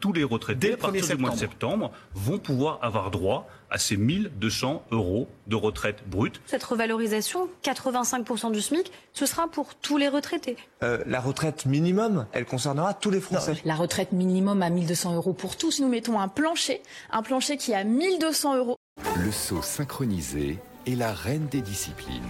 Tous 0.00 0.12
les 0.12 0.24
retraités, 0.24 0.74
à 0.74 0.76
partir 0.76 1.06
du 1.06 1.16
mois 1.16 1.30
de 1.30 1.36
septembre, 1.36 1.92
vont 2.14 2.38
pouvoir 2.38 2.78
avoir 2.82 3.10
droit 3.10 3.48
à 3.70 3.78
ces 3.78 3.96
1200 3.96 4.84
euros 4.90 5.28
de 5.46 5.56
retraite 5.56 6.02
brute. 6.06 6.40
Cette 6.46 6.64
revalorisation, 6.64 7.48
85% 7.64 8.52
du 8.52 8.60
SMIC, 8.60 8.90
ce 9.12 9.26
sera 9.26 9.48
pour 9.48 9.74
tous 9.74 9.98
les 9.98 10.08
retraités. 10.08 10.56
Euh, 10.82 11.02
la 11.06 11.20
retraite 11.20 11.66
minimum, 11.66 12.26
elle 12.32 12.44
concernera 12.44 12.94
tous 12.94 13.10
les 13.10 13.20
Français. 13.20 13.54
La 13.64 13.74
retraite 13.74 14.12
minimum 14.12 14.62
à 14.62 14.70
1200 14.70 15.16
euros 15.16 15.32
pour 15.32 15.56
tous. 15.56 15.80
Nous 15.80 15.88
mettons 15.88 16.18
un 16.20 16.28
plancher, 16.28 16.82
un 17.10 17.22
plancher 17.22 17.56
qui 17.56 17.72
est 17.72 17.76
à 17.76 17.84
1200 17.84 18.56
euros. 18.56 18.76
Le 19.24 19.30
saut 19.30 19.62
synchronisé 19.62 20.58
est 20.86 20.94
la 20.94 21.12
reine 21.12 21.46
des 21.48 21.60
disciplines. 21.60 22.22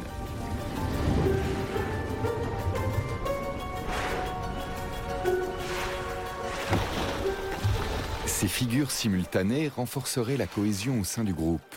Ces 8.39 8.47
figures 8.47 8.93
simultanées 8.93 9.67
renforceraient 9.67 10.37
la 10.37 10.47
cohésion 10.47 11.01
au 11.01 11.03
sein 11.03 11.25
du 11.25 11.35
groupe. 11.35 11.75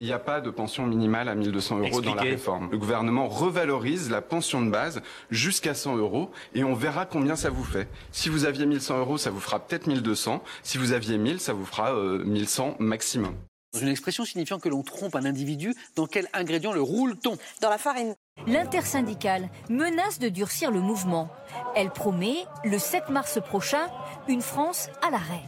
Il 0.00 0.06
n'y 0.06 0.14
a 0.14 0.18
pas 0.18 0.40
de 0.40 0.48
pension 0.48 0.86
minimale 0.86 1.28
à 1.28 1.34
1200 1.34 1.80
euros 1.80 2.00
dans 2.00 2.14
la 2.14 2.22
réforme. 2.22 2.70
Le 2.70 2.78
gouvernement 2.78 3.28
revalorise 3.28 4.08
la 4.08 4.22
pension 4.22 4.62
de 4.62 4.70
base 4.70 5.02
jusqu'à 5.30 5.74
100 5.74 5.98
euros 5.98 6.30
et 6.54 6.64
on 6.64 6.72
verra 6.72 7.04
combien 7.04 7.36
ça 7.36 7.50
vous 7.50 7.64
fait. 7.64 7.86
Si 8.12 8.30
vous 8.30 8.46
aviez 8.46 8.64
1100 8.64 8.98
euros, 8.98 9.18
ça 9.18 9.28
vous 9.28 9.40
fera 9.40 9.58
peut-être 9.58 9.88
1200. 9.88 10.42
Si 10.62 10.78
vous 10.78 10.92
aviez 10.92 11.18
1000, 11.18 11.38
ça 11.38 11.52
vous 11.52 11.66
fera 11.66 11.92
euh, 11.92 12.24
1100 12.24 12.76
maximum. 12.78 13.34
Une 13.78 13.88
expression 13.88 14.24
signifiant 14.24 14.58
que 14.58 14.70
l'on 14.70 14.82
trompe 14.82 15.16
un 15.16 15.26
individu. 15.26 15.74
Dans 15.96 16.06
quel 16.06 16.28
ingrédient 16.32 16.72
le 16.72 16.80
roule-t-on? 16.80 17.36
Dans 17.60 17.68
la 17.68 17.76
farine. 17.76 18.14
L'intersyndicale 18.46 19.50
menace 19.68 20.18
de 20.18 20.30
durcir 20.30 20.70
le 20.70 20.80
mouvement. 20.80 21.28
Elle 21.76 21.90
promet, 21.90 22.46
le 22.64 22.78
7 22.78 23.10
mars 23.10 23.38
prochain, 23.46 23.88
une 24.28 24.40
France 24.40 24.88
à 25.06 25.10
l'arrêt. 25.10 25.42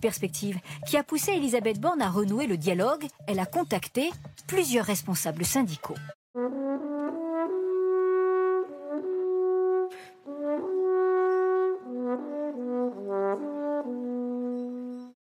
Perspective 0.00 0.58
qui 0.86 0.96
a 0.96 1.02
poussé 1.02 1.32
Elisabeth 1.32 1.80
Borne 1.80 2.02
à 2.02 2.10
renouer 2.10 2.46
le 2.46 2.56
dialogue. 2.56 3.04
Elle 3.26 3.38
a 3.38 3.46
contacté 3.46 4.10
plusieurs 4.46 4.84
responsables 4.84 5.44
syndicaux. 5.44 5.94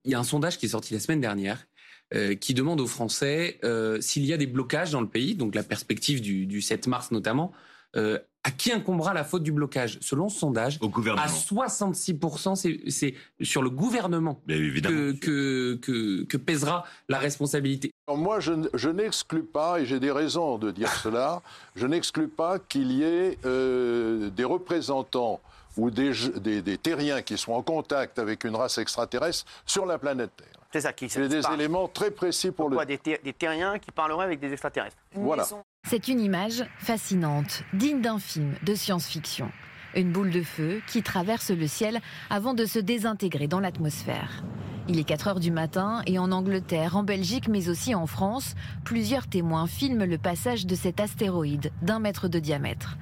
Il 0.07 0.11
y 0.11 0.15
a 0.15 0.19
un 0.19 0.23
sondage 0.23 0.57
qui 0.57 0.67
est 0.67 0.69
sorti 0.69 0.93
la 0.93 1.01
semaine 1.01 1.19
dernière 1.19 1.67
euh, 2.13 2.35
qui 2.35 2.53
demande 2.53 2.79
aux 2.79 2.87
Français 2.87 3.59
euh, 3.65 3.99
s'il 3.99 4.23
y 4.23 4.31
a 4.31 4.37
des 4.37 4.47
blocages 4.47 4.91
dans 4.91 5.01
le 5.01 5.09
pays, 5.09 5.35
donc 5.35 5.53
la 5.53 5.63
perspective 5.63 6.21
du, 6.21 6.45
du 6.45 6.61
7 6.61 6.87
mars 6.87 7.11
notamment, 7.11 7.51
euh, 7.97 8.17
à 8.47 8.51
qui 8.51 8.71
incombera 8.71 9.13
la 9.13 9.25
faute 9.25 9.43
du 9.43 9.51
blocage 9.51 9.97
Selon 9.99 10.29
ce 10.29 10.39
sondage, 10.39 10.77
Au 10.81 10.87
gouvernement. 10.87 11.21
à 11.25 11.27
66%, 11.27 12.55
c'est- 12.55 13.13
sur 13.41 13.61
le 13.61 13.69
gouvernement 13.69 14.39
que, 14.47 15.11
que, 15.11 15.73
que, 15.75 16.23
que 16.23 16.37
pèsera 16.37 16.85
la 17.09 17.19
responsabilité. 17.19 17.91
Alors 18.07 18.17
moi, 18.17 18.39
je, 18.39 18.89
n'exclus 18.89 19.43
pas, 19.43 19.81
et 19.81 19.85
j'ai 19.85 19.99
des 19.99 20.11
raisons 20.11 20.57
de 20.57 20.71
dire 20.71 20.89
cela, 21.03 21.41
je 21.75 21.85
n'exclus 21.87 22.29
pas 22.29 22.57
qu'il 22.57 22.93
y 22.93 23.03
ait 23.03 23.37
euh, 23.45 24.29
des 24.29 24.45
représentants 24.45 25.41
ou 25.75 25.91
des, 25.91 26.13
je- 26.13 26.31
des, 26.31 26.61
des 26.61 26.77
terriens 26.77 27.21
qui 27.21 27.37
sont 27.37 27.51
en 27.51 27.61
contact 27.61 28.17
avec 28.17 28.45
une 28.45 28.55
race 28.55 28.77
extraterrestre 28.77 29.45
sur 29.65 29.85
la 29.85 29.97
planète 29.99 30.31
Terre. 30.37 30.56
C'est 30.77 30.81
ça 30.81 30.93
qui 30.93 31.09
J'ai 31.09 31.27
des 31.27 31.41
éléments 31.51 31.87
très 31.87 32.11
précis 32.11 32.51
pour 32.51 32.69
le 32.69 32.85
des, 32.85 32.99
ter- 32.99 33.17
des 33.23 33.33
terriens 33.33 33.79
qui 33.79 33.89
parleraient 33.89 34.25
avec 34.25 34.39
des 34.39 34.51
extraterrestres. 34.51 34.95
Voilà. 35.15 35.43
C'est 35.89 36.07
une 36.07 36.19
image 36.19 36.63
fascinante, 36.77 37.63
digne 37.73 37.99
d'un 37.99 38.19
film 38.19 38.53
de 38.61 38.75
science-fiction. 38.75 39.49
Une 39.95 40.11
boule 40.11 40.29
de 40.29 40.43
feu 40.43 40.81
qui 40.85 41.01
traverse 41.01 41.49
le 41.49 41.65
ciel 41.65 41.99
avant 42.29 42.53
de 42.53 42.65
se 42.65 42.77
désintégrer 42.77 43.47
dans 43.47 43.59
l'atmosphère. 43.59 44.43
Il 44.87 44.99
est 44.99 45.03
4 45.03 45.27
heures 45.29 45.39
du 45.39 45.49
matin 45.49 46.03
et 46.05 46.19
en 46.19 46.31
Angleterre, 46.31 46.95
en 46.95 47.01
Belgique, 47.01 47.47
mais 47.47 47.69
aussi 47.69 47.95
en 47.95 48.05
France, 48.05 48.53
plusieurs 48.85 49.25
témoins 49.25 49.65
filment 49.65 50.05
le 50.05 50.19
passage 50.19 50.67
de 50.67 50.75
cet 50.75 50.99
astéroïde 50.99 51.71
d'un 51.81 51.97
mètre 51.97 52.27
de 52.27 52.37
diamètre. 52.37 52.97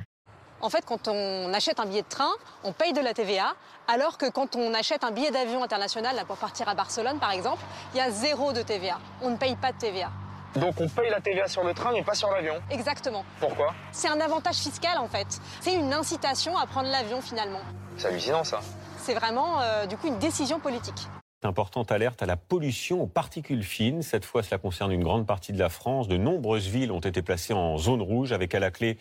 En 0.65 0.69
fait, 0.71 0.83
quand 0.83 1.07
on 1.07 1.53
achète 1.53 1.79
un 1.79 1.85
billet 1.85 2.01
de 2.01 2.07
train, 2.07 2.31
on 2.63 2.71
paye 2.71 2.91
de 2.91 2.99
la 2.99 3.13
TVA, 3.13 3.53
alors 3.87 4.17
que 4.17 4.27
quand 4.27 4.55
on 4.55 4.73
achète 4.73 5.03
un 5.03 5.11
billet 5.11 5.29
d'avion 5.29 5.63
international, 5.63 6.15
là, 6.15 6.25
pour 6.25 6.37
partir 6.37 6.67
à 6.67 6.73
Barcelone 6.73 7.19
par 7.19 7.29
exemple, 7.33 7.61
il 7.93 7.97
y 7.97 8.01
a 8.01 8.09
zéro 8.09 8.51
de 8.51 8.63
TVA. 8.63 8.97
On 9.21 9.29
ne 9.29 9.37
paye 9.37 9.55
pas 9.57 9.73
de 9.73 9.77
TVA. 9.77 10.09
Donc 10.55 10.73
on 10.81 10.89
paye 10.89 11.11
la 11.11 11.21
TVA 11.21 11.47
sur 11.47 11.63
le 11.63 11.75
train, 11.75 11.91
mais 11.91 12.01
pas 12.01 12.15
sur 12.15 12.31
l'avion. 12.31 12.55
Exactement. 12.71 13.23
Pourquoi? 13.39 13.75
C'est 13.91 14.07
un 14.07 14.19
avantage 14.19 14.55
fiscal 14.55 14.97
en 14.97 15.07
fait. 15.07 15.27
C'est 15.61 15.75
une 15.75 15.93
incitation 15.93 16.57
à 16.57 16.65
prendre 16.65 16.89
l'avion 16.89 17.21
finalement. 17.21 17.61
C'est 17.97 18.07
hallucinant 18.07 18.43
ça. 18.43 18.61
C'est 18.97 19.13
vraiment 19.13 19.61
euh, 19.61 19.85
du 19.85 19.97
coup 19.97 20.07
une 20.07 20.17
décision 20.17 20.59
politique. 20.59 21.07
Importante 21.45 21.91
alerte 21.91 22.23
à 22.23 22.25
la 22.25 22.37
pollution 22.37 23.01
aux 23.03 23.07
particules 23.07 23.63
fines. 23.63 24.01
Cette 24.01 24.25
fois, 24.25 24.41
cela 24.41 24.57
concerne 24.57 24.91
une 24.91 25.03
grande 25.03 25.27
partie 25.27 25.53
de 25.53 25.59
la 25.59 25.69
France. 25.69 26.07
De 26.07 26.17
nombreuses 26.17 26.67
villes 26.67 26.91
ont 26.91 26.99
été 26.99 27.21
placées 27.21 27.53
en 27.53 27.77
zone 27.77 28.01
rouge 28.01 28.31
avec 28.31 28.55
à 28.55 28.59
la 28.59 28.71
clé 28.71 28.97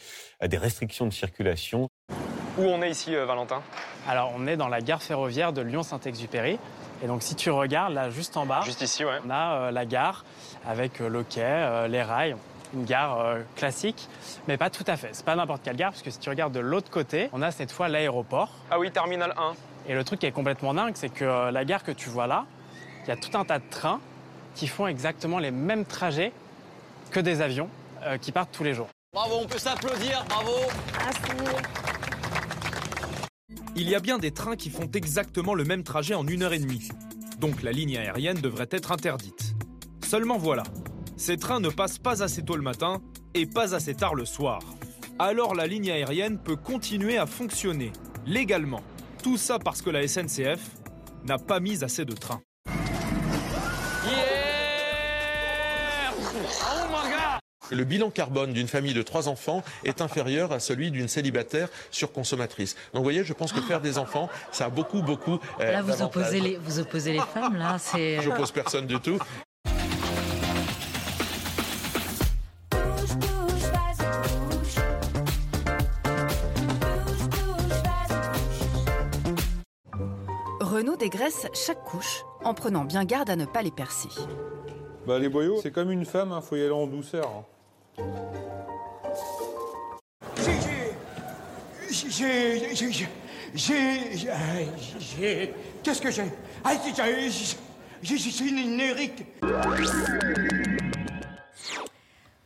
des 0.46 0.58
restrictions 0.58 1.06
de 1.06 1.12
circulation. 1.12 1.88
Où 2.58 2.62
on 2.62 2.82
est 2.82 2.90
ici, 2.90 3.16
euh, 3.16 3.24
Valentin? 3.24 3.62
Alors, 4.06 4.32
on 4.36 4.46
est 4.46 4.56
dans 4.56 4.68
la 4.68 4.80
gare 4.80 5.02
ferroviaire 5.02 5.52
de 5.52 5.62
Lyon-Saint-Exupéry. 5.62 6.58
Et 7.02 7.06
donc, 7.06 7.22
si 7.22 7.34
tu 7.34 7.50
regardes, 7.50 7.94
là, 7.94 8.10
juste 8.10 8.36
en 8.36 8.46
bas, 8.46 8.60
Juste 8.64 8.82
ici, 8.82 9.04
ouais. 9.04 9.18
on 9.26 9.30
a 9.30 9.54
euh, 9.54 9.70
la 9.70 9.86
gare 9.86 10.24
avec 10.66 11.00
euh, 11.00 11.08
le 11.08 11.22
quai, 11.24 11.40
euh, 11.42 11.88
les 11.88 12.02
rails. 12.02 12.36
Une 12.74 12.84
gare 12.84 13.20
euh, 13.20 13.40
classique, 13.56 14.08
mais 14.48 14.56
pas 14.56 14.68
tout 14.68 14.84
à 14.86 14.96
fait. 14.96 15.10
C'est 15.12 15.24
pas 15.24 15.36
n'importe 15.36 15.62
quelle 15.62 15.76
gare, 15.76 15.92
parce 15.92 16.02
que 16.02 16.10
si 16.10 16.18
tu 16.18 16.28
regardes 16.28 16.52
de 16.52 16.60
l'autre 16.60 16.90
côté, 16.90 17.28
on 17.32 17.40
a 17.40 17.50
cette 17.52 17.70
fois 17.72 17.88
l'aéroport. 17.88 18.50
Ah 18.70 18.78
oui, 18.78 18.90
terminal 18.90 19.32
1. 19.38 19.54
Et 19.86 19.94
le 19.94 20.04
truc 20.04 20.20
qui 20.20 20.26
est 20.26 20.32
complètement 20.32 20.72
dingue, 20.74 20.94
c'est 20.94 21.10
que 21.10 21.24
euh, 21.24 21.50
la 21.50 21.64
gare 21.64 21.82
que 21.82 21.92
tu 21.92 22.08
vois 22.08 22.26
là, 22.26 22.46
il 23.04 23.08
y 23.08 23.12
a 23.12 23.16
tout 23.16 23.36
un 23.36 23.44
tas 23.44 23.58
de 23.58 23.68
trains 23.70 24.00
qui 24.54 24.66
font 24.66 24.86
exactement 24.86 25.38
les 25.38 25.50
mêmes 25.50 25.84
trajets 25.84 26.32
que 27.10 27.20
des 27.20 27.42
avions 27.42 27.68
euh, 28.04 28.16
qui 28.16 28.32
partent 28.32 28.52
tous 28.52 28.64
les 28.64 28.72
jours. 28.74 28.88
Bravo, 29.12 29.36
on 29.42 29.46
peut 29.46 29.58
s'applaudir, 29.58 30.24
bravo. 30.28 30.52
Il 33.76 33.88
y 33.88 33.94
a 33.94 34.00
bien 34.00 34.18
des 34.18 34.30
trains 34.30 34.56
qui 34.56 34.70
font 34.70 34.88
exactement 34.92 35.54
le 35.54 35.64
même 35.64 35.82
trajet 35.82 36.14
en 36.14 36.26
une 36.26 36.42
heure 36.42 36.52
et 36.52 36.58
demie. 36.58 36.88
Donc 37.38 37.62
la 37.62 37.72
ligne 37.72 37.96
aérienne 37.98 38.40
devrait 38.40 38.68
être 38.70 38.92
interdite. 38.92 39.54
Seulement 40.04 40.38
voilà, 40.38 40.62
ces 41.16 41.36
trains 41.36 41.60
ne 41.60 41.68
passent 41.68 41.98
pas 41.98 42.22
assez 42.22 42.42
tôt 42.42 42.56
le 42.56 42.62
matin 42.62 43.00
et 43.34 43.46
pas 43.46 43.74
assez 43.74 43.94
tard 43.94 44.14
le 44.14 44.24
soir. 44.24 44.60
Alors 45.18 45.54
la 45.54 45.66
ligne 45.66 45.90
aérienne 45.90 46.38
peut 46.38 46.56
continuer 46.56 47.18
à 47.18 47.26
fonctionner, 47.26 47.92
légalement. 48.26 48.82
Tout 49.24 49.38
ça 49.38 49.58
parce 49.58 49.80
que 49.80 49.88
la 49.88 50.06
SNCF 50.06 50.60
n'a 51.24 51.38
pas 51.38 51.58
mis 51.58 51.82
assez 51.82 52.04
de 52.04 52.12
trains. 52.12 52.42
Le 57.70 57.84
bilan 57.84 58.10
carbone 58.10 58.52
d'une 58.52 58.68
famille 58.68 58.92
de 58.92 59.00
trois 59.00 59.28
enfants 59.30 59.62
est 59.82 60.02
inférieur 60.02 60.52
à 60.52 60.60
celui 60.60 60.90
d'une 60.90 61.08
célibataire 61.08 61.70
surconsommatrice. 61.90 62.74
Donc 62.92 63.00
vous 63.00 63.02
voyez, 63.04 63.24
je 63.24 63.32
pense 63.32 63.54
que 63.54 63.62
faire 63.62 63.80
des 63.80 63.96
enfants, 63.96 64.28
ça 64.52 64.66
a 64.66 64.68
beaucoup, 64.68 65.00
beaucoup. 65.00 65.40
euh, 65.60 65.72
Là, 65.72 65.80
vous 65.80 66.02
opposez, 66.02 66.40
les, 66.40 66.58
vous 66.58 66.78
opposez 66.80 67.14
les 67.14 67.20
femmes, 67.20 67.56
là. 67.56 67.78
C'est... 67.78 68.20
Je 68.20 68.28
pose 68.28 68.52
personne 68.52 68.86
du 68.86 69.00
tout. 69.00 69.18
Renaud 80.84 80.96
dégraisse 80.98 81.46
chaque 81.54 81.82
couche 81.82 82.26
en 82.44 82.52
prenant 82.52 82.84
bien 82.84 83.06
garde 83.06 83.30
à 83.30 83.36
ne 83.36 83.46
pas 83.46 83.62
les 83.62 83.70
percer. 83.70 84.10
Bah 85.06 85.18
les 85.18 85.30
boyaux, 85.30 85.58
c'est 85.62 85.70
comme 85.70 85.90
une 85.90 86.04
femme, 86.04 86.30
hein, 86.30 86.42
faut 86.42 86.56
y 86.56 86.60
aller 86.60 86.72
en 86.72 86.86
douceur. 86.86 87.26
hein. 87.98 88.02
J'ai. 90.36 92.10
J'ai. 92.10 92.74
J'ai. 92.74 93.08
J'ai. 93.54 94.16
J'ai. 94.18 94.66
j'ai- 95.00 95.54
Qu'est-ce 95.82 96.02
que 96.02 96.10
j'ai? 96.10 96.24
Ah, 96.62 96.72
j'ai- 96.74 97.30
j'ai- 97.30 97.56
j'ai- 98.02 98.18
j'ai 98.30 98.44
une 98.44 98.78
érite. 98.78 99.24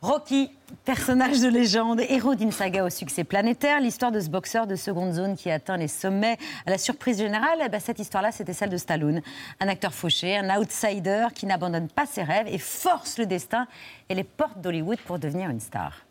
Rocky, 0.00 0.48
personnage 0.84 1.40
de 1.40 1.48
légende, 1.48 2.00
héros 2.08 2.36
d'une 2.36 2.52
saga 2.52 2.84
au 2.84 2.88
succès 2.88 3.24
planétaire, 3.24 3.80
l'histoire 3.80 4.12
de 4.12 4.20
ce 4.20 4.28
boxeur 4.28 4.68
de 4.68 4.76
seconde 4.76 5.12
zone 5.12 5.34
qui 5.36 5.50
atteint 5.50 5.76
les 5.76 5.88
sommets 5.88 6.38
à 6.66 6.70
la 6.70 6.78
surprise 6.78 7.18
générale, 7.18 7.58
eh 7.64 7.68
ben, 7.68 7.80
cette 7.80 7.98
histoire-là, 7.98 8.30
c'était 8.30 8.52
celle 8.52 8.70
de 8.70 8.76
Stallone. 8.76 9.22
Un 9.58 9.66
acteur 9.66 9.92
fauché, 9.92 10.36
un 10.36 10.56
outsider 10.56 11.26
qui 11.34 11.46
n'abandonne 11.46 11.88
pas 11.88 12.06
ses 12.06 12.22
rêves 12.22 12.46
et 12.46 12.58
force 12.58 13.18
le 13.18 13.26
destin 13.26 13.66
et 14.08 14.14
les 14.14 14.22
portes 14.22 14.60
d'Hollywood 14.60 15.00
pour 15.00 15.18
devenir 15.18 15.50
une 15.50 15.58
star. 15.58 16.07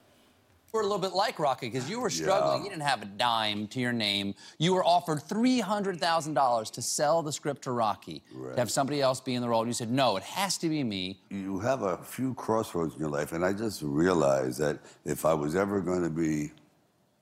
Were 0.78 0.84
a 0.84 0.86
little 0.86 1.00
bit 1.00 1.13
like 1.13 1.40
Rocky 1.40 1.68
because 1.70 1.90
you 1.90 2.00
were 2.00 2.10
struggling. 2.10 2.63
You 2.63 2.70
didn't 2.70 2.84
have 2.84 3.02
a 3.02 3.06
dime 3.06 3.68
to 3.68 3.80
your 3.80 3.92
name. 3.92 4.36
You 4.60 4.76
were 4.76 4.86
offered 4.86 5.20
$300,000 5.20 6.72
to 6.72 6.82
sell 6.82 7.24
the 7.24 7.32
script 7.32 7.63
to 7.63 7.72
Rocky, 7.72 8.22
to 8.54 8.60
have 8.60 8.70
somebody 8.70 9.02
else 9.02 9.20
be 9.20 9.34
in 9.34 9.42
the 9.42 9.50
role. 9.50 9.66
You 9.66 9.74
said, 9.74 9.92
no, 9.92 10.18
it 10.18 10.24
has 10.24 10.58
to 10.60 10.70
be 10.70 10.84
me. 10.84 11.20
You 11.30 11.60
have 11.60 11.82
a 11.82 11.98
few 11.98 12.36
crossroads 12.36 12.94
in 12.94 13.00
your 13.00 13.10
life, 13.10 13.32
and 13.34 13.44
I 13.44 13.54
just 13.54 13.82
realized 13.82 14.60
that 14.60 14.80
if 15.04 15.26
I 15.26 15.34
was 15.34 15.56
ever 15.56 15.82
going 15.82 16.04
to 16.04 16.12
be 16.12 16.52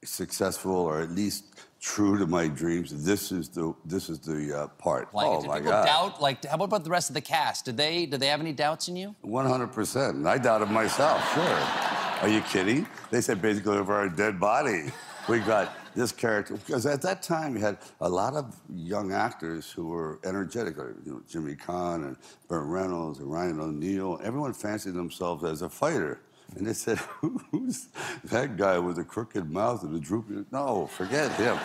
successful 0.04 0.76
or 0.76 1.02
at 1.02 1.12
least 1.12 1.46
true 1.80 2.18
to 2.18 2.28
my 2.28 2.48
dreams, 2.48 3.06
this 3.06 3.32
is 3.32 3.48
the 3.48 3.74
this 3.86 4.10
is 4.10 4.20
the 4.20 4.64
uh, 4.64 4.68
part. 4.68 5.14
Like, 5.14 5.28
oh 5.28 5.42
did 5.42 5.48
my 5.48 5.58
people 5.60 5.72
God! 5.72 5.86
doubt? 5.86 6.22
Like, 6.22 6.44
how 6.44 6.58
about 6.58 6.84
the 6.84 6.90
rest 6.90 7.10
of 7.10 7.14
the 7.14 7.22
cast? 7.22 7.66
Did 7.66 7.78
they 7.78 8.06
did 8.06 8.20
they 8.20 8.28
have 8.28 8.42
any 8.42 8.54
doubts 8.54 8.90
in 8.90 8.96
you? 8.96 9.16
One 9.22 9.46
hundred 9.46 9.72
percent. 9.72 10.28
I 10.28 10.38
doubted 10.38 10.70
myself. 10.70 11.22
Sure. 11.34 12.05
Are 12.26 12.28
you 12.28 12.42
kidding? 12.42 12.88
They 13.12 13.22
said 13.22 13.40
basically 13.40 13.78
over 13.78 13.94
our 13.94 14.10
dead 14.10 14.40
body. 14.40 14.86
We 15.30 15.42
got 15.42 15.78
this 15.94 16.12
character 16.12 16.56
because 16.56 16.88
at 16.88 17.00
that 17.04 17.22
time 17.22 17.56
you 17.56 17.62
had 17.62 17.78
a 18.02 18.10
lot 18.10 18.34
of 18.34 18.60
young 18.74 19.12
actors 19.12 19.72
who 19.72 19.90
were 19.90 20.20
energetic, 20.24 20.76
like, 20.76 20.88
you 21.06 21.12
know, 21.12 21.22
Jimmy 21.30 21.54
Kahn 21.54 22.04
and 22.04 22.18
Burt 22.48 22.66
Reynolds 22.66 23.20
and 23.20 23.32
Ryan 23.32 23.60
O'Neal. 23.60 24.20
Everyone 24.24 24.54
fancied 24.54 24.96
themselves 24.96 25.44
as 25.44 25.62
a 25.62 25.70
fighter. 25.70 26.20
And 26.56 26.66
they 26.66 26.74
said, 26.74 26.98
"Who's 27.52 27.90
that 28.24 28.58
guy 28.58 28.80
with 28.80 28.98
a 28.98 29.04
crooked 29.04 29.48
mouth 29.52 29.84
and 29.84 29.96
a 29.96 30.00
droopy?" 30.00 30.46
No, 30.52 30.88
forget 30.88 31.32
him. 31.34 31.60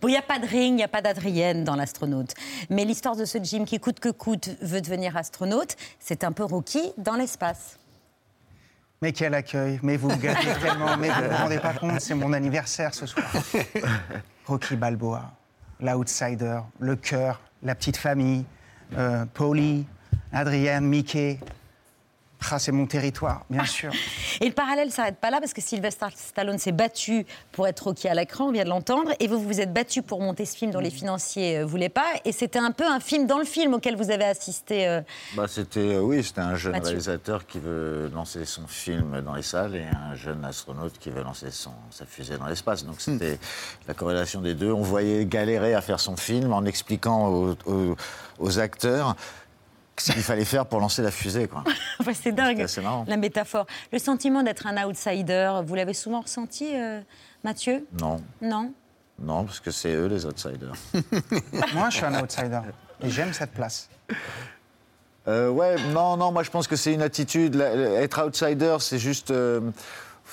Bon, 0.00 0.08
il 0.08 0.12
n'y 0.12 0.16
a 0.16 0.22
pas 0.22 0.38
de 0.38 0.46
ring, 0.46 0.72
il 0.72 0.76
n'y 0.76 0.82
a 0.82 0.88
pas 0.88 1.02
d'Adrienne 1.02 1.64
dans 1.64 1.76
l'astronaute. 1.76 2.32
Mais 2.70 2.86
l'histoire 2.86 3.16
de 3.16 3.26
ce 3.26 3.36
Jim 3.42 3.66
qui 3.66 3.78
coûte 3.78 4.00
que 4.00 4.08
coûte 4.08 4.48
veut 4.62 4.80
devenir 4.80 5.14
astronaute, 5.18 5.76
c'est 6.00 6.24
un 6.24 6.32
peu 6.32 6.44
Rocky 6.44 6.92
dans 6.96 7.16
l'espace. 7.16 7.77
Mais 9.00 9.12
quel 9.12 9.34
accueil, 9.34 9.78
mais 9.82 9.96
vous 9.96 10.08
me 10.08 10.16
gâtez 10.16 10.48
tellement, 10.62 10.96
mais 10.96 11.08
vous 11.08 11.22
ne 11.22 11.28
vous 11.28 11.36
rendez 11.36 11.58
pas 11.58 11.74
compte, 11.74 12.00
c'est 12.00 12.14
mon 12.14 12.32
anniversaire 12.32 12.92
ce 12.94 13.06
soir. 13.06 13.26
Rocky 14.46 14.76
Balboa, 14.76 15.30
l'outsider, 15.80 16.60
le 16.80 16.96
cœur, 16.96 17.40
la 17.62 17.74
petite 17.74 17.96
famille, 17.96 18.44
euh, 18.96 19.24
Polly, 19.34 19.86
Adrienne, 20.32 20.84
Mickey. 20.84 21.38
Ah, 22.50 22.58
c'est 22.58 22.72
mon 22.72 22.86
territoire, 22.86 23.44
bien 23.50 23.64
sûr. 23.64 23.92
Et 24.40 24.46
le 24.46 24.52
parallèle 24.52 24.90
s'arrête 24.92 25.16
pas 25.18 25.28
là 25.30 25.38
parce 25.40 25.52
que 25.52 25.60
Sylvester 25.60 26.06
Stallone 26.14 26.56
s'est 26.58 26.72
battu 26.72 27.26
pour 27.52 27.66
être 27.66 27.80
Rocky 27.80 28.08
à 28.08 28.14
l'écran, 28.14 28.46
on 28.46 28.52
vient 28.52 28.64
de 28.64 28.68
l'entendre, 28.68 29.10
et 29.18 29.26
vous 29.26 29.40
vous 29.40 29.60
êtes 29.60 29.72
battu 29.72 30.02
pour 30.02 30.20
monter 30.20 30.44
ce 30.46 30.56
film 30.56 30.70
dont 30.70 30.78
les 30.80 30.90
financiers 30.90 31.58
ne 31.58 31.64
voulaient 31.64 31.88
pas, 31.88 32.06
et 32.24 32.30
c'était 32.32 32.60
un 32.60 32.70
peu 32.70 32.86
un 32.86 33.00
film 33.00 33.26
dans 33.26 33.38
le 33.38 33.44
film 33.44 33.74
auquel 33.74 33.96
vous 33.96 34.10
avez 34.10 34.24
assisté. 34.24 34.86
euh, 34.86 35.00
Bah, 35.36 35.46
c'était, 35.48 35.80
euh, 35.96 36.00
oui, 36.00 36.22
c'était 36.22 36.40
un 36.40 36.54
jeune 36.54 36.72
Mathieu. 36.72 36.86
réalisateur 36.90 37.44
qui 37.46 37.58
veut 37.58 38.08
lancer 38.14 38.44
son 38.44 38.66
film 38.68 39.20
dans 39.20 39.34
les 39.34 39.42
salles 39.42 39.74
et 39.74 39.84
un 39.84 40.14
jeune 40.14 40.44
astronaute 40.44 40.96
qui 40.98 41.10
veut 41.10 41.22
lancer 41.24 41.50
son, 41.50 41.72
sa 41.90 42.06
fusée 42.06 42.38
dans 42.38 42.46
l'espace. 42.46 42.84
Donc 42.84 43.00
c'était 43.00 43.38
la 43.88 43.94
corrélation 43.94 44.40
des 44.40 44.54
deux. 44.54 44.70
On 44.72 44.82
voyait 44.82 45.26
galérer 45.26 45.74
à 45.74 45.80
faire 45.80 45.98
son 46.00 46.16
film 46.16 46.52
en 46.52 46.64
expliquant 46.64 47.26
aux, 47.28 47.56
aux- 47.66 47.96
aux 48.38 48.58
acteurs 48.60 49.16
qu'il 50.12 50.22
fallait 50.22 50.44
faire 50.44 50.66
pour 50.66 50.80
lancer 50.80 51.02
la 51.02 51.10
fusée. 51.10 51.48
Quoi. 51.48 51.64
Enfin, 52.00 52.12
c'est 52.14 52.32
dingue, 52.32 52.60
assez 52.62 52.80
marrant. 52.80 53.04
la 53.08 53.16
métaphore. 53.16 53.66
Le 53.92 53.98
sentiment 53.98 54.42
d'être 54.42 54.66
un 54.66 54.84
outsider, 54.86 55.60
vous 55.64 55.74
l'avez 55.74 55.94
souvent 55.94 56.20
ressenti, 56.20 56.68
euh, 56.74 57.00
Mathieu? 57.44 57.86
Non, 58.00 58.22
Non? 58.40 58.72
Non, 59.20 59.44
parce 59.44 59.58
que 59.58 59.72
c'est 59.72 59.92
eux 59.94 60.06
les 60.06 60.24
outsiders. 60.26 60.74
Moi, 61.74 61.90
je 61.90 61.96
suis 61.96 62.04
un 62.06 62.22
outsider. 62.22 62.60
Et 63.02 63.10
j'aime 63.10 63.32
cette 63.32 63.50
place. 63.50 63.88
Euh, 65.26 65.50
ouais, 65.50 65.76
non, 65.92 66.16
non, 66.16 66.32
moi 66.32 66.42
je 66.42 66.50
pense 66.50 66.66
que 66.66 66.76
c'est 66.76 66.94
une 66.94 67.02
attitude. 67.02 67.56
Être 67.56 68.24
outsider, 68.26 68.76
c'est 68.80 68.98
juste. 68.98 69.30
euh, 69.30 69.60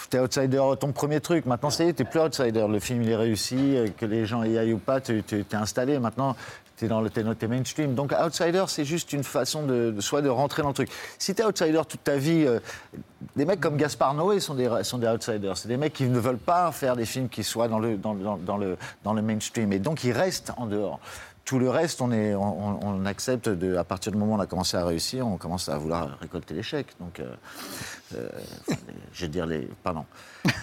T'es 0.10 0.20
outsider 0.20 0.62
ton 0.80 0.92
premier 0.92 1.20
truc. 1.20 1.46
Maintenant, 1.46 1.70
ça 1.70 1.84
y 1.84 1.90
est, 1.90 1.94
t'es 1.94 2.04
plus 2.04 2.20
outsider. 2.20 2.66
Le 2.70 2.80
film, 2.80 3.02
il 3.02 3.10
est 3.10 3.16
réussi, 3.16 3.76
euh, 3.76 3.88
que 3.98 4.06
les 4.06 4.26
gens 4.26 4.44
y 4.44 4.58
aillent 4.58 4.74
ou 4.74 4.78
pas, 4.78 5.02
t'es 5.02 5.24
installé. 5.54 6.00
Maintenant, 6.00 6.36
t'es 6.78 6.88
dans 6.88 7.02
le 7.02 7.10
t'es, 7.10 7.48
mainstream. 7.48 7.96
Donc, 7.96 8.14
outsider, 8.14 8.66
c'est 8.68 8.86
juste 8.86 9.14
une 9.14 9.24
façon 9.24 9.64
de, 9.64 9.96
soit 10.00 10.22
de 10.22 10.30
rentrer 10.30 10.62
dans 10.62 10.70
le 10.70 10.74
truc. 10.74 10.90
Si 11.18 11.34
t'es 11.34 11.44
outsider 11.44 11.82
toute 11.88 12.04
ta 12.04 12.18
vie, 12.18 12.46
euh, 12.46 12.60
des 13.36 13.46
mecs 13.46 13.60
comme 13.60 13.78
Gaspard 13.78 14.14
Noé 14.14 14.40
sont 14.40 14.54
des, 14.54 14.70
sont 14.84 14.98
des 14.98 15.08
outsiders. 15.08 15.58
C'est 15.58 15.68
des 15.68 15.78
mecs 15.78 15.94
qui 15.94 16.06
ne 16.06 16.20
veulent 16.20 16.38
pas 16.38 16.72
faire 16.72 16.96
des 16.96 17.06
films 17.06 17.30
qui 17.30 17.44
soient 17.44 17.68
dans 17.68 17.80
le, 17.80 17.98
dans, 17.98 18.14
dans, 18.14 18.38
dans 18.38 18.58
le, 18.58 18.78
dans 19.04 19.14
le 19.14 19.22
mainstream. 19.22 19.72
Et 19.74 19.80
donc, 19.80 20.04
ils 20.04 20.12
restent 20.12 20.52
en 20.58 20.66
dehors. 20.66 21.00
Tout 21.46 21.60
le 21.60 21.70
reste, 21.70 22.02
on, 22.02 22.12
est, 22.12 22.34
on, 22.34 23.06
accepte, 23.06 23.48
de, 23.50 23.76
à 23.76 23.84
partir 23.84 24.12
du 24.12 24.18
moment 24.18 24.34
où 24.34 24.38
on 24.38 24.42
a 24.42 24.48
commencé 24.48 24.76
à 24.78 24.84
réussir, 24.84 25.28
on 25.28 25.38
commence 25.38 25.70
à 25.70 25.78
vouloir 25.78 26.18
récolter 26.20 26.56
l'échec. 26.56 26.88
Donc, 27.00 27.20
euh, 27.20 27.36
euh, 28.16 28.28
je 29.14 29.22
vais 29.22 29.28
dire 29.28 29.46
les. 29.46 29.70
Pardon. 29.84 30.06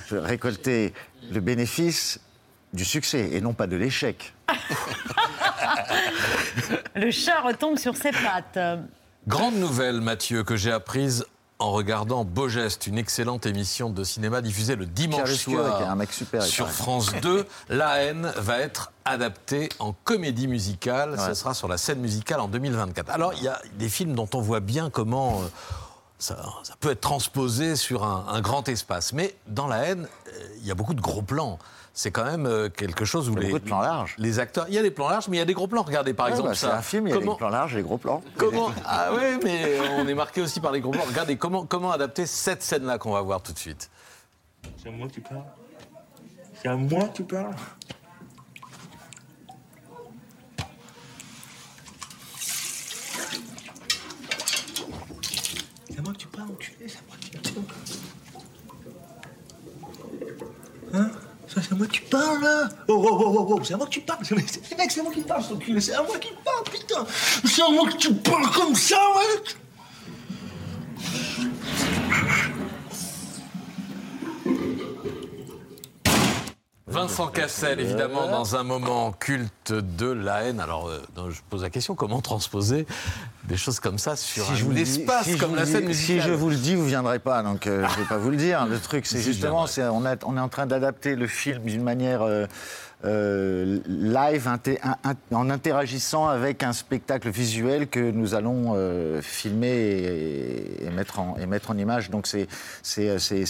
Je 0.08 0.16
vais 0.16 0.26
récolter 0.26 0.92
le 1.30 1.38
bénéfice 1.38 2.18
du 2.72 2.84
succès 2.84 3.30
et 3.32 3.40
non 3.40 3.52
pas 3.52 3.68
de 3.68 3.76
l'échec. 3.76 4.34
Le 6.94 7.10
chat 7.10 7.40
retombe 7.40 7.78
sur 7.78 7.96
ses 7.96 8.10
pattes. 8.10 8.58
Grande 9.26 9.54
nouvelle, 9.54 10.00
Mathieu, 10.00 10.42
que 10.42 10.56
j'ai 10.56 10.72
apprise 10.72 11.24
en 11.58 11.70
regardant 11.70 12.24
Beau 12.24 12.48
Geste, 12.48 12.86
une 12.88 12.98
excellente 12.98 13.46
émission 13.46 13.88
de 13.90 14.02
cinéma 14.04 14.40
diffusée 14.42 14.74
le 14.74 14.86
dimanche 14.86 15.32
soir 15.34 15.88
un 15.88 15.94
mec 15.94 16.12
super, 16.12 16.42
sur. 16.42 16.68
France 16.68 17.12
2. 17.22 17.46
La 17.68 18.02
haine 18.02 18.32
va 18.36 18.58
être 18.58 18.90
adaptée 19.04 19.68
en 19.78 19.92
comédie 20.04 20.48
musicale. 20.48 21.16
Ce 21.18 21.26
Ouais. 21.28 21.34
sera 21.34 21.54
sur 21.54 21.68
la 21.68 21.78
scène 21.78 22.00
musicale 22.00 22.40
en 22.40 22.48
2024. 22.48 23.10
Alors, 23.10 23.32
il 23.34 23.42
y 23.44 23.48
a 23.48 23.60
des 23.74 23.88
films 23.88 24.14
dont 24.14 24.28
on 24.34 24.40
voit 24.40 24.60
bien 24.60 24.90
comment 24.90 25.40
euh, 25.42 25.46
ça, 26.18 26.36
ça 26.64 26.74
peut 26.80 26.90
être 26.90 27.00
transposé 27.00 27.76
sur 27.76 28.04
un, 28.04 28.26
un 28.28 28.40
grand 28.40 28.68
espace. 28.68 29.12
Mais 29.12 29.36
dans 29.46 29.68
La 29.68 29.84
haine, 29.84 30.08
euh, 30.28 30.30
il 30.60 30.66
y 30.66 30.70
a 30.70 30.74
beaucoup 30.74 30.94
de 30.94 31.00
gros 31.00 31.22
plans. 31.22 31.58
C'est 31.94 32.10
quand 32.10 32.24
même 32.24 32.46
euh, 32.46 32.70
quelque 32.70 33.04
chose 33.04 33.28
où 33.28 33.32
Il 33.34 33.42
y 33.42 33.44
a 33.44 33.48
les, 33.48 33.52
de 33.54 33.58
plans 33.58 33.80
larges. 33.82 34.14
les 34.18 34.38
acteurs. 34.38 34.64
Il 34.68 34.74
y 34.74 34.78
a 34.78 34.82
des 34.82 34.90
plans 34.90 35.10
larges, 35.10 35.28
mais 35.28 35.36
il 35.36 35.40
y 35.40 35.42
a 35.42 35.46
des 35.46 35.52
gros 35.52 35.66
plans. 35.66 35.82
Regardez 35.82 36.14
par 36.14 36.26
Ouais, 36.26 36.32
exemple 36.32 36.48
bah, 36.50 36.54
c'est 36.54 36.66
ça. 36.66 36.76
un 36.76 36.82
film, 36.82 37.06
il 37.06 37.10
y 37.10 37.12
a 37.12 37.18
Comment- 37.18 37.32
des 37.32 37.38
plans 37.38 37.48
larges 37.50 37.74
et 37.74 37.76
des 37.76 37.82
gros 37.82 37.98
plans. 37.98 38.22
Comment 38.38 38.70
Ah 38.86 39.10
oui, 39.14 39.38
mais 39.44 39.78
on 39.98 40.08
est 40.08 40.14
marqué 40.14 40.40
aussi 40.40 40.58
par 40.60 40.72
les 40.72 40.80
gros 40.80 40.92
plans. 40.92 41.04
Regardez, 41.06 41.36
comment, 41.36 41.66
comment 41.66 41.92
adapter 41.92 42.24
cette 42.24 42.62
scène-là 42.62 42.96
qu'on 42.98 43.12
va 43.12 43.20
voir 43.20 43.42
tout 43.42 43.52
de 43.52 43.58
suite 43.58 43.90
C'est 44.82 44.88
à 44.88 44.92
moi 44.92 45.06
que 45.08 45.12
tu 45.12 45.20
parles 45.20 45.44
C'est 46.62 46.68
à 46.68 46.76
moi 46.76 47.08
que 47.08 47.12
tu 47.16 47.24
parles 47.24 47.54
C'est 55.90 55.98
à 55.98 56.02
moi 56.02 56.12
que 56.12 56.18
tu 56.18 56.26
parles, 56.28 56.50
enculé, 56.50 56.86
c'est 56.88 56.98
à 56.98 57.02
moi 57.08 57.16
que 57.20 57.38
tu 57.38 57.52
parles. 57.52 57.66
Hein 60.94 61.10
Ça, 61.48 61.51
c'est 61.62 61.72
à 61.72 61.76
moi 61.76 61.86
que 61.86 61.92
tu 61.92 62.02
parles, 62.02 62.42
là. 62.42 62.68
Oh, 62.88 62.94
oh, 62.94 63.08
oh, 63.10 63.36
oh, 63.38 63.56
oh, 63.56 63.60
c'est 63.64 63.74
à 63.74 63.76
moi 63.76 63.86
que 63.86 63.92
tu 63.92 64.00
parles. 64.00 64.20
Mec, 64.30 64.90
c'est 64.90 65.00
à 65.00 65.02
moi 65.02 65.12
qui 65.12 65.20
parle, 65.22 65.42
c'est 65.80 65.94
à 65.94 66.02
moi 66.02 66.18
qui 66.18 66.30
parle, 66.44 66.64
putain. 66.64 67.06
C'est 67.44 67.62
à 67.62 67.68
moi 67.68 67.88
que 67.88 67.96
tu 67.96 68.14
parles 68.14 68.50
comme 68.50 68.74
ça, 68.74 69.00
mec 69.18 69.61
Vincent 77.12 77.28
Cassel, 77.28 77.78
évidemment, 77.80 78.26
dans 78.26 78.56
un 78.56 78.62
moment 78.62 79.12
culte 79.12 79.72
de 79.72 80.06
la 80.10 80.44
haine. 80.44 80.60
Alors, 80.60 80.88
euh, 80.88 81.00
je 81.30 81.40
pose 81.50 81.62
la 81.62 81.68
question 81.70 81.94
comment 81.94 82.20
transposer 82.22 82.86
des 83.44 83.56
choses 83.58 83.80
comme 83.80 83.98
ça 83.98 84.16
sur 84.16 84.46
Si 84.46 84.52
un 84.52 84.54
je 84.54 84.64
vous 84.64 84.72
dis- 84.72 84.80
espace 84.82 85.24
si 85.24 85.32
je 85.32 85.36
comme 85.38 85.50
vous 85.50 85.56
la 85.56 85.66
scène 85.66 85.84
musicale 85.84 86.22
Si 86.22 86.26
je 86.28 86.32
vous 86.32 86.48
le 86.48 86.56
dis, 86.56 86.74
vous 86.74 86.84
ne 86.84 86.88
viendrez 86.88 87.18
pas, 87.18 87.42
donc 87.42 87.66
euh, 87.66 87.86
je 87.88 87.94
ne 87.98 88.02
vais 88.02 88.08
pas 88.08 88.16
vous 88.16 88.30
le 88.30 88.36
dire. 88.36 88.64
Le 88.66 88.78
truc, 88.78 89.04
c'est 89.06 89.20
justement, 89.20 89.66
c'est, 89.66 89.82
on, 89.84 90.06
a- 90.06 90.16
on 90.24 90.36
est 90.36 90.40
en 90.40 90.48
train 90.48 90.66
d'adapter 90.66 91.14
le 91.16 91.26
film 91.26 91.62
d'une 91.64 91.82
manière 91.82 92.22
euh, 92.22 92.46
euh, 93.04 93.80
live, 93.88 94.46
inté- 94.48 94.78
en 95.32 95.50
interagissant 95.50 96.28
avec 96.28 96.62
un 96.62 96.72
spectacle 96.72 97.28
visuel 97.30 97.88
que 97.88 97.98
nous 98.12 98.34
allons 98.34 98.74
euh, 98.76 99.20
filmer 99.20 99.68
et, 99.68 100.84
et 100.86 100.90
mettre 100.90 101.18
en, 101.18 101.36
et 101.38 101.46
mettre 101.46 101.72
en 101.72 101.76
image. 101.78 102.10
Donc 102.10 102.26
c'est, 102.28 102.46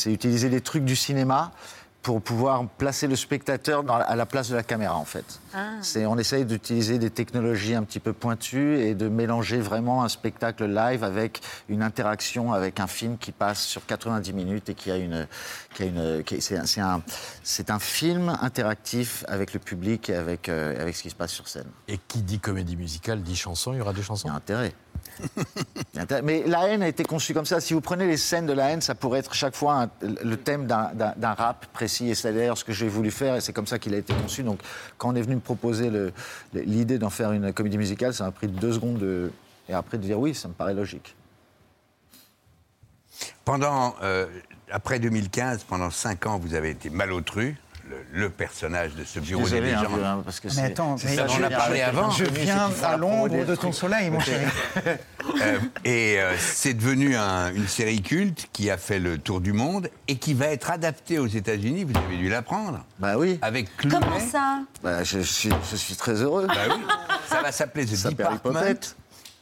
utiliser 0.06 0.48
des 0.48 0.60
trucs 0.62 0.84
du 0.84 0.96
cinéma 0.96 1.52
pour 2.02 2.20
pouvoir 2.20 2.66
placer 2.66 3.06
le 3.06 3.14
spectateur 3.14 3.84
dans- 3.84 3.94
à 3.94 4.16
la 4.16 4.26
place 4.26 4.48
de 4.48 4.56
la 4.56 4.64
caméra, 4.64 4.96
en 4.96 5.04
fait. 5.04 5.24
Ah. 5.54 5.74
C'est, 5.82 6.04
on 6.04 6.18
essaye 6.18 6.44
d'utiliser 6.44 6.98
des 6.98 7.10
technologies 7.10 7.74
un 7.76 7.84
petit 7.84 8.00
peu 8.00 8.12
pointues 8.12 8.78
et 8.80 8.94
de 8.94 9.08
mélanger 9.08 9.60
vraiment 9.60 10.02
un 10.02 10.08
spectacle 10.08 10.64
live 10.66 11.04
avec 11.04 11.40
une 11.68 11.82
interaction 11.82 12.52
avec 12.52 12.80
un 12.80 12.88
film 12.88 13.18
qui 13.18 13.30
passe 13.30 13.62
sur 13.62 13.86
90 13.86 14.32
minutes 14.32 14.68
et 14.68 14.74
qui 14.74 14.90
a 14.90 14.96
une, 14.96 15.28
qui 15.74 15.84
a 15.84 15.86
une, 15.86 16.24
qui- 16.24 16.40
c'est, 16.40 16.58
un, 16.58 16.66
c'est 16.66 16.80
un- 16.80 17.02
c'est 17.44 17.70
un 17.70 17.78
film 17.78 18.36
interactif 18.40 19.24
avec 19.28 19.54
le 19.54 19.60
public 19.60 20.10
et 20.10 20.16
avec, 20.16 20.48
euh, 20.48 20.80
avec 20.80 20.96
ce 20.96 21.02
qui 21.02 21.10
se 21.10 21.14
passe 21.14 21.30
sur 21.32 21.46
scène. 21.46 21.68
Et 21.86 21.98
qui 21.98 22.22
dit 22.22 22.40
comédie 22.40 22.76
musicale 22.76 23.22
dit 23.22 23.36
chanson, 23.36 23.72
il 23.74 23.78
y 23.78 23.80
aura 23.80 23.92
des 23.92 24.02
chansons? 24.02 24.26
Il 24.28 24.30
y 24.32 24.34
a 24.34 24.36
intérêt. 24.36 24.74
Mais 26.24 26.42
la 26.46 26.68
haine 26.68 26.82
a 26.82 26.88
été 26.88 27.04
conçue 27.04 27.34
comme 27.34 27.46
ça. 27.46 27.60
Si 27.60 27.74
vous 27.74 27.80
prenez 27.80 28.06
les 28.06 28.16
scènes 28.16 28.46
de 28.46 28.52
la 28.52 28.70
haine, 28.70 28.80
ça 28.80 28.94
pourrait 28.94 29.20
être 29.20 29.34
chaque 29.34 29.54
fois 29.54 29.88
le 30.02 30.36
thème 30.36 30.66
d'un- 30.66 31.34
rap 31.34 31.66
précis. 31.72 32.10
Et 32.10 32.14
c'est 32.14 32.32
d'ailleurs 32.32 32.58
ce 32.58 32.64
que 32.64 32.72
j'ai 32.72 32.88
voulu 32.88 33.10
faire, 33.10 33.36
et 33.36 33.40
c'est 33.40 33.52
comme 33.52 33.66
ça 33.66 33.78
qu'il 33.78 33.94
a 33.94 33.98
été 33.98 34.12
conçu. 34.14 34.42
Donc, 34.42 34.60
quand 34.98 35.10
on 35.10 35.14
est 35.14 35.22
venu 35.22 35.36
me 35.36 35.40
proposer 35.40 35.90
l'idée 36.54 36.98
d'en 36.98 37.10
faire 37.10 37.32
une 37.32 37.52
comédie 37.52 37.78
musicale, 37.78 38.14
ça 38.14 38.24
m'a 38.24 38.32
pris 38.32 38.48
deux 38.48 38.72
secondes 38.72 38.98
de- 38.98 39.30
et 39.68 39.74
après 39.74 39.98
de 39.98 40.02
dire 40.02 40.18
oui, 40.18 40.34
ça 40.34 40.48
me 40.48 40.54
paraît 40.54 40.74
logique. 40.74 41.14
Pendant, 43.44 43.94
euh, 44.02 44.26
après 44.70 44.98
2015, 44.98 45.64
pendant 45.64 45.90
5 45.90 46.26
ans, 46.26 46.38
vous 46.38 46.54
avez 46.54 46.70
été 46.70 46.90
malotru, 46.90 47.56
le, 48.12 48.20
le 48.20 48.30
personnage 48.30 48.94
de 48.94 49.04
ce 49.04 49.20
bureau 49.20 49.48
des 49.48 49.60
légendes. 49.60 50.02
hein, 50.04 50.22
parce 50.24 50.40
que 50.40 50.48
Mais 50.56 50.62
attends, 50.62 50.96
mais 51.04 51.16
ça, 51.16 51.26
on 51.28 51.40
en 51.40 51.46
a 51.46 51.50
parlé 51.50 51.78
je- 51.78 51.82
avant. 51.84 52.10
je 52.10 52.24
viens 52.24 52.70
à 52.82 52.96
l'ombre 52.96 53.44
de 53.44 53.54
ton 53.54 53.72
soleil, 53.72 54.10
mon 54.10 54.20
chéri. 54.20 54.44
Euh, 55.40 55.58
et 55.84 56.20
euh, 56.20 56.34
c'est 56.36 56.74
devenu 56.74 57.14
un- 57.16 57.54
une 57.54 57.68
série 57.68 58.02
culte 58.02 58.48
qui 58.52 58.70
a 58.70 58.76
fait 58.76 58.98
le 58.98 59.18
tour 59.18 59.40
du 59.40 59.52
monde 59.52 59.88
et 60.08 60.16
qui 60.16 60.34
va 60.34 60.46
être 60.48 60.70
adaptée 60.72 61.20
aux 61.20 61.28
États-Unis. 61.28 61.84
Vous 61.84 61.96
avez 61.96 62.16
dû 62.16 62.28
l'apprendre. 62.28 62.84
Bah 62.98 63.14
oui. 63.16 63.38
Avec 63.40 63.74
Clooney. 63.76 63.98
Comment 64.00 64.18
ça? 64.18 64.58
Bah, 64.82 65.04
je, 65.04 65.20
suis, 65.20 65.50
je 65.70 65.76
suis 65.76 65.94
très 65.94 66.20
heureux. 66.22 66.48
Bah 66.48 66.54
oui. 66.70 66.82
Ça 67.28 67.40
va 67.40 67.52
s'appeler 67.52 67.86
The 67.86 67.94
Ça 67.94 68.10
Department. 68.10 68.60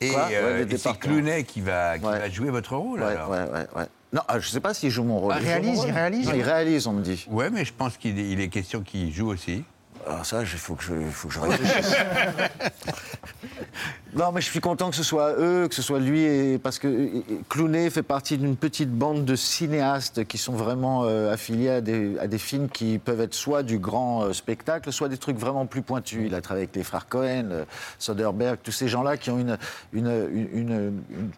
Et, 0.02 0.10
euh, 0.14 0.64
Ouais, 0.66 0.66
et 0.70 0.76
c'est. 0.78 0.98
Clooney 0.98 1.44
qui 1.44 1.62
va, 1.62 1.98
qui 1.98 2.04
va 2.04 2.28
jouer 2.28 2.50
votre 2.50 2.76
rôle. 2.76 3.00
Ouais, 3.00 3.06
alors. 3.12 3.30
ouais, 3.30 3.38
ouais, 3.44 3.66
ouais. 3.76 3.86
Non, 4.12 4.22
ah, 4.26 4.40
je 4.40 4.46
ne 4.48 4.52
sais 4.52 4.60
pas 4.60 4.74
s'il 4.74 4.90
joue 4.90 5.04
mon 5.04 5.20
rôle. 5.20 5.32
Ah, 5.36 5.40
joue 5.40 5.46
réalise, 5.46 5.78
rôle 5.78 5.88
il 5.88 5.92
réalise. 5.94 6.26
Non, 6.26 6.34
il 6.34 6.42
réalise, 6.42 6.86
on 6.86 6.92
me 6.92 7.02
dit. 7.02 7.26
Ouais, 7.30 7.50
mais 7.50 7.64
je 7.64 7.72
pense 7.72 7.96
qu'il 7.96 8.18
est, 8.18 8.28
il 8.28 8.40
est 8.40 8.48
question 8.48 8.80
qu'il 8.82 9.12
joue 9.12 9.28
aussi. 9.30 9.64
Alors 10.06 10.24
ça, 10.24 10.40
il 10.40 10.46
faut 10.46 10.74
que 10.74 10.82
je, 10.82 10.94
faut 11.10 11.28
que 11.28 11.34
je 11.34 11.40
réfléchisse. 11.40 11.94
non, 14.14 14.32
mais 14.32 14.40
je 14.40 14.46
suis 14.46 14.60
content 14.60 14.88
que 14.90 14.96
ce 14.96 15.02
soit 15.02 15.34
eux, 15.38 15.68
que 15.68 15.74
ce 15.74 15.82
soit 15.82 16.00
lui, 16.00 16.22
et, 16.22 16.58
parce 16.58 16.78
que 16.78 17.22
Clooney 17.50 17.90
fait 17.90 18.02
partie 18.02 18.38
d'une 18.38 18.56
petite 18.56 18.90
bande 18.90 19.26
de 19.26 19.36
cinéastes 19.36 20.24
qui 20.24 20.38
sont 20.38 20.54
vraiment 20.54 21.04
euh, 21.04 21.30
affiliés 21.32 21.68
à 21.68 21.80
des, 21.82 22.18
à 22.18 22.26
des 22.26 22.38
films 22.38 22.70
qui 22.70 22.98
peuvent 22.98 23.20
être 23.20 23.34
soit 23.34 23.62
du 23.62 23.78
grand 23.78 24.22
euh, 24.24 24.32
spectacle, 24.32 24.90
soit 24.90 25.10
des 25.10 25.18
trucs 25.18 25.36
vraiment 25.36 25.66
plus 25.66 25.82
pointus. 25.82 26.22
Il 26.26 26.34
a 26.34 26.40
travaillé 26.40 26.64
avec 26.64 26.74
les 26.76 26.82
frères 26.82 27.06
Cohen, 27.06 27.48
euh, 27.52 27.64
Soderbergh, 27.98 28.58
tous 28.62 28.72
ces 28.72 28.88
gens-là 28.88 29.18
qui 29.18 29.30
ont 29.30 29.38
une, 29.38 29.58
une, 29.92 30.08
une, 30.54 31.02
une- 31.10 31.30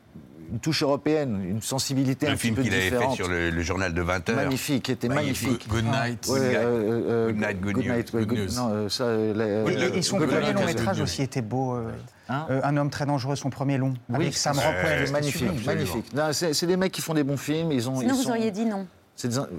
une- 0.52 0.58
touche 0.60 0.82
européenne, 0.82 1.42
une 1.48 1.62
sensibilité 1.62 2.26
Le 2.26 2.32
un 2.32 2.34
petit 2.36 2.42
film 2.42 2.54
peu 2.56 2.62
qu'il 2.62 2.72
avait 2.72 2.82
fait 2.82 2.90
différente. 2.90 3.16
sur 3.16 3.28
le, 3.28 3.50
le 3.50 3.62
journal 3.62 3.92
de 3.94 4.02
20 4.02 4.28
heures. 4.28 4.36
Magnifique, 4.36 4.82
qui 4.84 4.92
était 4.92 5.08
magnifique. 5.08 5.68
Good 5.68 5.84
night. 5.84 6.26
Ouais, 6.28 6.38
Good 6.38 6.48
night. 6.48 6.56
euh, 6.58 7.02
euh, 7.10 7.26
Good 7.32 7.36
night, 7.40 7.60
good 7.60 7.74
Good 7.74 7.84
news. 7.86 7.92
night, 7.92 8.12
ouais, 8.14 8.20
Good 8.24 8.28
good- 8.28 8.38
news. 8.50 8.54
Non, 8.56 8.68
euh, 8.72 8.88
ça, 8.88 9.04
euh, 9.04 9.34
la- 9.66 9.72
Et, 9.72 9.94
et- 9.94 9.98
et 9.98 10.02
son 10.02 10.18
premier 10.18 10.38
night, 10.40 10.54
long 10.54 10.64
métrage 10.64 11.00
aussi 11.00 11.22
était 11.22 11.42
beau. 11.42 11.74
euh, 11.74 11.90
Hein 12.28 12.46
euh, 12.50 12.60
un 12.62 12.76
homme 12.76 12.88
très 12.88 13.04
dangereux, 13.04 13.34
son 13.36 13.50
premier 13.50 13.76
long, 13.78 13.94
avec 14.14 14.34
Sam 14.36 14.56
Rockwell. 14.56 15.10
magnifique, 15.10 15.48
sublime. 15.48 15.66
magnifique. 15.66 16.06
C'est 16.32 16.66
des 16.66 16.76
mecs 16.76 16.92
qui 16.92 17.00
font 17.02 17.14
des 17.14 17.24
bons 17.24 17.36
films. 17.36 17.72
Ils 17.72 17.88
ont, 17.90 17.98
Sinon, 18.00 18.12
ils 18.12 18.16
vous 18.16 18.22
sont- 18.22 18.30
auriez 18.30 18.50
dit 18.50 18.64
non. 18.64 18.86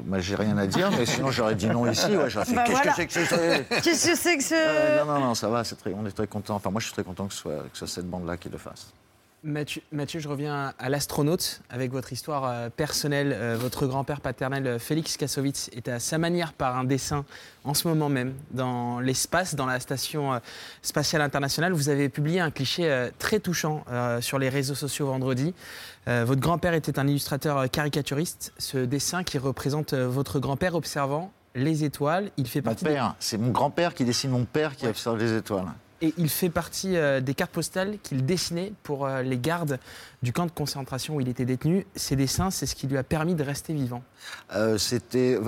Moi, 0.07 0.19
j'ai 0.19 0.35
rien 0.35 0.57
à 0.57 0.65
dire, 0.67 0.89
mais 0.97 1.05
sinon 1.05 1.29
j'aurais 1.31 1.55
dit 1.55 1.67
non 1.67 1.89
ici. 1.89 2.07
Ouais, 2.15 2.29
j'aurais 2.29 2.45
fait. 2.45 2.55
Bah 2.55 2.63
Qu'est-ce 2.65 2.77
voilà. 2.81 2.91
que 2.91 2.95
c'est 2.97 3.07
que 3.07 3.13
ce 3.13 3.79
Qu'est-ce 3.83 4.07
que 4.09 4.15
c'est 4.17 4.37
que 4.37 4.43
ce... 4.43 4.53
Euh, 4.55 5.05
Non, 5.05 5.13
non, 5.13 5.19
non, 5.27 5.35
ça 5.35 5.47
va. 5.49 5.63
Très, 5.63 5.93
on 5.93 6.05
est 6.05 6.11
très 6.11 6.27
content. 6.27 6.55
Enfin, 6.55 6.69
moi, 6.71 6.79
je 6.81 6.85
suis 6.85 6.93
très 6.93 7.03
content 7.03 7.27
que 7.27 7.33
ce 7.33 7.39
soit, 7.39 7.51
que 7.71 7.77
ce 7.77 7.85
soit 7.85 7.87
cette 7.87 8.09
bande-là 8.09 8.35
qui 8.37 8.49
le 8.49 8.57
fasse. 8.57 8.91
Mathieu, 9.45 9.81
Mathieu, 9.91 10.21
je 10.21 10.29
reviens 10.29 10.73
à 10.79 10.87
l'astronaute 10.87 11.59
avec 11.69 11.91
votre 11.91 12.13
histoire 12.13 12.45
euh, 12.45 12.69
personnelle. 12.69 13.35
Euh, 13.37 13.57
votre 13.59 13.87
grand-père 13.87 14.21
paternel, 14.21 14.65
euh, 14.65 14.79
Félix 14.79 15.17
Kassovitz, 15.17 15.69
est 15.73 15.89
à 15.89 15.99
sa 15.99 16.17
manière 16.17 16.53
par 16.53 16.77
un 16.77 16.85
dessin 16.85 17.25
en 17.65 17.73
ce 17.73 17.85
moment 17.89 18.07
même 18.07 18.35
dans 18.51 19.01
l'espace, 19.01 19.55
dans 19.55 19.65
la 19.65 19.81
station 19.81 20.33
euh, 20.33 20.39
spatiale 20.81 21.21
internationale. 21.21 21.73
Vous 21.73 21.89
avez 21.89 22.07
publié 22.07 22.39
un 22.39 22.51
cliché 22.51 23.09
très 23.19 23.39
touchant 23.41 23.83
sur 24.21 24.39
les 24.39 24.47
réseaux 24.49 24.75
sociaux 24.75 25.07
vendredi. 25.07 25.53
Votre 26.07 26.39
grand-père 26.41 26.73
était 26.73 26.99
un 26.99 27.07
illustrateur 27.07 27.69
caricaturiste. 27.69 28.53
Ce 28.57 28.77
dessin 28.77 29.23
qui 29.23 29.37
représente 29.37 29.93
votre 29.93 30.39
grand-père 30.39 30.75
observant 30.75 31.31
les 31.55 31.83
étoiles, 31.83 32.31
il 32.37 32.47
fait 32.47 32.59
Mon 32.61 32.65
partie 32.71 32.85
des- 32.85 32.91
père, 32.91 33.15
c'est 33.19 33.37
mon 33.37 33.51
grand-père 33.51 33.93
qui 33.93 34.05
dessine 34.05 34.31
mon 34.31 34.45
père 34.45 34.75
qui 34.75 34.87
observe 34.87 35.17
les 35.17 35.35
étoiles. 35.37 35.67
Et 36.03 36.13
il 36.17 36.27
fait 36.29 36.49
partie 36.49 36.97
euh, 36.97 37.21
des 37.21 37.33
cartes 37.33 37.51
postales 37.51 37.97
qu'il 38.03 38.25
dessinait 38.25 38.73
pour 38.83 39.05
euh, 39.05 39.21
les 39.21 39.37
gardes 39.37 39.79
du 40.21 40.33
camp 40.33 40.45
de 40.45 40.51
concentration 40.51 41.15
où 41.15 41.21
il 41.21 41.29
était 41.29 41.45
détenu. 41.45 41.85
Ces 41.95 42.17
dessins, 42.17 42.51
c'est 42.51 42.65
ce 42.65 42.75
qui 42.75 42.87
lui 42.87 42.97
a 42.97 43.03
permis 43.03 43.35
de 43.35 43.43
rester 43.43 43.73
vivant. 43.73 44.03
Euh, 44.53 44.77
c'était. 44.77 45.39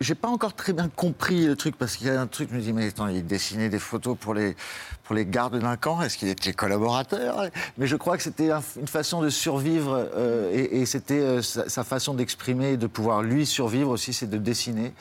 J'ai 0.00 0.14
pas 0.14 0.28
encore 0.28 0.54
très 0.54 0.72
bien 0.72 0.88
compris 0.88 1.46
le 1.46 1.56
truc 1.56 1.76
parce 1.76 1.96
qu'il 1.96 2.06
y 2.06 2.10
a 2.10 2.18
un 2.18 2.26
truc. 2.26 2.48
Je 2.50 2.56
me 2.56 2.60
dis 2.62 2.72
mais 2.72 2.88
attends, 2.88 3.08
il 3.08 3.26
dessinait 3.26 3.68
des 3.68 3.78
photos 3.78 4.16
pour 4.18 4.32
les 4.32 4.56
pour 5.04 5.14
les 5.14 5.26
gardes 5.26 5.58
d'un 5.58 5.76
camp. 5.76 6.00
Est-ce 6.00 6.16
qu'il 6.16 6.28
était 6.28 6.54
collaborateur? 6.54 7.50
Mais 7.76 7.86
je 7.86 7.96
crois 7.96 8.16
que 8.16 8.22
c'était 8.22 8.50
un- 8.50 8.62
une 8.80 8.88
façon 8.88 9.20
de 9.20 9.28
survivre 9.28 10.08
euh, 10.16 10.50
et, 10.52 10.86
c'était 10.86 11.42
sa, 11.42 11.68
sa 11.68 11.84
façon 11.84 12.14
d'exprimer, 12.14 12.78
de 12.78 12.86
pouvoir 12.86 13.22
lui 13.22 13.44
survivre 13.44 13.90
aussi, 13.90 14.14
c'est 14.14 14.28
de 14.30 14.38
dessiner. 14.38 14.94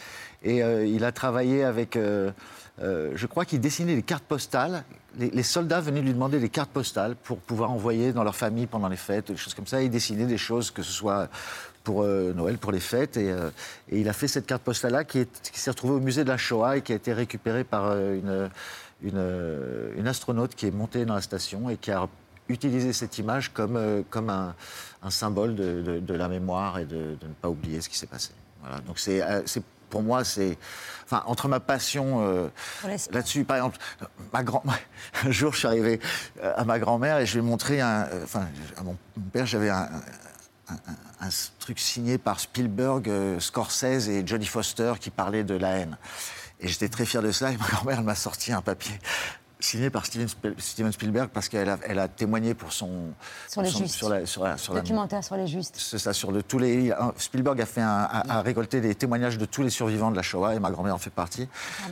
Et 0.43 0.57
il 0.59 1.03
a 1.05 1.11
travaillé 1.13 1.63
avec. 1.63 1.97
Euh, 2.81 3.11
je 3.15 3.25
crois 3.25 3.45
qu'il 3.45 3.59
dessinait 3.59 3.95
des 3.95 4.03
cartes 4.03 4.23
postales. 4.23 4.83
Les, 5.17 5.43
soldats 5.43 5.81
venaient 5.81 6.01
lui 6.01 6.13
demander 6.13 6.39
des 6.39 6.49
cartes 6.49 6.69
postales 6.69 7.15
pour 7.15 7.39
pouvoir 7.39 7.71
envoyer 7.71 8.13
dans 8.13 8.23
leur 8.23 8.35
famille 8.35 8.67
pendant 8.67 8.87
les 8.87 8.97
fêtes, 8.97 9.31
des 9.31 9.37
choses 9.37 9.55
comme 9.55 9.65
ça. 9.65 9.81
Il 9.81 9.89
dessinait 9.89 10.27
des 10.27 10.37
choses, 10.37 10.69
que 10.69 10.83
ce 10.83 10.91
soit 10.91 11.27
pour 11.83 12.03
euh, 12.03 12.33
Noël, 12.33 12.59
pour 12.59 12.71
les 12.71 12.79
fêtes. 12.79 13.17
Et, 13.17 13.31
euh, 13.31 13.49
et 13.89 13.99
il 14.01 14.09
a 14.09 14.13
fait 14.13 14.27
cette 14.27 14.45
carte 14.45 14.61
postale-là 14.61 15.05
qui 15.05 15.19
est- 15.19 15.51
qui 15.51 15.59
s'est 15.59 15.71
retrouvée 15.71 15.95
au 15.95 15.99
musée 15.99 16.23
de 16.23 16.29
la 16.29 16.37
Shoah 16.37 16.77
et 16.77 16.81
qui 16.81 16.93
a 16.93 16.95
été 16.95 17.13
récupérée 17.13 17.63
par 17.63 17.97
une, 17.97 18.49
astronaute 20.05 20.53
qui 20.53 20.67
est 20.67 20.71
montée 20.71 21.05
dans 21.05 21.15
la 21.15 21.21
station 21.21 21.69
et 21.71 21.77
qui 21.77 21.89
a 21.89 22.07
utilisé 22.47 22.93
cette 22.93 23.17
image 23.17 23.51
comme, 23.53 23.75
un, 24.29 24.53
symbole 25.09 25.55
de, 25.55 26.13
la 26.13 26.27
mémoire 26.27 26.77
et 26.77 26.85
de, 26.85 27.15
de 27.19 27.27
ne 27.27 27.33
pas 27.41 27.49
oublier 27.49 27.81
ce 27.81 27.89
qui 27.89 27.97
s'est 27.97 28.07
passé. 28.07 28.29
Voilà. 28.61 28.79
Donc 28.81 28.99
c'est- 28.99 29.23
pour 29.89 30.03
moi, 30.03 30.23
c'est, 30.23 30.57
enfin, 31.05 31.23
entre 31.27 31.47
ma 31.47 31.59
passion 31.59 32.21
euh, 32.27 32.47
là-dessus, 33.11 33.43
par 33.45 33.57
exemple, 33.57 33.77
ma 34.33 34.43
grand, 34.43 34.63
un 35.25 35.31
jour, 35.31 35.53
je 35.53 35.59
suis 35.59 35.67
arrivé 35.67 35.99
euh, 36.43 36.53
à 36.55 36.63
ma 36.65 36.79
grand-mère 36.79 37.17
et 37.19 37.25
je 37.25 37.33
lui 37.33 37.39
ai 37.39 37.49
montré 37.49 37.81
un, 37.81 38.03
euh, 38.11 38.23
enfin, 38.23 38.47
à 38.77 38.83
mon 38.83 38.97
père, 39.33 39.45
j'avais 39.45 39.69
un, 39.69 39.89
un- 40.69 40.73
un- 40.73 41.25
un 41.27 41.29
truc 41.59 41.79
signé 41.79 42.17
par 42.17 42.39
Spielberg, 42.39 43.09
euh, 43.09 43.39
Scorsese 43.39 44.09
et 44.09 44.25
Jodie 44.27 44.45
Foster 44.47 44.93
qui 44.99 45.09
parlait 45.09 45.43
de 45.43 45.55
la 45.55 45.69
haine. 45.77 45.97
Et 46.59 46.67
j'étais 46.67 46.89
très 46.89 47.05
fier 47.05 47.21
de 47.21 47.31
ça. 47.31 47.51
Et 47.51 47.57
ma 47.57 47.65
grand-mère, 47.67 48.01
m'a 48.03 48.15
sorti 48.15 48.51
un 48.51 48.61
papier 48.61 48.99
signé 49.59 49.89
par 49.89 50.05
Steven, 50.05 50.27
Spiel- 50.27 50.53
Steven 50.59 50.91
Spielberg 50.91 51.29
parce 51.33 51.49
qu'elle 51.49 51.67
a, 51.69 51.77
elle 51.87 51.97
a 51.97 52.07
témoigné 52.07 52.53
pour 52.53 52.71
son 52.71 52.89
Sur 53.47 53.61
les 53.63 53.69
son- 53.71 53.79
justes. 53.79 53.95
sur 53.95 54.09
la, 54.09 54.25
sur 54.25 54.43
la- 54.43 54.57
sur 54.57 54.73
la- 54.75 54.81
Documentaire 54.81 55.23
sur 55.23 55.35
les 55.35 55.47
justes. 55.47 55.75
c'est 55.79 55.97
ça, 55.97 56.13
sur 56.13 56.31
de 56.31 56.41
tous 56.41 56.59
les. 56.59 56.93
Spielberg 57.17 57.59
a, 57.59 57.65
fait 57.65 57.81
un, 57.81 57.87
a, 58.09 58.37
a 58.37 58.41
récolté 58.41 58.81
des 58.81 58.93
témoignages 58.93 59.37
de 59.39 59.45
tous 59.45 59.63
les 59.63 59.69
survivants 59.71 60.11
de 60.11 60.15
la 60.15 60.21
Shoah 60.21 60.53
et 60.55 60.59
ma 60.59 60.69
grand-mère 60.69 60.93
en 60.93 60.99
fait 60.99 61.09
partie. 61.09 61.47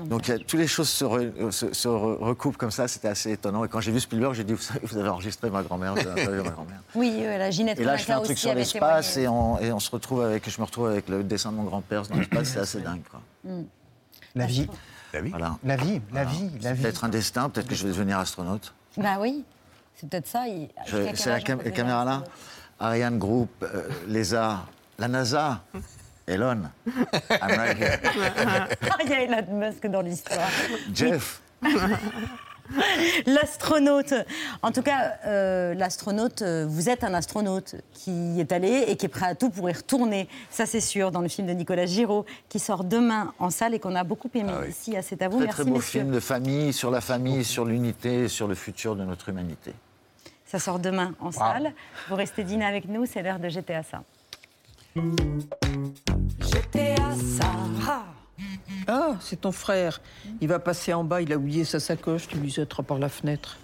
Donc 0.05 0.27
il 0.27 0.31
y 0.31 0.33
a- 0.35 0.39
toutes 0.39 0.59
les 0.59 0.67
choses 0.67 0.89
se, 0.89 1.05
re- 1.05 1.31
euh, 1.39 1.51
se- 1.51 1.73
se 1.73 1.87
re- 1.87 2.17
recoupent 2.19 2.57
comme 2.57 2.71
ça, 2.71 2.87
c'était 2.87 3.07
assez 3.07 3.31
étonnant. 3.31 3.65
Et 3.65 3.67
quand 3.67 3.79
j'ai 3.81 3.91
vu 3.91 3.99
Spielberg, 3.99 4.33
j'ai 4.35 4.43
dit 4.43 4.53
vous, 4.53 4.61
savez, 4.61 4.81
vous 4.83 4.97
avez 4.97 5.09
enregistré 5.09 5.49
ma 5.49 5.63
grand-mère, 5.63 5.93
vous 5.95 6.01
avez 6.01 6.21
interviewé 6.21 6.43
ma 6.43 6.51
grand-mère. 6.51 6.81
Oui, 6.95 7.13
euh, 7.21 7.37
la 7.37 7.49
Ginette 7.51 7.79
Et 7.79 7.83
là, 7.83 7.97
je 7.97 8.03
fais 8.05 8.13
un 8.13 8.19
truc 8.19 8.31
aussi 8.33 8.41
sur 8.41 8.53
l'espace 8.53 9.17
et 9.17 9.27
on, 9.27 9.59
et 9.59 9.71
on 9.71 9.79
se 9.79 9.89
retrouve 9.91 10.21
avec, 10.21 10.49
je 10.49 10.59
me 10.61 10.65
retrouve 10.65 10.87
avec 10.87 11.09
le 11.09 11.23
dessin 11.23 11.51
de 11.51 11.57
mon 11.57 11.63
grand-père 11.63 12.03
dans 12.03 12.15
l'espace, 12.15 12.49
c'est 12.49 12.59
assez 12.59 12.79
dingue. 12.79 13.01
Quoi. 13.09 13.21
Mm. 13.43 13.63
La 14.35 14.45
vie. 14.45 14.67
La 15.15 15.21
vie. 15.21 15.29
Voilà. 15.29 15.55
La 15.63 15.75
vie, 15.77 16.01
la 16.11 16.25
vie, 16.25 16.49
la 16.61 16.73
vie. 16.73 16.81
Peut-être 16.81 17.05
un 17.05 17.09
destin, 17.09 17.49
peut-être 17.49 17.67
que 17.69 17.75
je 17.75 17.83
vais 17.87 17.93
devenir 17.93 18.19
astronaute. 18.19 18.73
Bah 18.97 19.15
oui, 19.19 19.45
c'est 19.95 20.09
peut-être 20.09 20.27
ça. 20.27 20.45
il- 20.47 20.67
C'est 20.85 21.25
la 21.29 21.39
cam- 21.39 21.63
caméra 21.71 22.03
là 22.03 22.23
Ariane 22.79 23.17
Group, 23.17 23.49
euh, 23.63 23.87
l'ESA, 24.07 24.65
la 24.99 25.07
NASA, 25.07 25.61
Elon. 26.27 26.63
I'm 26.85 27.41
right 27.41 27.77
here. 27.77 27.99
Il 29.05 29.09
y 29.09 29.13
a 29.13 29.21
Elon 29.21 29.57
Musk 29.57 29.87
dans 29.87 30.01
l'histoire. 30.01 30.49
Jeff. 30.93 31.41
L'astronaute. 33.25 34.13
En 34.61 34.71
tout 34.71 34.81
cas, 34.81 35.17
euh, 35.25 35.73
l'astronaute, 35.73 36.41
euh, 36.41 36.65
vous 36.67 36.89
êtes 36.89 37.03
un 37.03 37.13
astronaute 37.13 37.75
qui 37.93 38.39
est 38.39 38.51
allé 38.51 38.85
et 38.87 38.95
qui 38.97 39.05
est 39.05 39.09
prêt 39.09 39.27
à 39.27 39.35
tout 39.35 39.49
pour 39.49 39.69
y 39.69 39.73
retourner. 39.73 40.27
Ça, 40.49 40.65
c'est 40.65 40.81
sûr, 40.81 41.11
dans 41.11 41.21
le 41.21 41.27
film 41.27 41.47
de 41.47 41.53
Nicolas 41.53 41.85
Giraud, 41.85 42.25
qui 42.49 42.59
sort 42.59 42.83
demain 42.83 43.33
en 43.39 43.49
salle 43.49 43.73
et 43.73 43.79
qu'on 43.79 43.95
a 43.95 44.03
beaucoup 44.03 44.29
aimé 44.33 44.51
ici. 44.69 44.95
à 44.97 45.01
C'est 45.01 45.21
à 45.21 45.29
vous. 45.29 45.37
Très 45.37 45.45
Merci, 45.45 45.61
très 45.61 45.69
beau 45.69 45.77
messieurs. 45.77 46.01
film 46.01 46.11
de 46.11 46.19
famille, 46.19 46.73
sur 46.73 46.91
la 46.91 47.01
famille, 47.01 47.43
sur 47.43 47.65
l'unité, 47.65 48.27
sur 48.27 48.47
le 48.47 48.55
futur 48.55 48.95
de 48.95 49.03
notre 49.03 49.29
humanité. 49.29 49.73
Ça 50.45 50.59
sort 50.59 50.79
demain 50.79 51.13
en 51.19 51.31
salle. 51.31 51.73
Vous 52.09 52.15
restez 52.15 52.43
dîner 52.43 52.65
avec 52.65 52.87
nous, 52.87 53.05
c'est 53.05 53.21
l'heure 53.21 53.39
de 53.39 53.49
GTA 53.49 53.83
ça. 53.83 54.03
GTA 56.39 56.95
ça. 57.39 58.05
Ah, 58.87 59.15
c'est 59.21 59.41
ton 59.41 59.51
frère. 59.51 60.01
Il 60.41 60.47
va 60.47 60.59
passer 60.59 60.93
en 60.93 61.03
bas, 61.03 61.21
il 61.21 61.31
a 61.31 61.37
oublié 61.37 61.63
sa 61.63 61.79
sacoche, 61.79 62.27
tu 62.27 62.37
lui 62.37 62.49
jetteras 62.49 62.83
par 62.83 62.99
la 62.99 63.09
fenêtre. 63.09 63.57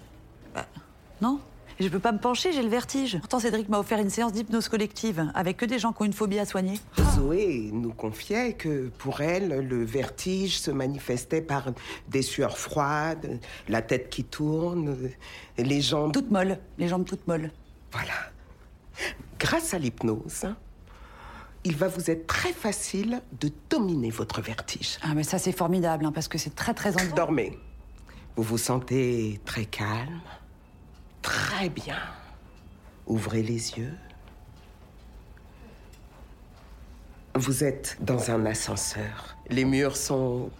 Non 1.20 1.40
je 1.80 1.88
peux 1.88 1.98
pas 1.98 2.12
me 2.12 2.18
pencher, 2.18 2.52
j'ai 2.52 2.62
le 2.62 2.68
vertige. 2.68 3.18
Pourtant, 3.18 3.40
Cédric 3.40 3.68
m'a 3.68 3.78
offert 3.78 3.98
une 3.98 4.10
séance 4.10 4.32
d'hypnose 4.32 4.68
collective, 4.68 5.30
avec 5.34 5.56
que 5.56 5.64
des 5.64 5.78
gens 5.78 5.92
qui 5.92 6.02
ont 6.02 6.04
une 6.04 6.12
phobie 6.12 6.38
à 6.38 6.46
soigner. 6.46 6.78
Zoé 7.14 7.70
nous 7.72 7.92
confiait 7.92 8.52
que 8.52 8.88
pour 8.98 9.20
elle, 9.20 9.66
le 9.66 9.84
vertige 9.84 10.60
se 10.60 10.70
manifestait 10.70 11.40
par 11.40 11.72
des 12.08 12.22
sueurs 12.22 12.58
froides, 12.58 13.40
la 13.68 13.82
tête 13.82 14.10
qui 14.10 14.24
tourne, 14.24 14.96
les 15.58 15.80
jambes... 15.80 16.12
Toutes 16.12 16.30
molles, 16.30 16.58
les 16.78 16.88
jambes 16.88 17.04
toutes 17.04 17.26
molles. 17.26 17.50
Voilà. 17.90 18.14
Grâce 19.38 19.74
à 19.74 19.78
l'hypnose, 19.78 20.46
il 21.64 21.76
va 21.76 21.88
vous 21.88 22.10
être 22.10 22.26
très 22.26 22.52
facile 22.52 23.22
de 23.40 23.50
dominer 23.70 24.10
votre 24.10 24.40
vertige. 24.40 24.98
Ah, 25.02 25.14
mais 25.14 25.22
ça, 25.22 25.38
c'est 25.38 25.52
formidable, 25.52 26.04
hein, 26.04 26.12
parce 26.12 26.28
que 26.28 26.38
c'est 26.38 26.54
très, 26.54 26.74
très 26.74 26.96
ennuyant. 26.96 27.14
Dormez. 27.14 27.58
Vous 28.36 28.42
vous 28.42 28.58
sentez 28.58 29.40
très 29.44 29.66
calme, 29.66 30.20
très 31.20 31.68
bien. 31.68 31.98
Ouvrez 33.06 33.42
les 33.42 33.78
yeux. 33.78 33.94
Vous 37.34 37.64
êtes 37.64 37.96
dans 38.00 38.30
un 38.30 38.46
ascenseur. 38.46 39.36
Les 39.48 39.64
murs 39.64 39.96
sont 39.96 40.50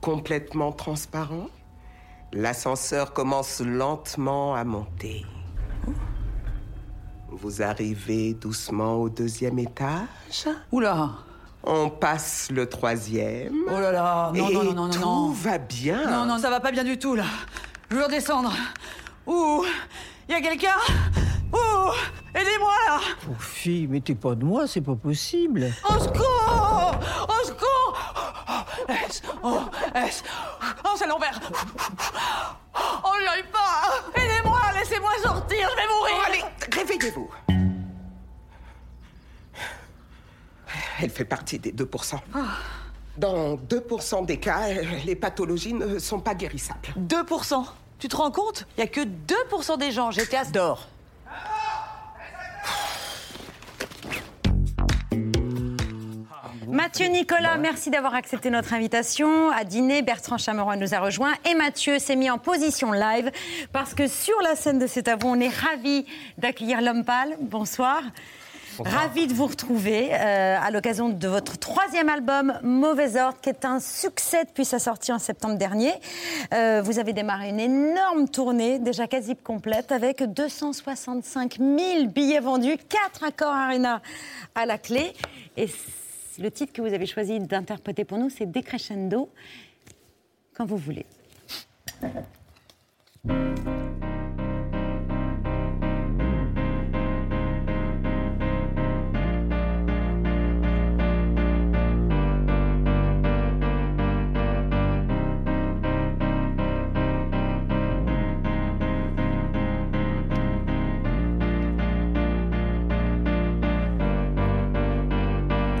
complètement 0.00 0.72
transparents. 0.72 1.48
L'ascenseur 2.32 3.12
commence 3.12 3.60
lentement 3.60 4.54
à 4.54 4.64
monter. 4.64 5.24
Vous 7.28 7.62
arrivez 7.62 8.34
doucement 8.34 8.94
au 8.94 9.08
deuxième 9.08 9.58
étage? 9.58 10.46
Oula 10.72 11.10
On 11.64 11.90
passe 11.90 12.48
le 12.50 12.68
troisième. 12.68 13.54
Oh 13.68 13.80
là 13.80 13.92
là, 13.92 14.30
non, 14.34 14.48
Et 14.48 14.54
non, 14.54 14.62
non, 14.64 14.72
non, 14.72 14.86
non, 14.86 14.90
tout 14.90 15.00
non. 15.00 15.30
va 15.30 15.58
bien. 15.58 16.08
Non, 16.10 16.24
non, 16.24 16.38
ça 16.38 16.50
va 16.50 16.60
pas 16.60 16.70
bien 16.70 16.84
du 16.84 16.98
tout, 16.98 17.14
là. 17.14 17.24
Je 17.90 17.96
veux 17.96 18.04
redescendre. 18.04 18.52
Ouh, 19.26 19.64
y 20.28 20.34
a 20.34 20.40
quelqu'un? 20.40 20.76
Ouh, 21.52 21.90
aidez-moi, 22.34 22.72
là 22.88 23.00
Oh, 23.28 23.34
fille, 23.38 23.86
mais 23.88 24.00
t'es 24.00 24.14
pas 24.14 24.34
de 24.34 24.44
moi, 24.44 24.66
c'est 24.66 24.80
pas 24.80 24.94
possible. 24.96 25.72
Au 25.88 25.98
secours 25.98 26.94
Au 27.28 27.46
secours 27.46 27.98
S, 28.88 29.22
oh, 29.42 29.60
S, 29.94 30.22
oh, 30.84 30.88
c'est 30.96 31.06
l'envers 31.06 31.40
Oh, 33.04 33.08
j'y 33.20 33.26
arrive 33.26 33.50
pas 33.50 34.20
Aidez-moi, 34.20 34.35
réveillez-vous. 36.86 37.30
Elle 41.00 41.10
fait 41.10 41.24
partie 41.24 41.58
des 41.58 41.72
2%. 41.72 42.18
Dans 43.16 43.56
2% 43.56 44.26
des 44.26 44.38
cas, 44.38 44.68
les 45.04 45.16
pathologies 45.16 45.74
ne 45.74 45.98
sont 45.98 46.20
pas 46.20 46.34
guérissables. 46.34 46.94
2% 46.98 47.64
Tu 47.98 48.08
te 48.08 48.16
rends 48.16 48.30
compte? 48.30 48.66
Il 48.76 48.80
y 48.80 48.82
a 48.82 48.86
que 48.86 49.00
2% 49.00 49.78
des 49.78 49.90
gens 49.90 50.10
GTA 50.10 50.44
d'or. 50.46 50.88
Mathieu 56.68 57.06
Nicolas, 57.06 57.58
merci 57.58 57.90
d'avoir 57.90 58.14
accepté 58.14 58.50
notre 58.50 58.74
invitation 58.74 59.50
à 59.50 59.62
dîner. 59.62 60.02
Bertrand 60.02 60.36
Chameroy 60.36 60.76
nous 60.76 60.94
a 60.94 60.98
rejoint 60.98 61.34
et 61.48 61.54
Mathieu 61.54 62.00
s'est 62.00 62.16
mis 62.16 62.28
en 62.28 62.38
position 62.38 62.90
live 62.90 63.30
parce 63.72 63.94
que 63.94 64.08
sur 64.08 64.40
la 64.42 64.56
scène 64.56 64.80
de 64.80 64.86
à 65.08 65.16
vous, 65.16 65.28
on 65.28 65.38
est 65.38 65.48
ravis 65.48 66.06
d'accueillir 66.38 66.80
l'homme 66.80 67.04
pâle. 67.04 67.36
Bonsoir. 67.40 68.02
Ravi 68.84 69.26
de 69.26 69.32
vous 69.32 69.46
retrouver 69.46 70.10
euh, 70.12 70.58
à 70.60 70.70
l'occasion 70.70 71.08
de 71.08 71.28
votre 71.28 71.56
troisième 71.56 72.08
album, 72.08 72.58
Mauvais 72.62 73.18
Ordre, 73.18 73.40
qui 73.40 73.48
est 73.48 73.64
un 73.64 73.80
succès 73.80 74.44
depuis 74.44 74.64
sa 74.64 74.78
sortie 74.78 75.12
en 75.12 75.18
septembre 75.18 75.56
dernier. 75.56 75.92
Euh, 76.52 76.82
vous 76.84 76.98
avez 76.98 77.12
démarré 77.12 77.48
une 77.48 77.60
énorme 77.60 78.28
tournée, 78.28 78.78
déjà 78.78 79.06
quasi 79.06 79.34
complète, 79.34 79.92
avec 79.92 80.22
265 80.22 81.58
000 81.58 82.06
billets 82.08 82.40
vendus, 82.40 82.76
4 82.76 83.24
accords 83.24 83.54
Arena 83.54 84.02
à 84.54 84.66
la 84.66 84.76
clé. 84.76 85.14
Et 85.56 85.68
le 86.38 86.50
titre 86.50 86.72
que 86.72 86.82
vous 86.82 86.92
avez 86.92 87.06
choisi 87.06 87.38
d'interpréter 87.40 88.04
pour 88.04 88.18
nous, 88.18 88.30
c'est 88.30 88.46
Décrescendo. 88.46 89.30
Quand 90.54 90.64
vous 90.64 90.76
voulez. 90.76 91.06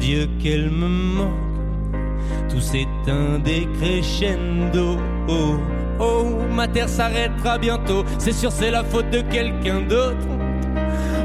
Dieu, 0.00 0.28
qu'elle 0.42 0.70
me 0.70 0.88
manque, 0.88 1.28
tout 2.48 2.60
s'éteint 2.60 3.38
des 3.44 3.68
crescendo. 3.78 4.96
Oh, 5.28 5.56
oh, 6.00 6.24
ma 6.50 6.66
terre 6.66 6.88
s'arrêtera 6.88 7.58
bientôt, 7.58 8.04
c'est 8.18 8.32
sûr, 8.32 8.50
c'est 8.50 8.70
la 8.70 8.82
faute 8.82 9.10
de 9.10 9.20
quelqu'un 9.20 9.82
d'autre. 9.82 10.26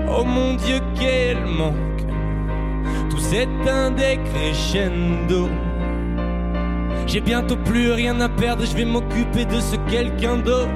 Oh 0.09 0.25
mon 0.25 0.55
Dieu, 0.55 0.79
qu'elle 0.99 1.45
manque, 1.45 2.05
tout 3.09 3.19
s'éteint 3.19 3.91
des 3.91 4.19
crescendo. 4.25 5.49
J'ai 7.07 7.21
bientôt 7.21 7.55
plus 7.55 7.91
rien 7.93 8.19
à 8.19 8.27
perdre, 8.27 8.65
je 8.65 8.75
vais 8.75 8.85
m'occuper 8.85 9.45
de 9.45 9.59
ce 9.61 9.77
quelqu'un 9.89 10.37
d'autre. 10.37 10.69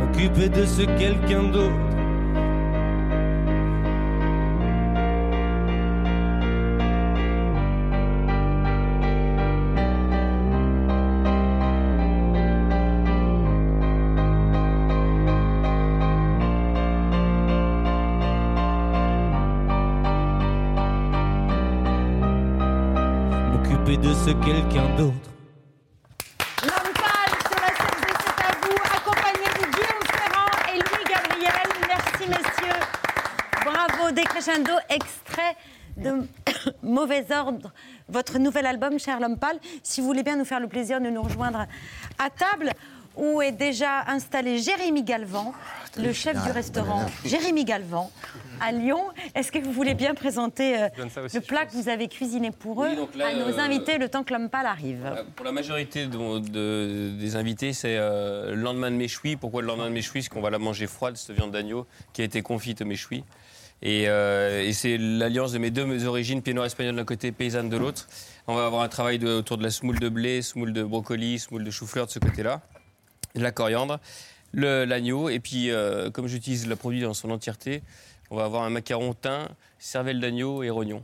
M'occuper 0.00 0.48
de 0.48 0.64
ce 0.64 0.82
quelqu'un 0.82 1.42
d'autre. 1.44 1.85
Quelqu'un 24.46 24.88
d'autre. 24.96 25.30
L'homme 26.62 26.92
pâle 26.94 27.34
sur 27.48 27.60
la 27.60 27.72
scène 27.74 28.00
de 28.00 28.12
C'est 28.22 28.44
à 28.44 28.52
vous, 28.62 28.76
accompagné 28.96 29.46
de 29.58 29.64
Guillaume 29.74 30.04
Ferrand 30.12 30.52
et 30.72 30.78
Louis 30.78 31.04
Gabriel. 31.04 31.68
Merci 31.88 32.28
messieurs. 32.28 32.80
Bravo, 33.64 34.12
Décrescendo, 34.12 34.72
extrait 34.88 35.56
de 35.96 36.28
Mauvais 36.84 37.26
Ordre, 37.32 37.72
votre 38.08 38.38
nouvel 38.38 38.66
album, 38.66 39.00
cher 39.00 39.18
l'homme 39.18 39.36
pâle. 39.36 39.58
Si 39.82 40.00
vous 40.00 40.06
voulez 40.06 40.22
bien 40.22 40.36
nous 40.36 40.44
faire 40.44 40.60
le 40.60 40.68
plaisir 40.68 41.00
de 41.00 41.08
nous 41.08 41.22
rejoindre 41.22 41.66
à 42.20 42.30
table, 42.30 42.70
où 43.16 43.40
est 43.42 43.52
déjà 43.52 44.04
installé 44.08 44.58
Jérémy 44.58 45.02
Galvan, 45.02 45.52
le 45.98 46.12
chef 46.12 46.42
du 46.44 46.50
restaurant 46.52 47.06
Jérémy 47.24 47.64
Galvan 47.64 48.10
à 48.60 48.72
Lyon. 48.72 49.02
Est-ce 49.34 49.50
que 49.52 49.58
vous 49.58 49.72
voulez 49.72 49.94
bien 49.94 50.14
présenter 50.14 50.78
euh, 50.82 50.88
aussi, 51.24 51.36
le 51.36 51.40
plat 51.42 51.64
pense. 51.64 51.72
que 51.74 51.76
vous 51.82 51.88
avez 51.88 52.08
cuisiné 52.08 52.50
pour 52.50 52.84
eux 52.84 52.88
Oui, 52.90 53.18
là, 53.18 53.28
à 53.28 53.34
nos 53.34 53.58
euh, 53.58 53.60
invités 53.60 53.98
le 53.98 54.08
temps 54.08 54.24
que 54.24 54.32
l'homme 54.32 54.48
pâle 54.48 54.66
arrive 54.66 54.98
Voilà, 55.00 55.24
Pour 55.34 55.44
la 55.44 55.52
majorité 55.52 56.06
de- 56.06 56.38
de- 56.38 57.10
des 57.18 57.36
invités, 57.36 57.72
c'est 57.72 57.96
euh, 57.98 58.50
le 58.54 58.62
lendemain 58.62 58.90
de 58.90 58.96
méchoui. 58.96 59.36
Pourquoi 59.36 59.60
le 59.62 59.68
lendemain 59.68 59.88
de 59.88 59.94
méchoui 59.94 60.20
Parce 60.20 60.28
qu'on 60.28 60.40
va 60.40 60.50
la 60.50 60.58
manger 60.58 60.86
froide, 60.86 61.16
cette 61.16 61.36
viande 61.36 61.50
d'agneau 61.52 61.86
qui 62.12 62.22
a 62.22 62.24
été 62.24 62.42
confite 62.42 62.80
au 62.82 62.86
méchoui. 62.86 63.24
Et, 63.82 64.04
euh, 64.08 64.62
et 64.62 64.72
c'est 64.72 64.96
l'alliance 64.96 65.52
de 65.52 65.58
mes 65.58 65.70
deux 65.70 66.06
origines, 66.06 66.40
pied 66.40 66.54
noir 66.54 66.64
espagnol 66.64 66.96
d'un 66.96 67.04
côté, 67.04 67.30
paysanne 67.32 67.68
de 67.68 67.76
l'autre, 67.76 68.08
On 68.48 68.54
va 68.54 68.64
avoir 68.66 68.80
un 68.82 68.88
travail 68.88 69.18
de- 69.18 69.28
autour 69.28 69.58
de 69.58 69.62
la 69.64 69.70
semoule 69.70 69.98
de 69.98 70.08
blé, 70.08 70.40
semoule 70.40 70.72
de 70.72 70.82
brocoli, 70.82 71.38
semoule 71.38 71.64
de 71.64 71.70
chou-fleur 71.70 72.06
de 72.06 72.10
ce 72.10 72.18
côté-là, 72.18 72.62
la 73.42 73.52
coriandre, 73.52 74.00
l'agneau, 74.54 75.28
et 75.28 75.40
puis 75.40 75.70
euh, 75.70 76.10
comme 76.10 76.26
j'utilise 76.26 76.66
le 76.66 76.76
produit 76.76 77.00
dans 77.00 77.14
son 77.14 77.30
entièreté, 77.30 77.82
on 78.30 78.36
va 78.36 78.44
avoir 78.44 78.62
un 78.64 78.70
macaron 78.70 79.14
thym, 79.14 79.48
cervelle 79.78 80.20
d'agneau 80.20 80.62
et 80.62 80.70
rognon. 80.70 81.02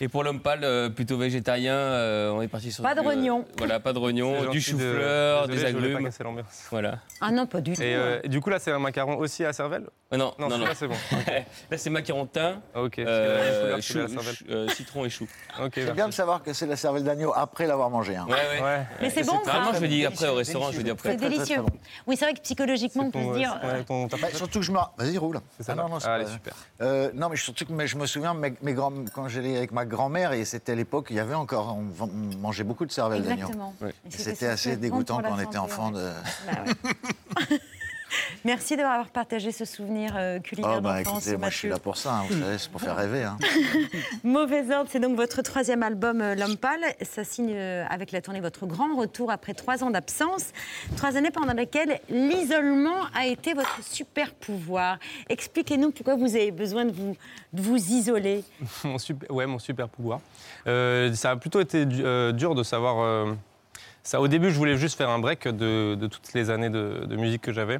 Et 0.00 0.08
pour 0.08 0.24
l'homme 0.24 0.40
pâle, 0.40 0.60
euh, 0.64 0.88
plutôt 0.88 1.18
végétarien, 1.18 1.74
euh, 1.74 2.30
on 2.30 2.40
est 2.40 2.48
parti 2.48 2.72
sur 2.72 2.82
Pas 2.82 2.94
de 2.94 3.00
du, 3.00 3.06
euh, 3.06 3.10
rognon. 3.10 3.44
voilà, 3.58 3.80
pas 3.80 3.92
de 3.92 3.98
rognon, 3.98 4.34
C'est 4.40 4.48
du 4.50 4.56
de- 4.58 4.62
chou-fleur, 4.62 5.46
Désolé, 5.48 5.64
des 5.66 5.70
je 5.72 5.76
voulais 5.76 5.92
pas 5.92 5.98
agrumes. 6.20 6.42
Voilà. 6.70 6.98
Ah 7.20 7.30
non, 7.30 7.46
pas 7.46 7.60
du 7.60 7.74
tout. 7.74 7.82
Et, 7.82 7.94
euh, 7.96 8.20
du 8.22 8.40
coup, 8.40 8.48
là, 8.50 8.58
c'est 8.58 8.72
un 8.72 8.78
macaron 8.78 9.16
aussi 9.18 9.44
à 9.44 9.52
cervelle 9.52 9.88
Ah 10.10 10.16
non, 10.16 10.32
non, 10.38 10.48
non. 10.48 10.54
celui-là, 10.56 10.74
c'est 10.74 10.88
bon. 10.88 10.94
Là, 11.70 11.76
c'est 11.78 11.90
macaron 11.90 12.26
thym, 12.26 12.60
Ok. 12.74 12.98
euh, 12.98 13.76
Celui-là, 13.80 14.08
celui-là, 14.08 14.22
chou- 14.22 14.34
chou- 14.36 14.44
euh, 14.50 14.68
citron 14.68 15.04
et 15.04 15.10
chou. 15.10 15.26
Ok, 15.62 15.72
C'est 15.74 15.92
bien 15.92 16.08
de 16.08 16.14
savoir 16.14 16.42
que 16.42 16.52
c'est 16.54 16.66
la 16.66 16.76
cervelle 16.76 17.04
d'agneau 17.04 17.32
après 17.36 17.66
l'avoir 17.66 17.90
mangé. 17.90 18.16
hein. 18.16 18.26
Ouais, 18.28 18.32
ouais. 18.34 18.62
Ouais. 18.64 18.86
Mais 19.02 19.10
c'est 19.10 19.24
bon. 19.26 19.38
Vraiment, 19.44 19.74
je 19.74 19.80
le 19.80 19.88
dis 19.88 20.06
après 20.06 20.28
au 20.28 20.34
restaurant, 20.34 20.72
je 20.72 20.78
le 20.78 20.84
dis 20.84 20.90
après. 20.90 21.10
C'est 21.10 21.16
délicieux. 21.16 21.62
Oui, 22.06 22.16
c'est 22.16 22.24
vrai 22.24 22.34
que 22.34 22.40
psychologiquement, 22.40 23.04
on 23.04 23.10
peut 23.10 23.22
se 23.34 23.38
dire. 23.38 23.58
euh, 23.64 23.82
Bah, 24.20 24.28
surtout 24.32 24.60
que 24.60 24.64
je 24.64 24.72
me. 24.72 24.78
Vas-y, 24.96 25.18
roule. 25.18 25.40
ça, 25.60 25.72
Ah, 25.72 25.74
non, 25.74 25.82
là. 25.84 25.88
non, 25.90 25.98
Ah, 26.04 26.24
super. 26.26 26.54
Euh, 26.80 27.10
non, 27.14 27.28
mais 27.28 27.36
surtout 27.36 27.66
que 27.66 27.72
mais 27.72 27.86
je 27.86 27.96
me 27.98 28.06
souviens, 28.06 28.32
mes, 28.34 28.54
mes 28.62 28.72
grands, 28.72 28.92
quand 29.14 29.28
j'allais 29.28 29.56
avec 29.58 29.72
ma 29.72 29.79
grand-mère, 29.84 30.32
et 30.32 30.44
c'était 30.44 30.72
à 30.72 30.74
l'époque, 30.74 31.08
il 31.10 31.16
y 31.16 31.20
avait 31.20 31.34
encore, 31.34 31.76
on, 31.76 32.06
mangeait 32.38 32.64
beaucoup 32.64 32.86
de 32.86 32.92
cervelle 32.92 33.22
d'agneau. 33.22 33.46
Exactement. 33.46 33.74
C'était 34.08 34.46
assez 34.46 34.76
bon 34.76 34.82
dégoûtant 34.82 35.22
quand 35.22 35.32
on 35.32 35.40
était 35.40 35.58
enfant. 35.58 35.92
ouais. 35.92 36.00
De... 36.00 36.10
Bah 36.46 36.64
ouais. 37.50 37.60
Merci 38.44 38.76
d'avoir 38.76 39.06
partagé 39.08 39.52
ce 39.52 39.64
souvenir 39.64 40.12
euh, 40.16 40.38
culinaire 40.40 40.76
Oh, 40.78 40.80
bah 40.80 41.02
d'enfance, 41.02 41.22
écoutez, 41.26 41.36
moi 41.38 41.50
je 41.50 41.56
suis 41.56 41.68
là 41.68 41.78
pour 41.78 41.96
ça, 41.96 42.14
hein, 42.14 42.22
vous 42.28 42.38
savez, 42.40 42.58
c'est 42.58 42.70
pour 42.70 42.80
faire 42.80 42.96
rêver. 42.96 43.24
hein. 43.24 43.36
Mauvais 44.24 44.70
ordre, 44.74 44.88
c'est 44.90 45.00
donc 45.00 45.16
votre 45.16 45.42
troisième 45.42 45.82
album, 45.82 46.20
euh, 46.20 46.34
L'Homme 46.34 46.56
Pâle. 46.56 46.80
Ça 47.02 47.24
signe 47.24 47.52
euh, 47.54 47.84
avec 47.88 48.12
la 48.12 48.20
tournée 48.20 48.40
votre 48.40 48.66
grand 48.66 48.96
retour 48.96 49.30
après 49.30 49.54
trois 49.54 49.82
ans 49.84 49.90
d'absence. 49.90 50.52
Trois 50.96 51.16
années 51.16 51.30
pendant 51.30 51.52
lesquelles 51.54 52.00
l'isolement 52.08 53.04
a 53.14 53.26
été 53.26 53.54
votre 53.54 53.82
super 53.82 54.32
pouvoir. 54.34 54.98
Expliquez-nous 55.28 55.90
pourquoi 55.92 56.16
vous 56.16 56.34
avez 56.36 56.50
besoin 56.50 56.84
de 56.84 56.92
vous, 56.92 57.16
de 57.52 57.62
vous 57.62 57.76
isoler. 57.76 58.44
mon 58.84 58.98
super, 58.98 59.30
ouais, 59.30 59.46
mon 59.46 59.58
super 59.58 59.88
pouvoir. 59.88 60.20
Euh, 60.66 61.12
ça 61.14 61.30
a 61.30 61.36
plutôt 61.36 61.60
été 61.60 61.86
du- 61.86 62.04
euh, 62.04 62.32
dur 62.32 62.54
de 62.54 62.62
savoir. 62.62 63.00
euh, 63.00 63.32
ça, 64.02 64.20
au 64.20 64.28
début, 64.28 64.50
je 64.50 64.56
voulais 64.56 64.76
juste 64.76 64.96
faire 64.96 65.10
un 65.10 65.18
break 65.18 65.46
de, 65.48 65.94
de 65.94 66.06
toutes 66.06 66.32
les 66.32 66.50
années 66.50 66.70
de, 66.70 67.04
de 67.06 67.16
musique 67.16 67.42
que 67.42 67.52
j'avais 67.52 67.78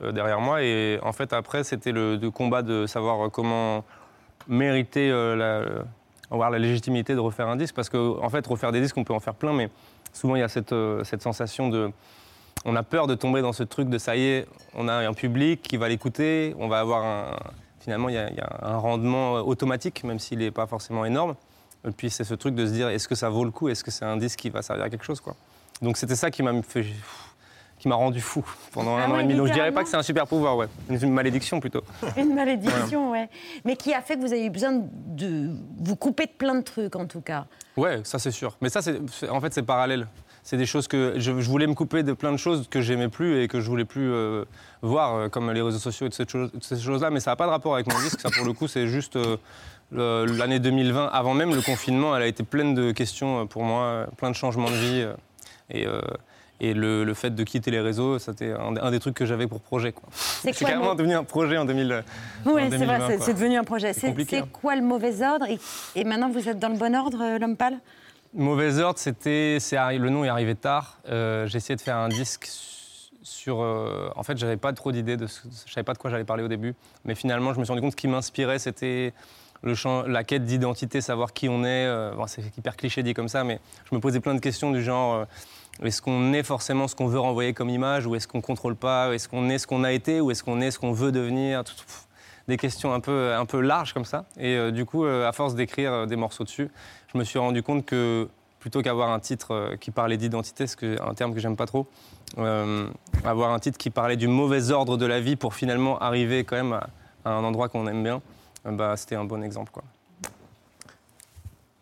derrière 0.00 0.40
moi. 0.40 0.62
Et 0.62 0.98
en 1.02 1.12
fait, 1.12 1.32
après, 1.32 1.64
c'était 1.64 1.92
le, 1.92 2.18
combat 2.30 2.62
de 2.62 2.86
savoir 2.86 3.30
comment 3.30 3.84
mériter 4.48 5.10
euh, 5.10 5.36
la, 5.36 5.84
avoir 6.30 6.50
la 6.50 6.58
légitimité 6.58 7.14
de 7.14 7.20
refaire 7.20 7.48
un 7.48 7.56
disque. 7.56 7.74
Parce 7.74 7.88
qu'en 7.88 8.22
en 8.22 8.28
fait, 8.30 8.46
refaire 8.46 8.72
des 8.72 8.80
disques, 8.80 8.96
on 8.96 9.04
peut 9.04 9.14
en 9.14 9.20
faire 9.20 9.34
plein, 9.34 9.52
mais 9.52 9.68
souvent, 10.12 10.36
il 10.36 10.40
y 10.40 10.42
a 10.42 10.48
cette, 10.48 10.72
euh, 10.72 11.04
cette 11.04 11.22
sensation 11.22 11.68
de. 11.68 11.90
On 12.64 12.74
a 12.74 12.82
peur 12.82 13.06
de 13.06 13.14
tomber 13.14 13.40
dans 13.40 13.52
ce 13.52 13.62
truc 13.62 13.88
de 13.88 13.98
ça 13.98 14.16
y 14.16 14.24
est, 14.24 14.46
on 14.74 14.88
a 14.88 14.94
un 14.94 15.14
public 15.14 15.62
qui 15.62 15.76
va 15.76 15.88
l'écouter, 15.88 16.54
on 16.58 16.68
va 16.68 16.80
avoir. 16.80 17.38
Finalement, 17.80 18.08
il 18.08 18.16
y, 18.16 18.18
a- 18.18 18.58
un 18.62 18.76
rendement 18.76 19.36
euh, 19.36 19.40
automatique, 19.40 20.04
même 20.04 20.18
s'il 20.18 20.40
n'est 20.40 20.50
pas 20.50 20.66
forcément 20.66 21.04
énorme. 21.04 21.36
Et 21.86 21.92
puis, 21.92 22.10
c'est 22.10 22.24
ce 22.24 22.34
truc 22.34 22.54
de 22.54 22.66
se 22.66 22.72
dire 22.72 22.88
est-ce 22.88 23.06
que 23.06 23.14
ça 23.14 23.28
vaut 23.28 23.44
le 23.44 23.50
coup? 23.52 23.68
Est-ce 23.68 23.84
que 23.84 23.90
c'est 23.90 24.04
un 24.04 24.16
disque 24.16 24.40
qui 24.40 24.50
va 24.50 24.62
servir 24.62 24.84
à 24.84 24.90
quelque 24.90 25.04
chose 25.04 25.20
quoi? 25.20 25.36
Donc, 25.80 25.96
c'était 25.96 26.16
ça 26.16 26.30
qui 26.30 26.42
m'a 26.42 26.60
fait. 26.62 26.86
Qui 27.78 27.88
m'a 27.88 27.94
rendu 27.94 28.20
fou 28.20 28.44
pendant 28.72 28.96
Ah 28.96 29.04
un 29.06 29.10
an 29.10 29.18
et 29.18 29.22
demi. 29.22 29.34
Donc, 29.34 29.46
je 29.48 29.52
dirais 29.52 29.72
pas 29.72 29.82
que 29.84 29.88
c'est 29.88 29.96
un 29.96 30.02
super 30.02 30.26
pouvoir, 30.26 30.56
ouais. 30.56 30.66
Une, 30.90 31.12
malédiction 31.12 31.60
plutôt. 31.60 31.82
Une 32.16 32.34
malédiction, 32.34 33.12
ouais. 33.12 33.28
Mais 33.64 33.76
qui 33.76 33.94
a 33.94 34.00
fait 34.00 34.16
que 34.16 34.20
vous 34.20 34.32
avez 34.32 34.44
eu 34.44 34.50
besoin 34.50 34.72
de 35.06 35.50
vous 35.78 35.96
couper 35.96 36.26
de 36.26 36.32
plein 36.32 36.54
de 36.54 36.62
trucs, 36.62 36.96
en 36.96 37.06
tout 37.06 37.20
cas. 37.20 37.46
Ouais, 37.76 38.00
ça 38.04 38.18
c'est 38.18 38.30
sûr. 38.32 38.56
Mais 38.60 38.68
ça, 38.68 38.82
c'est, 38.82 38.98
en 39.30 39.40
fait, 39.40 39.52
c'est 39.54 39.62
parallèle. 39.62 40.08
C'est 40.42 40.56
des 40.56 40.66
choses 40.66 40.88
que 40.88 41.14
je, 41.16 41.40
je 41.40 41.48
voulais 41.50 41.66
me 41.66 41.74
couper 41.74 42.02
de 42.02 42.14
plein 42.14 42.32
de 42.32 42.38
choses 42.38 42.68
que 42.70 42.80
j'aimais 42.80 43.08
plus 43.08 43.42
et 43.42 43.48
que 43.48 43.60
je 43.60 43.68
voulais 43.68 43.84
plus 43.84 44.10
euh, 44.10 44.44
voir, 44.80 45.14
euh, 45.14 45.28
comme 45.28 45.52
les 45.52 45.60
réseaux 45.60 45.78
sociaux 45.78 46.06
et 46.08 46.26
chose- 46.28 46.50
de 46.52 46.62
ces 46.62 46.78
choses-là. 46.78 47.10
Mais 47.10 47.20
ça 47.20 47.32
n'a 47.32 47.36
pas 47.36 47.44
de 47.44 47.50
rapport 47.50 47.74
avec 47.74 47.92
mon 47.92 48.00
disque. 48.00 48.20
Ça, 48.20 48.30
pour 48.30 48.46
le 48.46 48.54
coup, 48.54 48.66
c'est 48.66 48.86
juste 48.88 49.16
euh, 49.16 49.36
l'année 49.92 50.58
2020. 50.58 51.06
Avant 51.12 51.34
même 51.34 51.54
le 51.54 51.60
confinement, 51.60 52.16
elle 52.16 52.22
a 52.22 52.26
été 52.26 52.44
pleine 52.44 52.74
de 52.74 52.92
questions 52.92 53.46
pour 53.46 53.62
moi, 53.62 54.06
plein 54.16 54.30
de 54.30 54.34
changements 54.36 54.70
de 54.70 54.76
vie. 54.76 55.06
et 55.70 55.86
euh, 55.86 56.00
et 56.60 56.74
le, 56.74 57.04
le 57.04 57.14
fait 57.14 57.30
de 57.34 57.42
quitter 57.44 57.70
les 57.70 57.80
réseaux, 57.80 58.18
c'était 58.18 58.52
un, 58.52 58.76
un 58.76 58.90
des 58.90 58.98
trucs 59.00 59.14
que 59.14 59.24
j'avais 59.26 59.46
pour 59.46 59.60
projet. 59.60 59.94
C'est 60.12 60.52
carrément 60.52 60.94
devenu 60.94 61.14
un 61.14 61.24
projet 61.24 61.56
en 61.56 61.64
2000. 61.64 61.92
en 62.46 62.50
Oui, 62.50 62.62
c'est 62.64 62.70
2020, 62.70 62.98
vrai, 62.98 63.18
c'est- 63.20 63.32
devenu 63.32 63.56
un 63.56 63.64
projet. 63.64 63.92
C'est 63.92 64.08
hein. 64.08 64.48
quoi 64.52 64.74
le 64.76 64.82
mauvais 64.82 65.22
ordre 65.22 65.46
et, 65.48 65.58
et 65.94 66.04
maintenant, 66.04 66.30
vous 66.30 66.48
êtes 66.48 66.58
dans 66.58 66.68
le 66.68 66.76
bon 66.76 66.94
ordre, 66.96 67.18
euh, 67.22 67.38
l'homme 67.38 67.56
pâle? 67.56 67.78
Mauvais 68.34 68.78
ordre, 68.80 68.98
c'était, 68.98 69.58
le 69.72 70.08
nom 70.10 70.24
est 70.24 70.28
arrivé 70.28 70.54
tard. 70.54 70.98
Euh, 71.08 71.46
j'ai 71.46 71.56
essayé 71.58 71.76
de 71.76 71.80
faire 71.80 71.96
un 71.96 72.08
disque 72.08 72.46
su- 72.46 73.10
sur. 73.22 73.60
euh, 73.62 74.10
en 74.16 74.22
fait, 74.22 74.36
j'avais 74.36 74.56
pas 74.58 74.72
trop 74.72 74.92
d'idées 74.92 75.16
je 75.18 75.72
savais 75.72 75.84
pas 75.84 75.94
de 75.94 75.98
quoi 75.98 76.10
j'allais 76.10 76.24
parler 76.24 76.42
au 76.42 76.48
début, 76.48 76.74
mais 77.04 77.14
finalement, 77.14 77.54
je 77.54 77.58
me 77.58 77.64
suis 77.64 77.70
rendu 77.72 77.80
compte 77.80 77.94
que 77.94 78.00
ce 78.00 78.02
qui 78.02 78.08
m'inspirait, 78.08 78.58
c'était 78.58 79.14
le 79.62 79.74
champ- 79.74 80.02
la 80.02 80.24
quête 80.24 80.44
d'identité, 80.44 81.00
savoir 81.00 81.32
qui 81.32 81.48
on 81.48 81.64
est. 81.64 81.86
euh, 81.86 82.12
bon, 82.16 82.26
c'est 82.26 82.42
hyper 82.58 82.76
cliché 82.76 83.02
dit 83.02 83.14
comme 83.14 83.28
ça, 83.28 83.44
mais 83.44 83.60
je 83.90 83.94
me 83.94 84.00
posais 84.00 84.20
plein 84.20 84.34
de 84.34 84.40
questions 84.40 84.72
du 84.72 84.82
genre. 84.82 85.24
Est-ce 85.82 86.02
qu'on 86.02 86.32
est 86.32 86.42
forcément 86.42 86.88
ce 86.88 86.96
qu'on 86.96 87.06
veut 87.06 87.20
renvoyer 87.20 87.52
comme 87.52 87.70
image 87.70 88.06
ou 88.06 88.14
est-ce 88.16 88.26
qu'on 88.26 88.40
contrôle 88.40 88.74
pas 88.74 89.14
Est-ce 89.14 89.28
qu'on 89.28 89.48
est 89.48 89.58
ce 89.58 89.66
qu'on 89.66 89.84
a 89.84 89.92
été 89.92 90.20
ou 90.20 90.30
est-ce 90.30 90.42
qu'on 90.42 90.60
est 90.60 90.70
ce 90.70 90.78
qu'on 90.78 90.92
veut 90.92 91.12
devenir 91.12 91.62
Des 92.48 92.56
questions 92.56 92.92
un 92.92 93.00
peu, 93.00 93.34
un 93.34 93.46
peu 93.46 93.60
larges 93.60 93.94
comme 93.94 94.04
ça. 94.04 94.24
Et 94.38 94.56
euh, 94.56 94.70
du 94.70 94.84
coup, 94.84 95.04
euh, 95.04 95.28
à 95.28 95.32
force 95.32 95.54
d'écrire 95.54 95.92
euh, 95.92 96.06
des 96.06 96.16
morceaux 96.16 96.44
dessus, 96.44 96.68
je 97.12 97.18
me 97.18 97.24
suis 97.24 97.38
rendu 97.38 97.62
compte 97.62 97.84
que 97.84 98.28
plutôt 98.58 98.82
qu'avoir 98.82 99.10
un 99.10 99.20
titre 99.20 99.76
qui 99.80 99.92
parlait 99.92 100.16
d'identité, 100.16 100.66
ce 100.66 101.00
un 101.00 101.14
terme 101.14 101.32
que 101.32 101.38
j'aime 101.38 101.56
pas 101.56 101.66
trop, 101.66 101.86
avoir 102.36 103.52
un 103.52 103.58
titre 103.60 103.78
qui 103.78 103.88
parlait 103.88 104.16
du 104.16 104.26
mauvais 104.26 104.72
ordre 104.72 104.96
de 104.96 105.06
la 105.06 105.20
vie 105.20 105.36
pour 105.36 105.54
finalement 105.54 105.96
arriver 106.00 106.42
quand 106.42 106.56
même 106.56 106.72
à, 106.72 106.88
à 107.24 107.30
un 107.30 107.44
endroit 107.44 107.68
qu'on 107.68 107.86
aime 107.86 108.02
bien, 108.02 108.20
bah, 108.64 108.96
c'était 108.96 109.14
un 109.14 109.24
bon 109.24 109.44
exemple. 109.44 109.70
Quoi. 109.70 109.84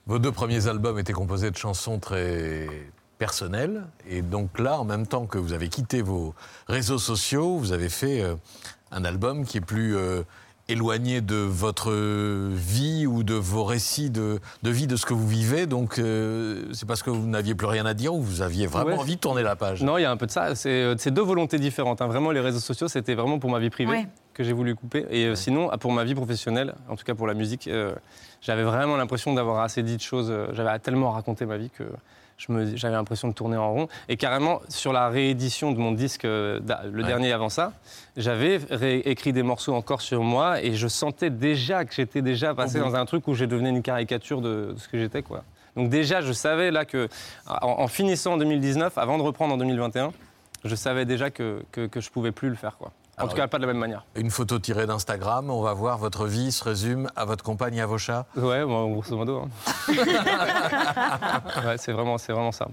Vos 0.06 0.18
deux 0.18 0.32
premiers 0.32 0.66
albums 0.68 0.98
étaient 0.98 1.14
composés 1.14 1.50
de 1.50 1.56
chansons 1.56 1.98
très 1.98 2.68
personnelles. 3.18 3.84
Et 4.08 4.22
donc 4.22 4.58
là, 4.58 4.78
en 4.80 4.84
même 4.84 5.06
temps 5.06 5.26
que 5.26 5.38
vous 5.38 5.52
avez 5.52 5.68
quitté 5.68 6.02
vos 6.02 6.34
réseaux 6.68 6.98
sociaux, 6.98 7.56
vous 7.58 7.72
avez 7.72 7.88
fait 7.88 8.22
euh, 8.22 8.34
un 8.92 9.04
album 9.04 9.44
qui 9.44 9.58
est 9.58 9.62
plus 9.62 9.96
euh, 9.96 10.22
éloigné 10.68 11.20
de 11.20 11.36
votre 11.36 11.92
vie 12.50 13.06
ou 13.06 13.22
de 13.22 13.34
vos 13.34 13.64
récits 13.64 14.10
de, 14.10 14.40
de 14.62 14.70
vie, 14.70 14.86
de 14.88 14.96
ce 14.96 15.06
que 15.06 15.14
vous 15.14 15.26
vivez. 15.28 15.66
Donc 15.66 15.98
euh, 15.98 16.64
c'est 16.72 16.86
parce 16.86 17.02
que 17.02 17.10
vous 17.10 17.26
n'aviez 17.26 17.54
plus 17.54 17.66
rien 17.68 17.86
à 17.86 17.94
dire 17.94 18.14
ou 18.14 18.20
vous 18.20 18.42
aviez 18.42 18.66
vraiment 18.66 18.90
Ouais. 18.90 18.98
envie 18.98 19.14
de 19.16 19.20
tourner 19.20 19.42
la 19.42 19.54
page? 19.56 19.82
Non, 19.82 19.96
il 19.98 20.02
y 20.02 20.04
a 20.04 20.10
un 20.10 20.16
peu 20.16 20.26
de 20.26 20.32
ça. 20.32 20.54
C'est 20.54 20.94
c'est 20.98 21.10
deux 21.12 21.22
volontés 21.22 21.58
différentes. 21.58 22.02
hein. 22.02 22.06
Vraiment, 22.08 22.32
les 22.32 22.40
réseaux 22.40 22.58
sociaux, 22.60 22.88
c'était 22.88 23.14
vraiment 23.14 23.38
pour 23.38 23.50
ma 23.50 23.58
vie 23.60 23.70
privée 23.70 23.90
Ouais. 23.92 24.08
que 24.34 24.42
j'ai 24.44 24.52
voulu 24.52 24.74
couper. 24.74 25.06
Et 25.10 25.26
euh, 25.26 25.34
sinon, 25.36 25.70
pour 25.78 25.92
ma 25.92 26.04
vie 26.04 26.14
professionnelle, 26.14 26.74
en 26.88 26.96
tout 26.96 27.04
cas 27.04 27.14
pour 27.14 27.26
la 27.28 27.34
musique, 27.34 27.68
euh, 27.68 27.94
j'avais 28.42 28.64
vraiment 28.64 28.96
l'impression 28.96 29.34
d'avoir 29.34 29.60
assez 29.62 29.82
dit 29.84 29.96
de 29.96 30.02
choses. 30.02 30.32
j'avais 30.52 30.76
tellement 30.80 31.12
raconté 31.12 31.46
ma 31.46 31.56
vie 31.58 31.70
que 31.70 31.84
j'avais 32.38 32.94
l'impression 32.94 33.28
de 33.28 33.32
tourner 33.32 33.56
en 33.56 33.72
rond. 33.72 33.88
Et 34.08 34.16
carrément, 34.16 34.60
sur 34.68 34.92
la 34.92 35.08
réédition 35.08 35.72
de 35.72 35.78
mon 35.78 35.92
disque, 35.92 36.24
euh, 36.24 36.60
le 36.92 37.02
Ouais. 37.02 37.08
dernier 37.08 37.32
avant 37.32 37.48
ça, 37.48 37.72
j'avais 38.16 38.56
écrit 39.00 39.32
des 39.32 39.42
morceaux 39.42 39.74
encore 39.74 40.00
sur 40.00 40.22
moi 40.22 40.62
et 40.62 40.74
je 40.74 40.88
sentais 40.88 41.30
déjà 41.30 41.84
que 41.84 41.94
j'étais 41.94 42.22
déjà 42.22 42.54
passé 42.54 42.78
bout. 42.78 42.86
dans 42.86 42.94
un 42.96 43.04
truc 43.06 43.26
où 43.28 43.34
j'ai 43.34 43.46
devenu 43.46 43.68
une 43.70 43.82
caricature 43.82 44.40
de, 44.40 44.72
de 44.74 44.78
ce 44.78 44.88
que 44.88 44.98
j'étais. 44.98 45.22
quoi. 45.22 45.44
Donc 45.76 45.90
déjà, 45.90 46.20
je 46.22 46.32
savais 46.32 46.70
là 46.70 46.84
que, 46.84 47.08
en, 47.46 47.66
en 47.82 47.88
finissant 47.88 48.34
en 48.34 48.36
2019, 48.38 48.96
avant 48.98 49.18
de 49.18 49.22
reprendre 49.22 49.54
en 49.54 49.58
2021, 49.58 50.12
je 50.64 50.74
savais 50.74 51.04
déjà 51.04 51.30
que, 51.30 51.62
que, 51.72 51.86
que 51.86 52.00
je 52.00 52.10
pouvais 52.10 52.32
plus 52.32 52.48
le 52.48 52.54
faire. 52.54 52.76
Quoi. 52.78 52.92
En 53.18 53.22
Alors, 53.22 53.30
tout 53.32 53.36
cas, 53.38 53.48
pas 53.48 53.56
de 53.56 53.62
la 53.62 53.68
même 53.72 53.78
manière. 53.80 54.04
Une 54.14 54.30
photo 54.30 54.58
tirée 54.58 54.86
d'Instagram, 54.86 55.48
on 55.48 55.62
va 55.62 55.72
voir 55.72 55.96
votre 55.96 56.26
vie 56.26 56.52
se 56.52 56.62
résume 56.62 57.08
à 57.16 57.24
votre 57.24 57.42
compagne 57.42 57.74
et 57.76 57.80
à 57.80 57.86
vos 57.86 57.96
chats. 57.96 58.26
Ouais, 58.36 58.62
bon, 58.62 58.92
grosso 58.92 59.16
modo. 59.16 59.38
hein. 59.38 59.48
ouais, 61.66 61.78
c'est 61.78 61.92
vraiment, 61.92 62.18
c'est 62.18 62.34
vraiment 62.34 62.52
ça. 62.52 62.68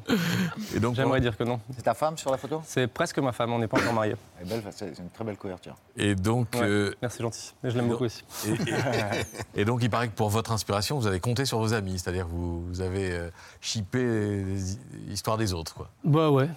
Et 0.75 0.81
donc, 0.81 0.95
J'aimerais 0.95 1.21
dire 1.21 1.37
que 1.37 1.45
non. 1.45 1.61
C'est 1.73 1.83
ta 1.83 1.93
femme 1.93 2.17
sur 2.17 2.29
la 2.29 2.35
photo? 2.37 2.61
C'est 2.65 2.87
presque 2.87 3.19
ma 3.19 3.31
femme, 3.31 3.53
on 3.53 3.59
n'est 3.59 3.69
pas 3.69 3.77
encore 3.79 3.93
mariés. 3.93 4.15
Elle 4.41 4.47
est 4.47 4.49
belle, 4.61 4.63
c'est 4.75 4.99
une 4.99 5.09
très 5.11 5.23
belle 5.23 5.37
couverture. 5.37 5.75
Et 5.95 6.13
donc, 6.13 6.47
Ouais, 6.55 6.61
euh, 6.63 6.93
Merci, 7.01 7.21
gentil. 7.21 7.53
Et 7.63 7.69
je 7.69 7.77
l'aime 7.77 7.87
beaucoup 7.87 8.03
aussi. 8.03 8.25
Et, 8.45 8.51
et- 8.51 9.25
et 9.61 9.65
donc, 9.65 9.81
il 9.81 9.89
paraît 9.89 10.09
que 10.09 10.13
pour 10.15 10.29
votre 10.29 10.51
inspiration, 10.51 10.97
vous 10.99 11.07
avez 11.07 11.21
compté 11.21 11.45
sur 11.45 11.59
vos 11.59 11.73
amis, 11.73 11.99
c'est-à-dire 11.99 12.25
que 12.25 12.31
vous, 12.31 12.65
vous 12.67 12.81
avez 12.81 13.11
euh, 13.11 13.29
chippé 13.61 14.03
les 14.03 14.77
histoires 15.09 15.37
des 15.37 15.53
autres, 15.53 15.73
quoi. 15.73 15.87
Bah 16.03 16.29
ouais. 16.31 16.49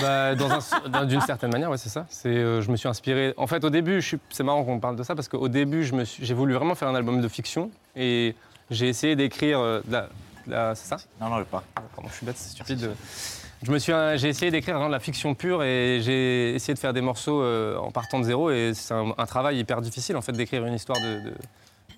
Bah, 0.00 0.30
un- 0.94 1.04
D'une 1.06 1.20
certaine 1.20 1.52
manière, 1.52 1.70
ouais, 1.70 1.76
c'est 1.76 1.88
ça. 1.88 2.06
C'est, 2.08 2.28
euh, 2.28 2.62
je 2.62 2.70
me 2.70 2.76
suis 2.76 2.88
inspiré. 2.88 3.34
En 3.36 3.46
fait, 3.46 3.62
au 3.64 3.70
début, 3.70 4.02
c'est 4.30 4.42
marrant 4.42 4.64
qu'on 4.64 4.80
parle 4.80 4.96
de 4.96 5.02
ça 5.02 5.14
parce 5.14 5.28
qu'au 5.28 5.48
début, 5.48 5.84
j'ai 6.20 6.34
voulu 6.34 6.54
vraiment 6.54 6.74
faire 6.74 6.88
un 6.88 6.94
album 6.94 7.20
de 7.20 7.28
fiction 7.28 7.70
et 7.96 8.34
j'ai 8.70 8.88
essayé 8.88 9.16
d'écrire. 9.16 9.58
euh, 9.60 9.80
c'est 10.74 10.86
ça? 10.88 10.96
Non, 11.20 11.28
non, 11.28 11.44
pas. 11.44 11.62
Pardon, 11.74 12.08
je 12.10 12.14
suis 12.16 12.26
bête, 12.26 12.36
c'est 12.38 12.50
stupide. 12.50 12.90
Je 13.62 13.70
me 13.70 13.78
suis, 13.78 13.92
j'ai 14.16 14.28
essayé 14.28 14.50
d'écrire 14.50 14.80
de 14.84 14.90
la 14.90 14.98
fiction 14.98 15.34
pure 15.36 15.62
et 15.62 16.00
j'ai 16.02 16.52
essayé 16.54 16.74
de 16.74 16.78
faire 16.80 16.92
des 16.92 17.00
morceaux 17.00 17.40
euh, 17.42 17.76
en 17.76 17.92
partant 17.92 18.18
de 18.18 18.24
zéro 18.24 18.50
et 18.50 18.72
c'est 18.74 18.92
un, 18.92 19.14
un 19.16 19.26
travail 19.26 19.58
hyper 19.58 19.80
difficile 19.80 20.16
en 20.16 20.20
fait 20.20 20.32
d'écrire 20.32 20.66
une 20.66 20.74
histoire 20.74 20.98
de, 20.98 21.26
de- 21.30 21.34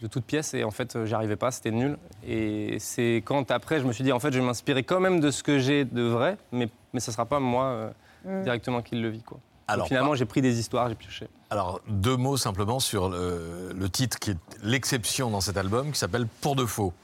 de 0.04 0.08
toutes 0.08 0.24
pièces 0.26 0.52
et 0.54 0.62
en 0.64 0.70
fait 0.70 0.94
euh, 0.94 1.06
j'y 1.06 1.14
arrivais 1.14 1.34
pas, 1.36 1.50
c'était 1.50 1.70
nul. 1.70 1.96
Et 2.26 2.76
c'est 2.78 3.22
quand 3.24 3.50
après 3.50 3.80
je 3.80 3.86
me 3.86 3.92
suis 3.92 4.04
dit 4.04 4.12
en 4.12 4.20
fait 4.20 4.30
je 4.32 4.38
vais 4.38 4.44
m'inspirer 4.44 4.82
quand 4.84 5.00
même 5.00 5.18
de 5.18 5.30
ce 5.30 5.42
que 5.42 5.58
j'ai 5.58 5.84
de 5.86 6.02
vrai, 6.02 6.36
mais, 6.52 6.68
mais 6.92 7.00
ça 7.00 7.10
sera 7.10 7.24
pas 7.26 7.40
moi 7.40 7.64
euh, 7.64 7.90
Mm. 8.26 8.42
directement 8.42 8.80
qui 8.80 8.96
le 8.96 9.10
vit 9.10 9.20
quoi. 9.22 9.38
Alors, 9.68 9.84
Donc, 9.84 9.88
finalement 9.88 10.14
j'ai 10.14 10.24
pris 10.24 10.40
des 10.40 10.58
histoires, 10.58 10.88
j'ai 10.88 10.94
pioché. 10.94 11.28
Alors, 11.50 11.80
deux 11.88 12.16
mots 12.16 12.38
simplement 12.38 12.80
sur 12.80 13.10
le, 13.10 13.70
le 13.76 13.88
titre 13.90 14.18
qui 14.18 14.30
est 14.30 14.36
l'exception 14.62 15.28
dans 15.30 15.42
cet 15.42 15.58
album, 15.58 15.92
qui 15.92 15.98
s'appelle 15.98 16.26
Pour 16.40 16.56
de 16.56 16.64
faux. 16.64 16.94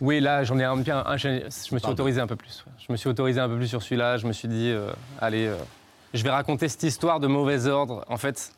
Oui, 0.00 0.20
là, 0.20 0.42
j'en 0.42 0.58
ai 0.58 0.64
un, 0.64 0.78
bien- 0.78 1.02
un- 1.04 1.18
je 1.18 1.28
je 1.28 1.34
me 1.44 1.50
suis 1.50 1.70
Pardon. 1.80 1.90
autorisé 1.90 2.18
un 2.18 2.26
peu 2.26 2.36
plus. 2.36 2.64
Je 2.78 2.90
me 2.90 2.96
suis 2.96 3.10
autorisé 3.10 3.40
un 3.40 3.48
peu 3.50 3.56
plus 3.56 3.68
sur 3.68 3.82
celui-là. 3.82 4.16
Je 4.16 4.26
me 4.26 4.32
suis 4.32 4.48
dit, 4.48 4.70
euh, 4.70 4.90
allez, 5.20 5.46
euh, 5.46 5.56
je 6.14 6.22
vais 6.24 6.30
raconter 6.30 6.68
cette 6.70 6.82
histoire 6.84 7.20
de 7.20 7.26
mauvais 7.26 7.66
ordre. 7.66 8.02
En 8.08 8.16
fait, 8.16 8.52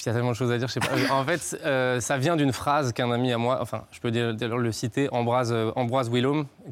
il 0.00 0.06
y 0.06 0.08
a 0.08 0.12
tellement 0.12 0.30
de 0.30 0.36
choses 0.36 0.50
à 0.50 0.58
dire, 0.58 0.68
je 0.68 0.72
sais 0.74 0.80
pas. 0.80 0.88
En 1.12 1.24
fait, 1.24 1.58
euh, 1.64 2.00
ça 2.00 2.16
vient 2.18 2.36
d'une 2.36 2.52
phrase 2.52 2.92
qu'un 2.92 3.10
ami 3.10 3.32
à 3.32 3.38
moi, 3.38 3.58
enfin, 3.60 3.84
je 3.92 4.00
peux 4.00 4.10
dire, 4.10 4.32
le 4.32 4.72
citer, 4.72 5.08
Ambroise, 5.12 5.52
euh, 5.52 5.70
Ambroise 5.76 6.10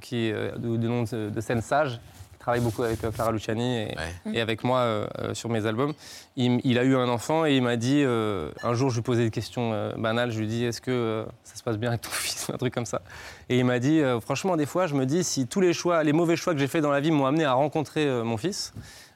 qui 0.00 0.28
est 0.28 0.32
euh, 0.32 0.52
du, 0.56 0.78
du 0.78 0.86
nom 0.86 1.02
de, 1.02 1.30
de 1.30 1.40
scène 1.40 1.60
sage, 1.60 2.00
qui 2.32 2.38
travaille 2.38 2.60
beaucoup 2.60 2.82
avec 2.82 3.02
euh, 3.04 3.10
Clara 3.10 3.32
Luciani 3.32 3.76
et, 3.76 3.94
et 4.32 4.40
avec 4.40 4.64
moi 4.64 4.78
euh, 4.80 5.06
euh, 5.18 5.34
sur 5.34 5.48
mes 5.50 5.66
albums. 5.66 5.92
Il, 6.36 6.60
il 6.64 6.78
a 6.78 6.84
eu 6.84 6.96
un 6.96 7.08
enfant 7.08 7.44
et 7.46 7.56
il 7.56 7.62
m'a 7.62 7.76
dit, 7.76 8.02
euh, 8.04 8.50
un 8.62 8.74
jour, 8.74 8.90
je 8.90 8.96
lui 8.96 9.02
posais 9.02 9.24
des 9.24 9.30
questions 9.30 9.72
euh, 9.72 9.92
banales. 9.96 10.30
Je 10.30 10.38
lui 10.40 10.46
dis, 10.46 10.64
est-ce 10.64 10.80
que 10.80 10.90
euh, 10.90 11.24
ça 11.42 11.56
se 11.56 11.62
passe 11.62 11.76
bien 11.76 11.90
avec 11.90 12.00
ton 12.00 12.10
fils, 12.12 12.50
un 12.50 12.56
truc 12.56 12.72
comme 12.72 12.86
ça. 12.86 13.02
Et 13.48 13.58
il 13.58 13.64
m'a 13.64 13.78
dit, 13.78 14.00
euh, 14.00 14.20
franchement, 14.20 14.56
des 14.56 14.66
fois, 14.66 14.86
je 14.86 14.94
me 14.94 15.04
dis, 15.06 15.24
si 15.24 15.46
tous 15.46 15.60
les 15.60 15.72
choix, 15.72 16.02
les 16.04 16.12
mauvais 16.12 16.36
choix 16.36 16.54
que 16.54 16.58
j'ai 16.60 16.68
faits 16.68 16.82
dans 16.82 16.90
la 16.90 17.00
vie 17.00 17.10
m'ont 17.10 17.26
amené 17.26 17.44
à 17.44 17.52
rencontrer 17.52 18.06
euh, 18.06 18.24
mon 18.24 18.36
fils, 18.38 18.72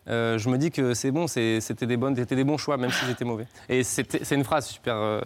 euh, 0.09 0.39
je 0.39 0.49
me 0.49 0.59
dis 0.59 0.71
que 0.71 0.95
c'est 0.95 1.11
bon, 1.11 1.27
c'était 1.27 1.87
des, 1.87 1.97
bonnes- 1.97 2.17
c'était 2.17 2.37
des 2.37 2.45
bons 2.45 2.57
choix, 2.59 2.77
même 2.77 2.91
s'ils 2.91 3.11
étaient 3.11 3.25
mauvais. 3.25 3.47
Et 3.69 3.83
c'est 3.85 4.31
une 4.33 4.45
phrase 4.45 4.67
super 4.67 4.95
euh, 4.97 5.21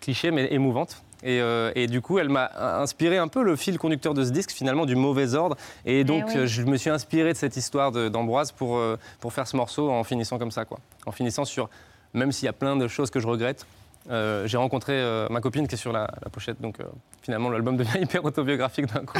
cliché, 0.00 0.30
mais 0.30 0.52
émouvante. 0.52 1.02
Et, 1.24 1.40
euh, 1.40 1.70
et 1.76 1.86
du 1.86 2.00
coup, 2.00 2.18
elle 2.18 2.28
m'a 2.28 2.50
inspiré 2.80 3.16
un 3.18 3.28
peu 3.28 3.42
le 3.44 3.54
fil 3.54 3.78
conducteur 3.78 4.12
de 4.12 4.24
ce 4.24 4.30
disque, 4.30 4.50
finalement, 4.50 4.86
du 4.86 4.96
mauvais 4.96 5.34
ordre. 5.34 5.56
Et 5.86 6.02
donc, 6.02 6.24
oui. 6.28 6.36
euh, 6.38 6.46
je 6.46 6.62
me 6.62 6.76
suis 6.76 6.90
inspiré 6.90 7.32
de 7.32 7.38
cette 7.38 7.56
histoire 7.56 7.92
d'Ambroise 7.92 8.50
pour, 8.50 8.80
pour 9.20 9.32
faire 9.32 9.46
ce 9.46 9.56
morceau 9.56 9.90
en 9.90 10.02
finissant 10.02 10.38
comme 10.38 10.50
ça, 10.50 10.64
quoi. 10.64 10.78
En 11.06 11.12
finissant 11.12 11.44
sur, 11.44 11.68
même 12.12 12.32
s'il 12.32 12.46
y 12.46 12.48
a 12.48 12.52
plein 12.52 12.74
de 12.76 12.88
choses 12.88 13.10
que 13.10 13.20
je 13.20 13.28
regrette, 13.28 13.66
euh, 14.10 14.46
j'ai 14.46 14.56
rencontré 14.56 14.92
euh, 14.94 15.28
ma 15.30 15.40
copine 15.40 15.66
qui 15.68 15.74
est 15.74 15.78
sur 15.78 15.92
la, 15.92 16.10
la 16.22 16.28
pochette. 16.30 16.60
Donc, 16.60 16.80
euh, 16.80 16.84
finalement, 17.22 17.50
l'album 17.50 17.76
devient 17.76 17.98
hyper 18.00 18.24
autobiographique 18.24 18.86
d'un 18.92 19.04
coup. 19.04 19.18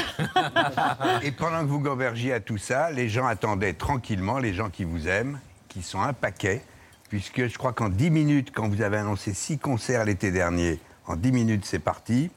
Et 1.22 1.33
pendant 1.33 1.61
que 1.61 1.66
vous 1.68 1.80
gambergiez 1.80 2.33
à 2.33 2.41
tout 2.41 2.59
ça, 2.59 2.91
les 2.91 3.09
gens 3.09 3.26
attendaient 3.26 3.74
tranquillement, 3.74 4.39
les 4.39 4.53
gens 4.55 4.70
qui 4.70 4.85
vous 4.85 5.09
aiment, 5.09 5.39
qui 5.68 5.83
sont 5.83 6.01
un 6.01 6.12
paquet, 6.12 6.62
puisque 7.09 7.47
je 7.47 7.59
crois 7.59 7.72
qu'en 7.72 7.89
10 7.89 8.11
minutes, 8.11 8.51
quand 8.55 8.68
vous 8.68 8.83
avez 8.83 8.97
annoncé 8.99 9.33
6 9.35 9.59
concerts 9.59 10.05
l'été 10.05 10.30
dernier, 10.33 10.80
en 11.07 11.16
10 11.16 11.33
minutes 11.33 11.64
c'est 11.64 11.78
parti. 11.78 12.30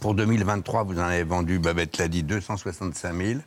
Pour 0.00 0.14
2023, 0.14 0.84
vous 0.84 0.98
en 0.98 1.02
avez 1.02 1.22
vendu, 1.24 1.58
Babette 1.58 1.98
l'a 1.98 2.08
dit, 2.08 2.22
265 2.22 3.14
000. 3.14 3.40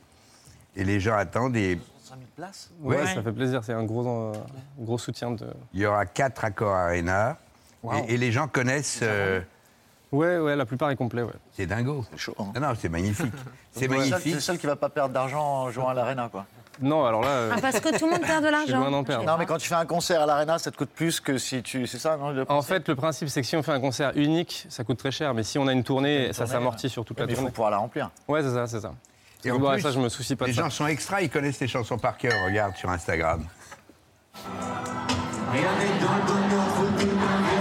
Et 0.76 0.84
les 0.84 0.99
gens 0.99 1.15
attendent 1.15 1.55
et 1.55 1.80
5 2.03 2.15
000 2.17 2.19
places? 2.36 2.69
Ouais, 2.82 2.97
Ouais. 2.97 3.13
ça 3.13 3.23
fait 3.23 3.32
plaisir. 3.32 3.63
C'est 3.63 3.73
un 3.73 3.84
gros, 3.84 4.07
euh, 4.07 4.34
gros 4.78 4.97
soutien 4.97 5.32
de. 5.32 5.47
il 5.73 5.80
y 5.82 5.86
aura 5.86 6.05
4 6.05 6.45
accords 6.45 6.76
Arena. 6.76 7.38
Wow. 7.86 8.05
Et, 8.07 8.13
et 8.13 8.17
les 8.17 8.31
gens 8.31 8.47
connaissent. 8.47 8.99
euh, 9.03 9.41
Ouais, 10.11 10.38
ouais, 10.38 10.55
la 10.55 10.65
plupart 10.65 10.89
est 10.91 10.95
complet. 10.95 11.23
Ouais. 11.23 11.33
c'est 11.51 11.65
dingo. 11.65 12.05
C'est 12.11 12.17
chaud. 12.17 12.36
hein. 12.39 12.45
Non, 12.55 12.61
non, 12.69 12.73
c'est 12.79 12.89
magnifique. 12.89 13.33
c'est 13.71 13.88
le 13.88 13.97
magnifique. 13.97 14.19
C'est 14.23 14.33
le 14.36 14.39
seul 14.39 14.57
qui 14.57 14.67
va 14.67 14.75
pas 14.75 14.89
perdre 14.89 15.13
d'argent 15.13 15.41
en 15.41 15.71
jouant 15.71 15.89
à 15.89 15.93
l'Arena, 15.93 16.29
quoi. 16.31 16.45
Non, 16.81 17.05
alors 17.05 17.21
là. 17.21 17.27
euh, 17.29 17.51
Ah, 17.55 17.61
parce 17.61 17.79
que 17.79 17.97
tout 17.97 18.05
le 18.05 18.11
monde 18.11 18.21
perd 18.21 18.43
de 18.43 18.49
l'argent. 18.49 18.89
Non, 18.89 19.38
mais 19.38 19.45
quand 19.45 19.57
tu 19.57 19.67
fais 19.67 19.75
un 19.75 19.86
concert 19.86 20.21
à 20.21 20.25
l'Arena, 20.25 20.57
ça 20.59 20.71
te 20.71 20.77
coûte 20.77 20.89
plus 20.89 21.19
que 21.19 21.38
si 21.38 21.63
tu. 21.63 21.88
C'est 21.88 21.97
ça, 21.99 22.17
non 22.17 22.31
le 22.31 22.45
En 22.49 22.61
fait, 22.61 22.88
le 22.88 22.95
principe, 22.95 23.29
c'est 23.29 23.41
que 23.41 23.47
si 23.47 23.55
on 23.57 23.63
fait 23.63 23.71
un 23.71 23.79
concert 23.79 24.11
unique, 24.15 24.65
ça 24.69 24.83
coûte 24.83 24.97
très 24.99 25.11
cher. 25.11 25.33
Mais 25.33 25.43
si 25.43 25.57
on 25.57 25.67
a 25.67 25.73
une 25.73 25.83
tournée, 25.83 26.27
ça 26.33 26.43
tournée, 26.43 26.51
s'amortit 26.51 26.89
sur 26.89 27.03
toute 27.03 27.19
la 27.19 27.25
Mais 27.25 27.31
il 27.31 27.36
faut 27.36 27.41
tournée. 27.41 27.53
pouvoir 27.53 27.71
la 27.71 27.77
remplir. 27.77 28.09
Ouais, 28.27 28.41
c'est 28.43 28.53
ça, 28.53 28.67
c'est 28.67 28.81
ça. 28.81 28.93
Et 29.43 29.51
en 29.51 29.59
Bon, 29.59 29.71
plus, 29.71 29.81
ça, 29.81 29.91
je 29.91 29.99
me 29.99 30.09
soucie 30.09 30.36
pas 30.36 30.45
de 30.45 30.49
Les 30.51 30.55
ça. 30.55 30.63
gens 30.63 30.69
sont 30.69 30.88
extra, 30.88 31.21
ils 31.21 31.29
connaissent 31.29 31.59
les 31.59 31.67
chansons 31.67 31.97
par 31.97 32.17
cœur. 32.17 32.33
Regarde 32.45 32.75
sur 32.75 32.89
Instagram. 32.89 33.43
Qu'est-ce 35.53 37.55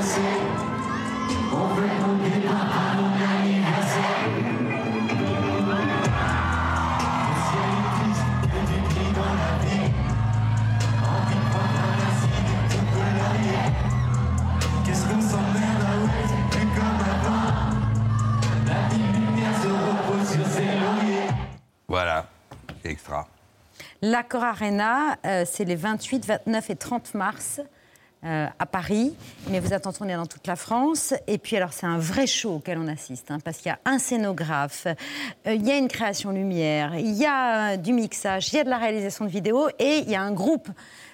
L'Accor 24.07 24.45
Arena, 24.45 25.17
euh, 25.25 25.45
c'est 25.51 25.65
les 25.65 25.77
28, 25.77 26.27
29 26.27 26.69
et 26.69 26.77
30 26.77 27.15
mars 27.15 27.63
euh, 28.23 28.47
à 28.59 28.67
Paris, 28.67 29.15
mais 29.49 29.61
vous 29.61 29.73
êtes 29.73 29.87
en 29.87 29.95
tournée 29.95 30.13
dans 30.13 30.27
toute 30.27 30.47
la 30.47 30.57
France. 30.57 31.15
Et 31.27 31.39
puis 31.39 31.57
alors 31.57 31.73
c'est 31.73 31.87
un 31.87 31.97
vrai 31.97 32.27
show 32.27 32.57
auquel 32.57 32.77
on 32.77 32.87
assiste, 32.87 33.31
hein, 33.31 33.39
parce 33.43 33.57
qu'il 33.57 33.69
y 33.69 33.73
a 33.73 33.79
un 33.87 33.99
scénographe, 33.99 34.89
euh, 35.47 35.55
il 35.55 35.67
y 35.67 35.71
a 35.71 35.79
une 35.79 35.89
création 35.89 36.33
lumière, 36.33 36.95
il 36.97 37.15
y 37.15 37.25
a 37.25 37.79
du 37.79 37.95
mixage, 37.95 38.53
il 38.53 38.57
y 38.57 38.59
a 38.59 38.65
de 38.65 38.69
la 38.69 38.77
réalisation 38.77 39.25
de 39.25 39.31
vidéos 39.31 39.71
et 39.79 40.01
il 40.01 40.11
y 40.11 40.17
a 40.17 40.21
un 40.21 40.33
groupe. 40.33 40.69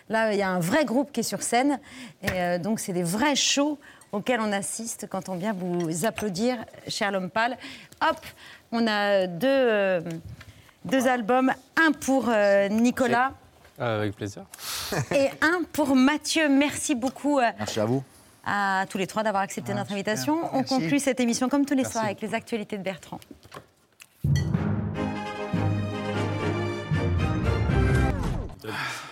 Là, 0.09 0.33
il 0.33 0.41
y 0.41 0.43
a 0.43 0.49
un 0.49 0.59
vrai 0.59 0.85
groupe 0.85 1.13
qui 1.13 1.21
est 1.21 1.23
sur 1.23 1.45
scène. 1.45 1.79
Et 2.25 2.59
donc 2.59 2.81
c'est 2.81 2.93
des 2.93 3.05
vrais 3.05 3.37
shows 3.37 3.79
auxquels 4.11 4.41
on 4.41 4.51
assiste 4.51 5.07
quand 5.09 5.29
on 5.29 5.37
vient 5.37 5.53
vous 5.53 6.07
applaudir, 6.07 6.57
cher 6.89 7.13
l'homme 7.13 7.31
pâle. 7.31 7.57
Hop, 8.03 8.19
on 8.73 8.89
a 8.89 9.29
deux, 9.29 10.03
deux 10.85 11.07
albums, 11.07 11.53
un 11.77 11.93
pour 11.93 12.27
euh, 12.29 12.69
Nicolas 12.69 13.33
Euh, 13.81 13.99
avec 14.01 14.15
plaisir. 14.15 14.45
et 15.11 15.29
un 15.41 15.63
pour 15.73 15.95
Mathieu. 15.97 16.49
Merci 16.49 16.95
beaucoup 16.95 17.39
euh, 17.39 17.51
Merci 17.59 17.81
à 17.81 17.85
vous. 17.87 18.03
à 18.45 18.85
tous 18.89 18.99
les 18.99 19.07
trois 19.07 19.23
d'avoir 19.23 19.43
accepté 19.43 19.73
notre 19.75 19.93
invitation. 19.93 20.39
On 20.53 20.59
Merci. 20.59 20.75
conclut 20.75 20.99
cette 20.99 21.21
émission 21.21 21.49
comme 21.49 21.65
tous 21.65 21.75
les 21.75 21.83
Merci 21.83 21.93
soirs 21.93 22.05
avec 22.05 22.21
les 22.21 22.35
actualités 22.35 22.77
de 22.79 22.83
Bertrand. 22.83 23.21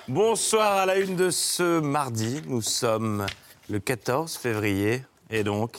Bonsoir 0.07 0.79
à 0.79 0.87
la 0.87 0.97
une 0.97 1.17
de 1.17 1.31
ce 1.31 1.81
mardi. 1.81 2.41
Nous 2.47 2.63
sommes 2.63 3.27
le 3.69 3.79
14 3.79 4.37
février 4.37 5.03
et 5.31 5.45
donc. 5.45 5.79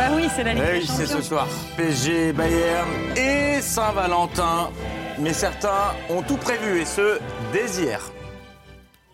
Ah 0.00 0.10
bah 0.10 0.14
oui, 0.14 0.28
c'est 0.34 0.44
la 0.44 0.54
Ligue 0.54 0.62
Eh 0.64 0.72
des 0.74 0.78
oui, 0.78 0.86
c'est 0.86 1.06
ce 1.06 1.20
soir. 1.20 1.48
PSG, 1.76 2.32
Bayern 2.32 2.88
et 3.16 3.60
Saint-Valentin. 3.60 4.70
Mais 5.18 5.32
certains 5.32 5.92
ont 6.08 6.22
tout 6.22 6.36
prévu 6.36 6.80
et 6.80 6.84
ce 6.84 7.18
dès 7.52 7.66
hier. 7.66 8.00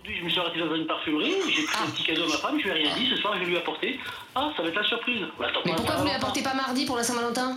Aujourd'hui, 0.02 0.18
je 0.20 0.24
me 0.24 0.28
suis 0.28 0.40
arrêté 0.40 0.58
dans 0.60 0.74
une 0.74 0.86
parfumerie, 0.86 1.36
j'ai 1.48 1.62
pris 1.62 1.76
un 1.82 1.90
petit 1.90 2.04
cadeau 2.04 2.24
à 2.24 2.28
ma 2.28 2.36
femme, 2.36 2.58
je 2.58 2.64
lui 2.64 2.70
ai 2.70 2.82
rien 2.84 2.94
dit, 2.96 3.08
ce 3.08 3.16
soir 3.16 3.32
je 3.36 3.40
vais 3.40 3.46
lui 3.46 3.56
apporter. 3.56 3.98
Ah, 4.34 4.50
ça 4.54 4.62
va 4.62 4.68
être 4.68 4.74
la 4.74 4.84
surprise. 4.84 5.22
Bah, 5.38 5.46
attends 5.48 5.60
Mais 5.64 5.72
pourquoi 5.72 5.94
vous 5.94 6.02
ne 6.04 6.08
va 6.08 6.12
l'apportez 6.14 6.42
pas 6.42 6.52
mardi 6.52 6.84
pour 6.84 6.96
la 6.98 7.02
Saint-Valentin? 7.02 7.56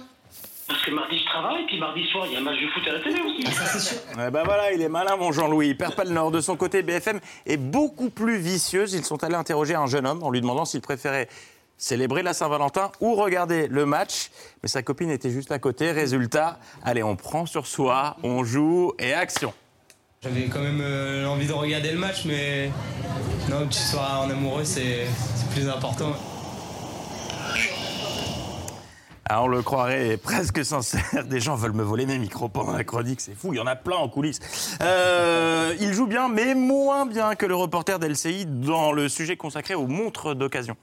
Parce 0.70 0.82
que 0.84 0.92
mardi 0.92 1.20
je 1.20 1.26
travaille, 1.26 1.66
puis 1.66 1.80
mardi 1.80 2.08
soir 2.08 2.28
il 2.28 2.34
y 2.34 2.36
a 2.38 2.40
un 2.40 2.44
match 2.44 2.62
de 2.62 2.68
foot 2.68 2.84
à 2.88 2.94
la 2.94 3.00
télé 3.02 3.20
aussi. 3.20 3.44
Eh 4.14 4.32
ben 4.32 4.44
voilà, 4.46 4.72
il 4.72 4.82
est 4.82 4.90
malin, 4.90 5.18
mon 5.18 5.34
Jean-Louis. 5.34 5.70
Il 5.70 5.78
perd 5.78 5.96
pas 5.96 6.06
le 6.06 6.12
Nord. 6.12 6.32
De 6.32 6.40
son 6.40 6.56
côté, 6.56 6.82
BFM 6.82 7.20
est 7.46 7.58
beaucoup 7.58 8.10
plus 8.10 8.38
vicieuse. 8.38 8.94
Ils 8.94 9.04
sont 9.04 9.22
allés 9.26 9.36
interroger 9.36 9.76
un 9.76 9.86
jeune 9.86 10.08
homme 10.08 10.24
en 10.24 10.30
lui 10.30 10.40
demandant 10.40 10.64
s'il 10.64 10.82
préférait 10.82 11.28
célébrer 11.78 12.24
la 12.24 12.34
Saint-Valentin 12.34 12.92
ou 13.00 13.16
regarder 13.16 13.68
le 13.68 13.86
match. 13.86 14.32
Mais 14.64 14.70
sa 14.70 14.82
copine 14.84 15.10
était 15.10 15.30
juste 15.30 15.52
à 15.52 15.60
côté. 15.60 15.92
Résultat, 15.92 16.60
allez, 16.84 17.04
on 17.04 17.16
prend 17.16 17.46
sur 17.46 17.68
soi, 17.68 18.18
on 18.24 18.44
joue 18.44 18.94
et 19.00 19.14
action. 19.14 19.54
J'avais 20.24 20.46
quand 20.46 20.62
même 20.62 20.82
euh, 20.82 21.28
envie 21.28 21.48
de 21.48 21.54
regarder 21.54 21.92
le 21.92 22.00
match, 22.00 22.26
mais 22.26 22.72
non, 23.50 23.68
que 23.68 23.74
tu 23.74 23.80
sois 23.80 24.20
en 24.26 24.30
amoureux, 24.30 24.66
c'est 24.66 25.06
plus 25.54 25.70
important. 25.70 26.14
Ah, 29.30 29.44
on 29.44 29.48
le 29.48 29.62
croirait 29.62 30.16
presque 30.16 30.64
sincère. 30.64 31.26
Des 31.26 31.42
gens 31.42 31.56
veulent 31.56 31.74
me 31.74 31.84
voler 31.84 32.06
mes 32.06 32.18
micros 32.18 32.48
pendant 32.48 32.72
la 32.72 32.86
chronique. 32.86 33.20
C'est 33.20 33.36
fou, 33.36 33.54
il 33.54 33.58
y 33.58 33.60
en 33.60 33.68
a 33.68 33.76
plein 33.76 33.98
en 33.98 34.08
coulisses. 34.08 34.40
Euh, 34.82 35.76
il 35.82 35.94
joue 35.94 36.08
bien, 36.08 36.30
mais 36.30 36.56
moins 36.56 37.06
bien 37.06 37.36
que 37.36 37.46
le 37.46 37.54
reporter 37.54 38.00
d'LCI 38.00 38.46
dans 38.46 38.94
le 38.94 39.10
sujet 39.10 39.36
consacré 39.36 39.76
aux 39.76 39.88
montres 39.88 40.34
d'occasion. 40.34 40.78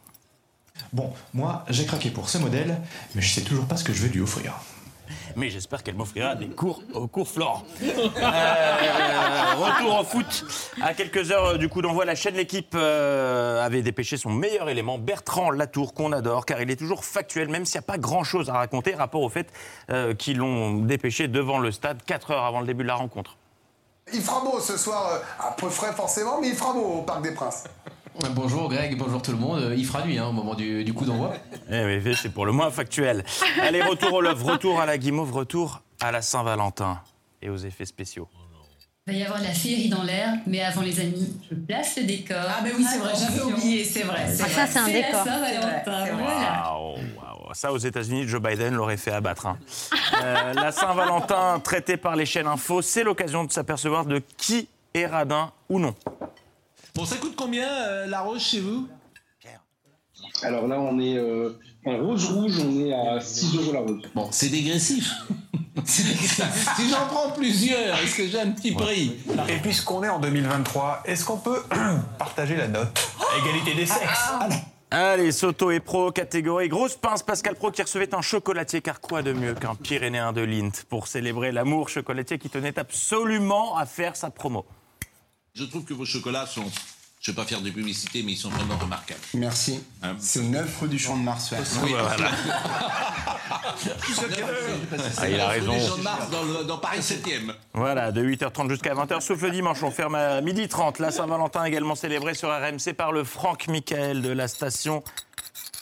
Bon, 0.93 1.13
moi, 1.33 1.65
j'ai 1.71 1.87
craqué 1.87 2.11
pour 2.11 2.29
ce 2.29 2.39
modèle, 2.39 2.81
mais 3.15 3.23
je 3.23 3.35
sais 3.35 3.41
toujours 3.43 3.67
pas 3.67 3.77
ce 3.77 3.85
que 3.85 3.93
je 3.93 4.03
vais 4.03 4.09
lui 4.09 4.21
offrir. 4.21 4.55
Mais 5.37 5.51
j'espère 5.51 5.83
qu'elle 5.83 5.97
m'offrira 5.97 6.37
des 6.37 6.49
cours 6.49 6.83
au 6.93 7.09
cours 7.09 7.29
Florent. 7.29 7.65
Euh, 7.83 9.55
retour 9.57 10.01
au 10.01 10.05
foot. 10.05 10.45
À 10.81 10.95
quelques 10.95 11.31
heures 11.33 11.47
euh, 11.47 11.59
du 11.59 11.69
coup 11.69 11.83
d'envoi, 11.83 12.05
la 12.05 12.15
chaîne 12.15 12.37
L'équipe 12.37 12.75
euh, 12.77 13.65
avait 13.65 13.83
dépêché 13.83 14.17
son 14.17 14.31
meilleur 14.31 14.69
élément, 14.69 14.99
Bertrand 14.99 15.51
Latour, 15.51 15.95
qu'on 15.95 16.13
adore, 16.13 16.47
car 16.47 16.61
il 16.63 16.71
est 16.71 16.77
toujours 16.77 17.05
factuel, 17.05 17.49
même 17.49 17.65
s'il 17.67 17.79
n'y 17.81 17.85
a 17.85 17.87
pas 17.87 17.99
grand-chose 17.99 18.49
à 18.49 18.55
raconter, 18.55 18.95
rapport 18.95 19.23
au 19.23 19.29
fait 19.29 19.53
euh, 19.91 20.15
qu'ils 20.15 20.39
l'ont 20.39 20.75
dépêché 20.79 21.27
devant 21.27 21.59
le 21.59 21.73
stade 21.73 22.03
4 22.07 22.31
heures 22.31 22.45
avant 22.45 22.61
le 22.61 22.67
début 22.67 22.85
de 22.85 22.89
la 22.89 22.95
rencontre. 22.95 23.37
Il 24.13 24.21
fera 24.21 24.41
beau 24.43 24.61
ce 24.61 24.77
soir, 24.77 25.09
euh, 25.13 25.49
un 25.49 25.53
peu 25.53 25.69
frais 25.69 25.93
forcément, 25.93 26.41
mais 26.41 26.49
il 26.51 26.55
fera 26.55 26.73
beau 26.73 26.99
au 26.99 27.03
Parc 27.03 27.23
des 27.23 27.33
Princes. 27.33 27.65
Bonjour 28.35 28.69
Greg, 28.69 28.97
bonjour 28.97 29.21
tout 29.23 29.33
le 29.33 29.39
monde. 29.39 29.61
Euh, 29.61 29.75
Il 29.77 29.85
fera 29.85 30.05
nuit 30.07 30.19
hein, 30.19 30.27
au 30.29 30.33
moment 30.33 30.55
du, 30.55 30.85
du 30.85 30.93
coup 30.95 31.05
d'envoi. 31.05 31.35
Eh 31.71 31.85
oui, 31.85 32.15
c'est 32.21 32.29
pour 32.33 32.47
le 32.47 32.53
moins 32.53 32.71
factuel. 32.71 33.25
Allez, 33.61 33.83
retour 33.83 34.13
au 34.15 34.21
love, 34.21 34.43
retour 34.45 34.81
à 34.81 34.87
la 34.87 34.99
guimauve, 34.99 35.33
retour 35.33 35.83
à 36.01 36.13
la 36.13 36.23
Saint-Valentin 36.23 37.01
et 37.43 37.51
aux 37.51 37.57
effets 37.57 37.85
spéciaux. 37.87 38.29
Il 39.07 39.13
va 39.13 39.19
y 39.19 39.23
avoir 39.25 39.39
de 39.41 39.45
la 39.45 39.53
féerie 39.53 39.89
dans 39.91 40.03
l'air, 40.03 40.35
mais 40.47 40.63
avant 40.63 40.81
les 40.81 40.99
amis, 41.01 41.37
je 41.51 41.55
place 41.55 41.97
le 41.99 42.05
décor. 42.05 42.39
Ah, 42.49 42.61
mais 42.63 42.73
oui, 42.75 42.85
c'est 42.91 42.99
vrai, 42.99 43.13
j'avais 43.19 43.43
oublié, 43.43 43.85
c'est 43.85 44.03
vrai. 44.03 44.25
Ah, 44.29 44.33
ça, 44.49 44.67
c'est 44.67 44.79
un 44.79 44.87
décor. 44.87 45.25
Ça, 47.53 47.73
aux 47.73 47.79
États-Unis, 47.79 48.27
Joe 48.27 48.41
Biden 48.41 48.75
l'aurait 48.75 48.97
fait 48.97 49.13
abattre. 49.13 49.47
hein. 49.47 49.59
Euh, 50.23 50.55
la 50.55 50.73
Saint-Valentin, 50.73 51.61
traitée 51.63 51.97
par 51.99 52.17
les 52.17 52.25
chaînes 52.27 52.47
info, 52.47 52.81
c'est 52.81 53.05
l'occasion 53.05 53.45
de 53.45 53.53
s'apercevoir 53.53 54.07
de 54.07 54.23
qui 54.39 54.69
est 54.95 55.07
radin 55.07 55.51
ou 55.69 55.79
non. 55.79 55.95
Bon, 56.95 57.05
ça 57.05 57.17
coûte 57.17 57.35
combien 57.37 57.69
euh, 57.69 58.07
la 58.07 58.21
rose 58.21 58.41
chez 58.41 58.61
vous? 58.61 58.89
Alors 60.43 60.69
là, 60.69 60.79
on 60.79 61.01
est 61.01 61.17
euh, 61.17 61.59
en 61.85 61.99
rose-rouge, 61.99 62.59
on 62.61 62.87
est 62.87 62.95
à 62.95 63.21
6 63.21 63.57
euros 63.57 63.73
la 63.73 63.81
rose. 63.81 64.03
Bon, 64.15 64.29
c'est 64.31 64.49
dégressif. 64.49 65.11
Si 65.85 66.89
j'en 66.89 67.07
prends 67.07 67.31
plusieurs, 67.31 67.99
est-ce 67.99 68.17
que 68.17 68.27
j'ai 68.29 68.41
un 68.41 68.53
petit 68.53 68.73
prix? 68.73 69.17
Et 69.49 69.57
puisqu'on 69.57 70.05
est 70.05 70.09
en 70.09 70.21
2023, 70.21 71.03
est-ce 71.05 71.25
qu'on 71.25 71.37
peut 71.37 71.63
partager 72.19 72.57
la 72.57 72.69
note? 72.69 72.97
À 73.19 73.39
égalité 73.39 73.75
des 73.75 73.87
sexes 73.87 74.31
Allez, 74.91 75.33
Soto 75.33 75.73
et 75.73 75.81
Pro, 75.81 76.13
catégorie 76.13 76.69
grosse 76.69 76.95
pince. 76.95 77.25
Pascal 77.25 77.57
Pro 77.57 77.73
qui 77.73 77.83
recevait 77.83 78.15
un 78.15 78.23
chocolatier, 78.23 78.81
car 78.81 79.01
quoi 79.01 79.23
de 79.23 79.33
mieux 79.33 79.55
qu'un 79.55 79.75
Pyrénéen 79.75 80.33
de 80.33 80.43
Lint 80.43 80.85
pour 80.89 81.09
célébrer 81.09 81.51
l'amour 81.51 81.89
chocolatier 81.89 82.39
qui 82.39 82.49
tenait 82.49 82.79
absolument 82.79 83.77
à 83.77 83.87
faire 83.87 84.15
sa 84.15 84.31
promo? 84.31 84.65
Je 85.57 85.63
trouve 85.65 85.85
que 85.85 85.95
vos 85.95 86.05
chocolats 86.05 86.47
sont, 86.47 86.65
je 87.21 87.31
ne 87.31 87.37
vais 87.37 87.41
pas 87.43 87.47
faire 87.49 87.61
de 87.61 87.71
publicité, 87.71 88.25
mais 88.25 88.33
ils 88.33 88.37
sont 88.37 88.51
vraiment 88.51 88.77
remarquables. 88.77 89.21
Merci. 89.35 89.81
C'est 90.19 90.41
au 90.41 90.43
9 90.43 90.81
rue 90.81 90.89
du 90.89 90.99
Champ 90.99 91.17
de 91.17 91.23
Mars. 91.23 91.53
ouais. 91.53 91.59
Oui, 91.85 91.91
voilà. 91.93 92.31
Ah, 95.19 95.29
il 95.29 95.39
a 95.41 95.49
raison. 95.49 95.73
Les 95.73 95.87
Champs 95.87 95.97
de 95.97 96.03
Mars 96.03 96.31
dans, 96.31 96.43
le- 96.43 96.65
dans 96.65 96.79
Paris 96.79 96.99
7e. 97.01 97.55
Voilà, 97.73 98.11
de 98.13 98.23
8h30 98.25 98.69
jusqu'à 98.71 98.95
20h, 98.95 99.21
sauf 99.21 99.41
le 99.43 99.51
dimanche, 99.51 99.83
on 99.83 99.91
ferme 99.91 100.15
à 100.17 100.41
12h30. 100.41 101.01
La 101.01 101.11
Saint-Valentin 101.11 101.65
également 101.65 101.95
célébrée 101.95 102.35
sur 102.35 102.49
RMC 102.51 102.93
par 102.97 103.13
le 103.13 103.23
Franck 103.25 103.69
Michael 103.69 104.23
de 104.23 104.31
la 104.31 104.49
station 104.49 105.03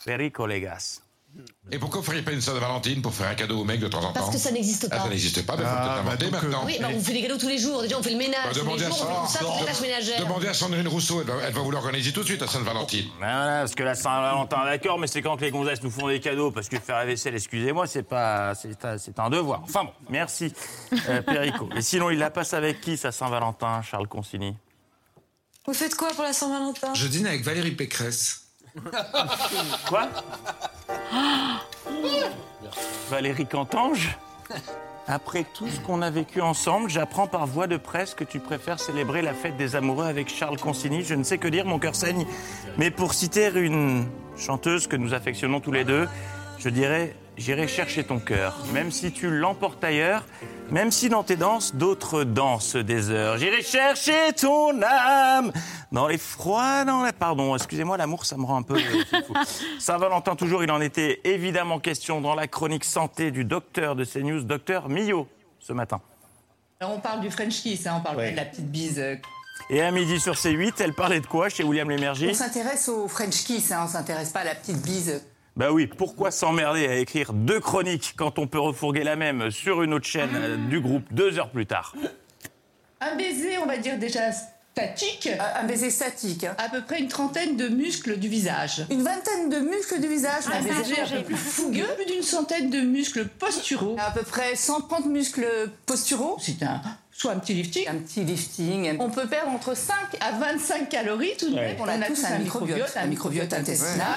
Perico 0.05 0.47
Legas. 0.47 1.01
Et 1.71 1.79
pourquoi 1.79 2.01
vous 2.01 2.07
feriez 2.07 2.23
pas 2.23 2.33
une 2.33 2.41
Saint-Valentine 2.41 3.01
pour 3.01 3.15
faire 3.15 3.29
un 3.29 3.35
cadeau 3.35 3.61
au 3.61 3.65
mec 3.65 3.81
de 3.81 3.89
temps 3.89 4.01
en 4.01 4.09
temps 4.09 4.13
Parce 4.13 4.31
que 4.31 4.37
ça 4.39 4.51
n'existe 4.51 4.89
Ah, 4.91 4.97
pas. 4.97 5.03
ça 5.05 5.09
n'existe 5.09 5.47
pas, 5.47 5.57
mais 5.57 5.63
faut 5.65 5.71
Ah, 5.73 6.03
peut-être 6.17 6.31
bah 6.31 6.39
euh, 6.39 6.43
maintenant. 6.43 6.63
Oui, 6.67 6.77
bah, 6.81 6.89
on 6.95 7.01
fait 7.01 7.13
des 7.15 7.23
cadeaux 7.23 7.39
tous 7.39 7.49
les 7.49 7.57
jours. 7.57 7.81
Déjà, 7.83 7.99
on 7.99 8.03
fait 8.03 8.11
le 8.11 8.19
ménage. 8.19 8.45
Bah, 8.45 8.51
tous 8.53 8.59
les 8.59 8.61
demandez 8.65 8.85
à 8.85 8.89
jours, 8.91 9.23
on 9.23 9.27
fait 9.27 9.39
ça, 9.39 9.65
tâches 9.65 9.81
ménagères. 9.81 10.21
Demandez 10.21 10.49
à 10.49 10.55
Sandrine 10.55 10.89
Rousseau, 10.89 11.23
elle 11.23 11.27
va, 11.27 11.35
elle 11.47 11.55
va 11.55 11.61
vous 11.63 11.71
l'organiser 11.71 12.13
tout 12.13 12.21
de 12.21 12.27
suite 12.27 12.43
à 12.43 12.47
Sainte-Valentine. 12.49 13.07
Voilà, 13.19 13.61
parce 13.61 13.75
que 13.75 13.83
la 13.83 13.95
Saint-Valentin, 13.95 14.65
d'accord, 14.65 14.99
mais 14.99 15.07
c'est 15.07 15.23
quand 15.23 15.37
que 15.37 15.45
les 15.45 15.51
gonzesses 15.51 15.83
nous 15.83 15.91
font 15.91 16.09
des 16.09 16.21
cadeaux, 16.21 16.51
parce 16.51 16.69
que 16.69 16.79
faire 16.79 16.97
la 16.97 17.07
vaisselle, 17.07 17.35
excusez-moi, 17.35 17.87
c'est 17.87 18.03
pas, 18.03 18.55
c'est 18.55 18.85
un, 18.85 18.99
c'est 18.99 19.19
un 19.19 19.31
devoir. 19.31 19.63
Enfin 19.65 19.85
bon, 19.85 19.93
merci, 20.11 20.53
euh, 21.09 21.23
Perico. 21.27 21.69
Et 21.75 21.81
sinon, 21.81 22.11
il 22.11 22.19
la 22.19 22.31
passe 22.31 22.53
avec 22.53 22.81
qui, 22.83 22.97
sa 22.99 23.11
Saint-Valentin, 23.13 23.81
Charles 23.83 24.09
Consigny? 24.09 24.55
Vous 25.67 25.75
faites 25.75 25.95
quoi 25.95 26.09
pour 26.09 26.25
la 26.25 26.33
Saint-Valentin? 26.33 26.93
Je 26.93 27.07
dîne 27.07 27.27
avec 27.27 27.43
Valérie 27.45 27.71
Pécresse. 27.71 28.42
Quoi? 29.89 30.09
Valérie 33.11 33.47
Cantange? 33.47 34.17
Après 35.09 35.45
tout 35.55 35.69
ce 35.69 35.81
qu'on 35.81 36.01
a 36.01 36.11
vécu 36.11 36.41
ensemble, 36.41 36.89
j'apprends 36.89 37.27
par 37.27 37.47
voie 37.47 37.67
de 37.67 37.77
presse 37.77 38.15
que 38.15 38.25
tu 38.25 38.39
préfères 38.39 38.79
célébrer 38.79 39.21
la 39.21 39.35
fête 39.35 39.57
des 39.57 39.75
amoureux 39.77 40.07
avec 40.07 40.29
Charles 40.29 40.59
Consigny. 40.59 41.03
Je 41.03 41.15
ne 41.15 41.25
sais 41.25 41.39
que 41.39 41.49
dire, 41.49 41.67
mon 41.67 41.79
cœur 41.79 41.95
saigne. 41.95 42.27
Mais 42.79 42.91
pour 42.91 43.13
citer 43.13 43.51
une 43.55 44.07
chanteuse 44.37 44.87
que 44.87 44.97
nous 44.97 45.13
affectionnons 45.13 45.61
tous 45.61 45.73
les 45.73 45.85
deux, 45.85 46.09
je 46.59 46.69
dirais 46.69 47.15
J'irai 47.39 47.67
chercher 47.67 48.05
ton 48.05 48.19
cœur, 48.19 48.59
même 48.75 48.91
si 48.91 49.11
tu 49.11 49.31
l'emportes 49.31 49.83
ailleurs, 49.83 50.27
même 50.73 50.91
si 50.91 51.11
dans 51.11 51.23
tes 51.23 51.37
danses, 51.37 51.75
d'autres 51.75 52.25
dansent 52.25 52.77
des 52.77 53.11
heures. 53.11 53.37
J'irai 53.37 53.63
chercher 53.63 54.33
ton 54.33 54.81
âme 54.83 55.53
dans 55.93 56.09
les 56.09 56.17
froids, 56.17 56.85
dans 56.85 57.05
les... 57.05 57.13
Pardon, 57.13 57.55
excusez-moi, 57.55 57.99
l'amour, 57.99 58.25
ça 58.25 58.37
me 58.39 58.45
rend 58.45 58.57
un 58.57 58.63
peu... 58.63 58.77
euh. 58.77 59.21
Saint-Valentin, 59.79 60.35
toujours, 60.35 60.65
il 60.65 60.71
en 60.71 60.81
était 60.81 61.21
évidemment 61.25 61.79
question 61.79 62.23
dans 62.23 62.35
la 62.35 62.49
chronique 62.49 62.85
santé 62.85 63.31
du 63.31 63.45
docteur 63.45 63.95
de 63.95 64.05
CNews, 64.05 64.43
docteur 64.45 64.89
Millot, 64.89 65.29
ce 65.61 65.75
matin. 65.75 66.01
Alors, 66.81 66.95
on 66.97 67.01
parle 67.01 67.21
du 67.21 67.31
French 67.31 67.63
kiss, 67.63 67.87
hein, 67.87 67.97
on 67.99 68.01
parle 68.01 68.17
pas 68.17 68.31
de 68.31 68.37
la 68.37 68.47
petite 68.47 68.71
bise. 68.71 68.99
euh. 68.99 69.17
Et 69.69 69.83
à 69.83 69.91
midi 69.91 70.19
sur 70.19 70.35
C8, 70.35 70.73
elle 70.81 70.95
parlait 70.95 71.21
de 71.21 71.27
quoi 71.27 71.51
chez 71.51 71.63
William 71.63 71.89
Lémergie? 71.89 72.29
On 72.31 72.35
s'intéresse 72.35 72.89
au 72.89 73.07
French 73.09 73.45
kiss, 73.45 73.71
hein, 73.71 73.83
on 73.85 73.89
s'intéresse 73.89 74.31
pas 74.31 74.41
à 74.41 74.45
la 74.45 74.55
petite 74.55 74.81
bise. 74.83 75.23
Bah 75.55 75.71
oui, 75.71 75.87
pourquoi 75.87 76.31
s'emmerder 76.31 76.89
à 76.89 76.97
écrire 76.97 77.33
deux 77.35 77.61
chroniques 77.61 78.15
quand 78.17 78.39
on 78.39 78.47
peut 78.47 78.59
refourguer 78.59 79.05
la 79.05 79.17
même 79.17 79.51
sur 79.51 79.83
une 79.83 79.93
autre 79.93 80.07
chaîne 80.07 80.31
euh, 80.35 80.57
du 80.57 80.81
groupe 80.81 81.05
deux 81.13 81.39
heures 81.39 81.51
plus 81.51 81.67
tard? 81.67 81.95
Un 83.01 83.17
baiser, 83.17 83.59
on 83.59 83.67
va 83.67 83.77
dire 83.77 83.99
déjà 83.99 84.33
statique. 84.73 85.29
Un 85.55 85.65
baiser 85.65 85.91
statique. 85.91 86.45
À 86.45 86.69
peu 86.71 86.81
près 86.83 87.01
une 87.01 87.09
trentaine 87.09 87.57
de 87.57 87.69
muscles 87.69 88.19
du 88.19 88.29
visage. 88.29 88.87
Une 88.91 89.03
vingtaine 89.03 89.51
de 89.51 89.59
muscles 89.59 90.01
du 90.01 90.09
visage? 90.09 90.45
Un 90.47 90.63
baiser 90.63 91.01
un 91.01 91.07
peu 91.19 91.23
plus 91.25 91.37
fougueux. 91.37 91.87
Plus 91.97 92.07
d'une 92.07 92.23
centaine 92.23 92.71
de 92.71 92.81
muscles 92.81 93.27
posturaux. 93.27 93.97
À 93.99 94.11
peu 94.11 94.23
près 94.23 94.57
130 94.57 95.07
muscles 95.07 95.47
posturaux. 95.85 96.39
C'est 96.41 96.63
un. 96.63 96.81
Soit 97.23 97.35
un 97.35 97.39
petit 97.39 97.55
lifting. 97.55 97.89
Un 97.89 97.99
petit 97.99 98.25
lifting. 98.25 98.97
On 98.99 99.09
peut 99.09 99.29
perdre 99.29 99.53
entre 99.53 99.77
5 99.77 99.95
à 100.19 100.33
25 100.33 100.89
calories 100.89 101.37
tout 101.39 101.51
de 101.51 101.55
même. 101.55 101.77
On, 101.79 101.87
a, 101.87 101.97
tous 102.01 102.25
un 102.25 102.37
microbiote, 102.39 102.93
un 102.97 103.07
microbiote 103.07 103.53
intestinal, 103.53 104.09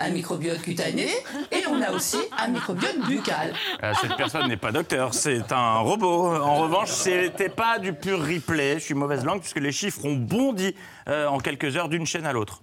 un 0.00 0.08
microbiote 0.08 0.60
cutané, 0.60 1.06
et 1.52 1.62
on 1.70 1.80
a 1.80 1.92
aussi 1.92 2.16
un 2.36 2.48
microbiote 2.48 2.98
buccal. 3.06 3.54
Euh, 3.84 3.92
Cette 4.00 4.16
personne 4.16 4.48
n'est 4.48 4.56
pas 4.56 4.72
docteur, 4.72 5.14
c'est 5.14 5.52
un 5.52 5.78
robot. 5.78 6.34
En 6.34 6.56
revanche, 6.56 6.90
c'était 6.90 7.48
pas 7.48 7.78
du 7.78 7.92
pur 7.92 8.18
replay. 8.20 8.80
Je 8.80 8.86
suis 8.86 8.94
mauvaise 8.94 9.24
langue 9.24 9.38
puisque 9.38 9.60
les 9.60 9.70
chiffres 9.70 10.04
ont 10.04 10.16
bondi 10.16 10.74
euh, 11.08 11.28
en 11.28 11.38
quelques 11.38 11.76
heures 11.76 11.88
d'une 11.88 12.06
chaîne 12.06 12.26
à 12.26 12.32
l'autre. 12.32 12.60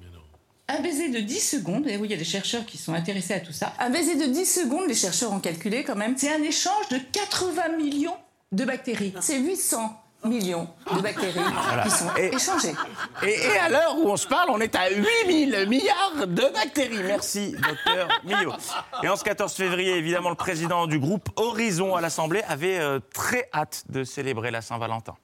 Un 0.67 0.81
baiser 0.81 1.07
de 1.07 1.19
10 1.19 1.39
secondes, 1.39 1.87
et 1.87 1.95
oui, 1.95 2.07
il 2.09 2.11
y 2.11 2.15
a 2.15 2.17
des 2.17 2.25
chercheurs 2.25 2.65
qui 2.65 2.77
sont 2.77 2.93
intéressés 2.93 3.35
à 3.35 3.39
tout 3.39 3.53
ça. 3.53 3.71
Un 3.79 3.91
baiser 3.91 4.15
de 4.15 4.25
10 4.25 4.45
secondes, 4.45 4.89
les 4.89 4.93
chercheurs 4.93 5.31
ont 5.31 5.39
calculé 5.39 5.85
quand 5.85 5.95
même, 5.95 6.15
c'est 6.17 6.33
un 6.33 6.43
échange 6.43 6.89
de 6.89 6.97
80 7.13 7.77
millions 7.77 8.17
de 8.55 8.65
bactéries. 8.65 9.13
C'est 9.21 9.39
800 9.39 10.01
millions 10.23 10.67
de 10.95 11.01
bactéries 11.01 11.39
Voilà. 11.67 11.83
qui 11.83 11.89
sont 11.91 12.09
Et- 12.17 12.33
échangées. 12.33 12.73
Et, 13.23 13.29
et 13.29 13.57
à 13.59 13.69
l'heure 13.69 13.95
où 13.99 14.09
on 14.09 14.17
se 14.17 14.27
parle, 14.27 14.49
on 14.49 14.59
est 14.59 14.73
à 14.75 14.89
8000 14.89 15.67
milliards 15.69 16.25
de 16.25 16.51
bactéries. 16.53 17.03
Merci, 17.03 17.51
docteur 17.51 18.07
Millot. 18.23 18.53
Et 19.03 19.07
en 19.09 19.15
ce 19.17 19.23
14 19.23 19.53
février, 19.53 19.95
évidemment, 19.97 20.29
le 20.29 20.35
président 20.35 20.87
du 20.87 20.97
groupe 20.99 21.29
Horizon 21.35 21.95
à 21.95 22.01
l'Assemblée 22.01 22.41
avait 22.47 22.79
euh, 22.79 22.99
très 23.13 23.49
hâte 23.53 23.83
de 23.89 24.03
célébrer 24.03 24.49
la 24.49 24.61
Saint-Valentin. 24.61 25.15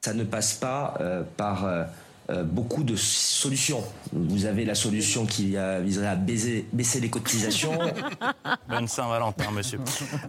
Ça 0.00 0.14
ne 0.14 0.24
passe 0.24 0.54
pas 0.54 0.94
euh, 1.00 1.22
par 1.36 1.66
euh, 1.66 1.84
euh, 2.30 2.44
beaucoup 2.44 2.82
de 2.84 2.96
solutions. 2.96 3.82
Vous 4.12 4.46
avez 4.46 4.64
la 4.64 4.74
solution 4.74 5.26
qui 5.26 5.56
euh, 5.56 5.80
viserait 5.80 6.06
à 6.06 6.14
baiser- 6.16 6.64
baisser 6.72 7.00
les 7.00 7.10
cotisations. 7.10 7.78
Bonne 8.68 8.88
Saint-Valentin, 8.88 9.50
monsieur. 9.50 9.80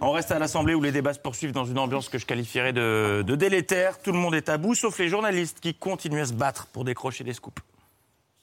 On 0.01 0.11
reste 0.11 0.31
à 0.31 0.39
l'Assemblée 0.39 0.73
où 0.73 0.81
les 0.81 0.91
débats 0.91 1.13
se 1.13 1.19
poursuivent 1.19 1.51
dans 1.51 1.65
une 1.65 1.77
ambiance 1.79 2.09
que 2.09 2.17
je 2.17 2.25
qualifierais 2.25 2.73
de, 2.73 3.23
de 3.25 3.35
délétère. 3.35 3.99
Tout 4.01 4.11
le 4.11 4.17
monde 4.17 4.35
est 4.35 4.49
à 4.49 4.57
bout, 4.57 4.75
sauf 4.75 4.97
les 4.99 5.09
journalistes 5.09 5.59
qui 5.61 5.73
continuent 5.73 6.21
à 6.21 6.25
se 6.25 6.33
battre 6.33 6.67
pour 6.67 6.83
décrocher 6.83 7.23
des 7.23 7.33
scoops. 7.33 7.61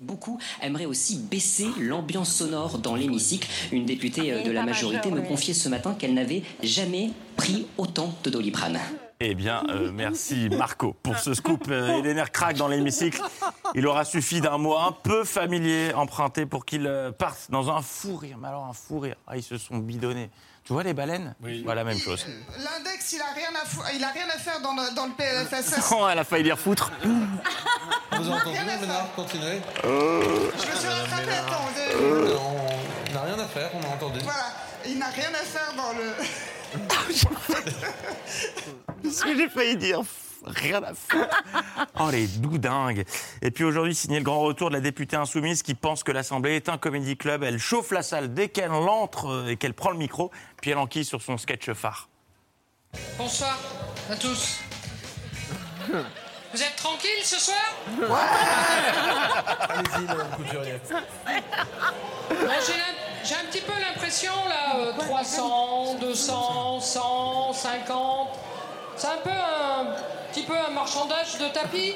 Beaucoup 0.01 0.39
aimeraient 0.63 0.87
aussi 0.87 1.19
baisser 1.19 1.67
l'ambiance 1.81 2.33
sonore 2.33 2.79
dans 2.79 2.95
l'hémicycle. 2.95 3.49
Une 3.73 3.85
députée 3.85 4.33
euh, 4.33 4.45
de 4.45 4.53
la 4.53 4.63
majorité 4.63 5.11
me 5.11 5.23
confiait 5.23 5.55
ce 5.55 5.69
matin 5.69 5.97
qu'elle 5.99 6.15
n'avait 6.15 6.45
jamais 6.63 7.11
pris 7.37 7.67
autant 7.79 8.15
de 8.23 8.31
doliprane. 8.31 8.79
Eh 9.21 9.35
bien, 9.35 9.64
euh, 9.69 9.91
merci 9.93 10.49
Marco 10.49 10.93
pour 11.03 11.19
ce 11.19 11.35
scoop. 11.35 11.64
Euh, 11.69 11.99
et 11.99 12.03
les 12.03 12.14
nerfs 12.14 12.31
craquent 12.31 12.57
dans 12.57 12.69
l'hémicycle. 12.69 13.21
Il 13.75 13.85
aura 13.89 14.05
suffi 14.05 14.41
d'un 14.41 14.59
mot 14.59 14.77
un 14.79 14.93
peu 14.93 15.25
familier 15.25 15.93
emprunté 15.93 16.47
pour 16.47 16.64
qu'il 16.64 16.87
euh, 16.87 17.11
parte 17.11 17.51
dans 17.51 17.69
un 17.69 17.83
fou 17.83 18.14
rire. 18.16 18.37
Mais 18.41 18.47
alors, 18.47 18.66
un 18.66 18.73
fou 18.73 19.01
rire. 19.01 19.16
Ah, 19.27 19.37
ils 19.37 19.43
se 19.43 19.59
sont 19.59 19.79
bidonnés. 19.79 20.31
Tu 20.62 20.73
vois 20.73 20.85
les 20.85 20.95
baleines? 20.95 21.35
Oui. 21.43 21.62
Voilà, 21.64 21.83
même 21.83 21.99
chose. 21.99 22.27
L'index, 22.59 23.12
il 23.12 23.21
a 23.21 23.33
rien 23.35 23.49
à, 23.61 23.66
fou- 23.66 23.83
il 23.93 24.05
a 24.05 24.09
rien 24.11 24.27
à 24.29 24.39
faire 24.39 24.61
dans 24.61 24.75
le, 24.75 24.95
dans 24.95 25.07
le 25.07 25.12
PLFSS. 25.12 25.93
Oh, 25.99 26.07
elle 26.09 26.19
a 26.21 26.25
failli 26.25 26.45
dire 26.45 26.59
foutre. 26.59 26.93
Vous 27.03 28.31
entendez, 28.31 28.59
Ménard? 28.81 29.09
Continuez. 29.16 29.61
Je 29.83 29.89
me 29.89 30.77
suis 30.77 30.89
rattrapé, 30.89 31.31
attends. 31.33 31.64
vous 31.73 31.81
avez- 31.81 32.05
Euh, 32.05 32.37
on 33.11 33.14
n'a 33.14 33.23
rien 33.23 33.39
à 33.39 33.47
faire, 33.49 33.71
on 33.75 33.81
a 33.83 33.95
entendu. 33.95 34.21
Voilà, 34.23 34.47
il 34.87 34.97
n'a 34.99 35.07
rien 35.09 35.31
à 35.31 35.45
faire 35.45 35.73
dans 35.77 35.93
le... 35.93 36.12
Ce 39.11 39.23
que 39.25 39.37
j'ai 39.37 39.49
failli 39.49 39.77
dire. 39.77 40.01
Rien 40.45 40.83
à 40.83 40.95
foutre. 40.95 41.43
Oh, 41.99 42.11
les 42.11 42.27
doudingues. 42.27 43.05
Et 43.43 43.51
puis 43.51 43.64
aujourd'hui, 43.64 43.95
signé 43.95 44.19
le 44.19 44.25
grand 44.25 44.41
retour 44.41 44.69
de 44.71 44.75
la 44.75 44.81
députée 44.81 45.16
insoumise 45.16 45.62
qui 45.62 45.75
pense 45.75 46.05
que 46.05 46.12
l'Assemblée 46.12 46.57
est 46.57 46.69
un 46.69 46.79
comédie 46.79 47.16
club. 47.16 47.43
Elle 47.43 47.59
chauffe 47.59 47.91
la 47.91 48.03
salle 48.03 48.33
dès 48.35 48.49
qu'elle 48.49 48.71
entre 48.71 49.27
euh, 49.29 49.49
et 49.49 49.57
qu'elle 49.57 49.75
prend 49.75 49.91
le 49.91 49.99
micro, 49.99 50.31
puis 50.62 50.71
elle 50.71 50.79
enquille 50.79 51.05
sur 51.05 51.21
son 51.23 51.37
sketch 51.39 51.73
phare. 51.73 52.09
Bonsoir 53.19 53.59
à 54.11 54.16
tous. 54.16 54.61
Vous 55.89 56.62
êtes 56.62 56.77
tranquille 56.77 57.25
ce 57.25 57.41
soir? 57.41 57.75
Allez-y, 59.69 60.05
madame 60.07 60.31
Couturier. 60.37 60.81
Bon, 60.89 60.97
j'ai 62.66 62.73
l'im- 62.73 62.97
J'ai 63.29 63.35
un 63.35 63.45
petit 63.51 63.61
peu 63.61 63.79
l'impression 63.79 64.33
là, 64.49 64.79
euh, 64.79 64.93
300, 65.01 65.99
200, 66.01 66.81
100, 66.81 67.53
50. 67.53 68.29
C'est 68.97 69.07
un 69.07 69.18
peu 69.22 69.29
un 69.29 69.87
petit 70.33 70.47
peu 70.47 70.55
un 70.55 70.70
marchandage 70.70 71.37
de 71.37 71.53
tapis. 71.53 71.93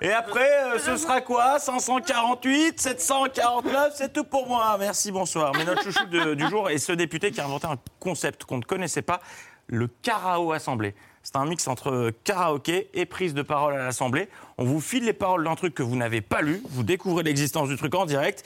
Et 0.00 0.12
après, 0.12 0.48
euh, 0.48 0.78
ce 0.78 0.96
sera 0.96 1.20
quoi? 1.22 1.58
548, 1.58 2.80
749, 2.80 3.94
c'est 3.96 4.12
tout 4.12 4.22
pour 4.22 4.46
moi. 4.46 4.76
Merci, 4.78 5.10
bonsoir. 5.10 5.50
Mais 5.56 5.64
notre 5.64 5.82
chouchou 5.82 6.06
du 6.06 6.48
jour 6.48 6.70
est 6.70 6.78
ce 6.78 6.92
député 6.92 7.32
qui 7.32 7.40
a 7.40 7.46
inventé 7.46 7.66
un 7.66 7.78
concept 7.98 8.44
qu'on 8.44 8.58
ne 8.58 8.64
connaissait 8.64 9.02
pas, 9.02 9.20
le 9.66 9.88
carao 9.88 10.52
assemblée. 10.52 10.94
C'est 11.24 11.34
un 11.34 11.46
mix 11.46 11.66
entre 11.66 12.12
karaoké 12.22 12.90
et 12.94 13.06
prise 13.06 13.34
de 13.34 13.42
parole 13.42 13.74
à 13.74 13.78
l'Assemblée. 13.78 14.28
On 14.56 14.64
vous 14.64 14.80
file 14.80 15.04
les 15.04 15.12
paroles 15.12 15.42
d'un 15.42 15.56
truc 15.56 15.74
que 15.74 15.82
vous 15.82 15.96
n'avez 15.96 16.20
pas 16.20 16.42
lu, 16.42 16.62
vous 16.70 16.84
découvrez 16.84 17.24
l'existence 17.24 17.68
du 17.68 17.76
truc 17.76 17.92
en 17.96 18.06
direct 18.06 18.44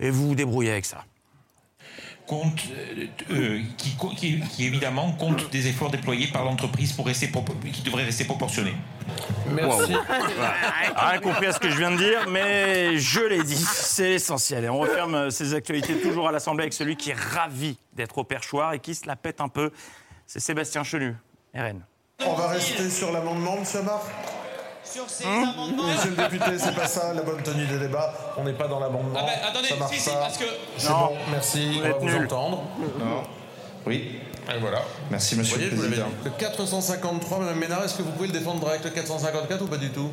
et 0.00 0.08
vous 0.08 0.28
vous 0.28 0.34
débrouillez 0.34 0.70
avec 0.70 0.86
ça. 0.86 1.04
Compte, 2.26 2.58
euh, 2.72 3.06
euh, 3.32 3.60
qui, 3.76 3.94
co- 3.96 4.08
qui- 4.10 4.40
qui, 4.40 4.66
évidemment 4.66 5.12
compte 5.12 5.50
des 5.50 5.68
efforts 5.68 5.90
déployés 5.90 6.28
par 6.28 6.44
l'entreprise 6.44 6.92
pour 6.92 7.06
rester 7.06 7.30
qui 7.72 7.82
devraient 7.82 8.04
rester 8.04 8.24
proportionnés. 8.24 8.74
Merci. 9.50 9.92
Voilà. 10.36 10.54
Rien 11.10 11.20
compris 11.20 11.46
à 11.46 11.52
ce 11.52 11.58
que 11.60 11.68
je 11.68 11.76
viens 11.76 11.90
de 11.90 11.96
dire, 11.98 12.26
mais 12.30 12.96
je 12.96 13.20
l'ai 13.20 13.42
dit, 13.42 13.56
c'est 13.56 14.08
l'essentiel. 14.10 14.64
Et 14.64 14.68
on 14.70 14.78
referme 14.78 15.14
euh, 15.14 15.30
ces 15.30 15.52
actualités 15.54 16.00
toujours 16.00 16.28
à 16.28 16.32
l'Assemblée 16.32 16.62
avec 16.64 16.72
celui 16.72 16.96
qui 16.96 17.10
est 17.10 17.18
ravi 17.18 17.76
d'être 17.92 18.16
au 18.18 18.24
perchoir 18.24 18.72
et 18.72 18.78
qui 18.78 18.94
se 18.94 19.06
la 19.06 19.16
pète 19.16 19.40
un 19.42 19.48
peu. 19.48 19.70
C'est 20.26 20.40
Sébastien 20.40 20.82
Chenu, 20.82 21.14
RN. 21.54 21.84
On 22.26 22.34
va 22.34 22.48
rester 22.48 22.88
sur 22.88 23.12
l'amendement, 23.12 23.58
monsieur 23.58 23.80
Amar 23.80 24.00
Sur 24.84 25.08
ces 25.08 25.24
Hein 25.24 25.52
amendements. 25.54 25.84
Monsieur 25.88 26.10
le 26.10 26.16
député, 26.16 26.58
c'est 26.58 26.74
pas 26.74 26.86
ça 26.86 27.12
la 27.14 27.22
bonne 27.22 27.42
tenue 27.42 27.66
des 27.66 27.78
débats. 27.78 28.12
On 28.36 28.44
n'est 28.44 28.52
pas 28.52 28.68
dans 28.68 28.78
l'amendement. 28.80 29.18
Ah 29.18 29.48
attendez, 29.48 29.68
ça 29.68 29.76
marche 29.76 29.94
si, 29.94 30.00
si, 30.00 30.10
pas. 30.10 30.16
parce 30.16 30.38
que- 30.38 30.44
C'est 30.76 30.88
Non. 30.90 30.98
bon, 31.06 31.16
merci. 31.30 31.80
Vous 31.80 31.86
on 31.86 32.06
va 32.06 32.16
vous 32.18 32.24
entendre. 32.24 32.62
Oui. 33.86 34.20
Et 34.54 34.58
voilà. 34.60 34.82
Merci, 35.10 35.36
monsieur 35.36 35.54
Vous 35.56 35.60
voyez, 35.60 35.70
le 35.70 35.76
je 35.76 35.76
vous 35.76 35.82
l'avais 35.90 36.02
président. 36.02 36.22
dit. 36.22 36.24
Le 36.24 36.30
453, 36.38 37.38
Madame 37.38 37.58
Ménard, 37.58 37.84
est-ce 37.84 37.94
que 37.94 38.02
vous 38.02 38.10
pouvez 38.12 38.26
le 38.28 38.32
défendre 38.34 38.60
direct 38.60 38.84
le 38.84 38.90
454 38.90 39.62
ou 39.62 39.66
pas 39.66 39.76
du 39.78 39.90
tout? 39.90 40.10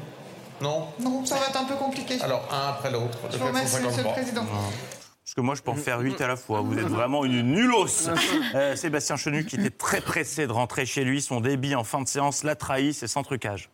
Non? 0.61 0.87
Non, 0.99 1.25
ça 1.25 1.35
va 1.35 1.47
être 1.47 1.59
un 1.59 1.65
peu 1.65 1.75
compliqué. 1.75 2.17
Alors, 2.21 2.47
un 2.51 2.69
après 2.69 2.91
l'autre. 2.91 3.17
Je 3.31 3.37
vous 3.37 3.47
remercie, 3.47 3.75
monsieur 3.75 4.03
le 4.03 4.09
453. 4.09 4.13
président. 4.13 4.45
Parce 4.45 5.33
que 5.35 5.41
moi, 5.41 5.55
je 5.55 5.61
peux 5.61 5.71
en 5.71 5.75
faire 5.75 5.99
8 5.99 6.19
à 6.21 6.27
la 6.27 6.35
fois. 6.37 6.61
Vous 6.61 6.77
êtes 6.77 6.85
vraiment 6.87 7.25
une 7.25 7.41
nulos. 7.43 8.09
Euh, 8.55 8.75
Sébastien 8.75 9.15
Chenu, 9.17 9.45
qui 9.45 9.55
était 9.57 9.69
très 9.69 9.99
pressé 10.01 10.47
de 10.47 10.51
rentrer 10.51 10.85
chez 10.85 11.03
lui, 11.03 11.21
son 11.21 11.41
débit 11.41 11.75
en 11.75 11.83
fin 11.83 12.01
de 12.01 12.07
séance 12.07 12.43
l'a 12.43 12.55
trahi, 12.55 12.93
c'est 12.93 13.07
sans 13.07 13.23
trucage. 13.23 13.69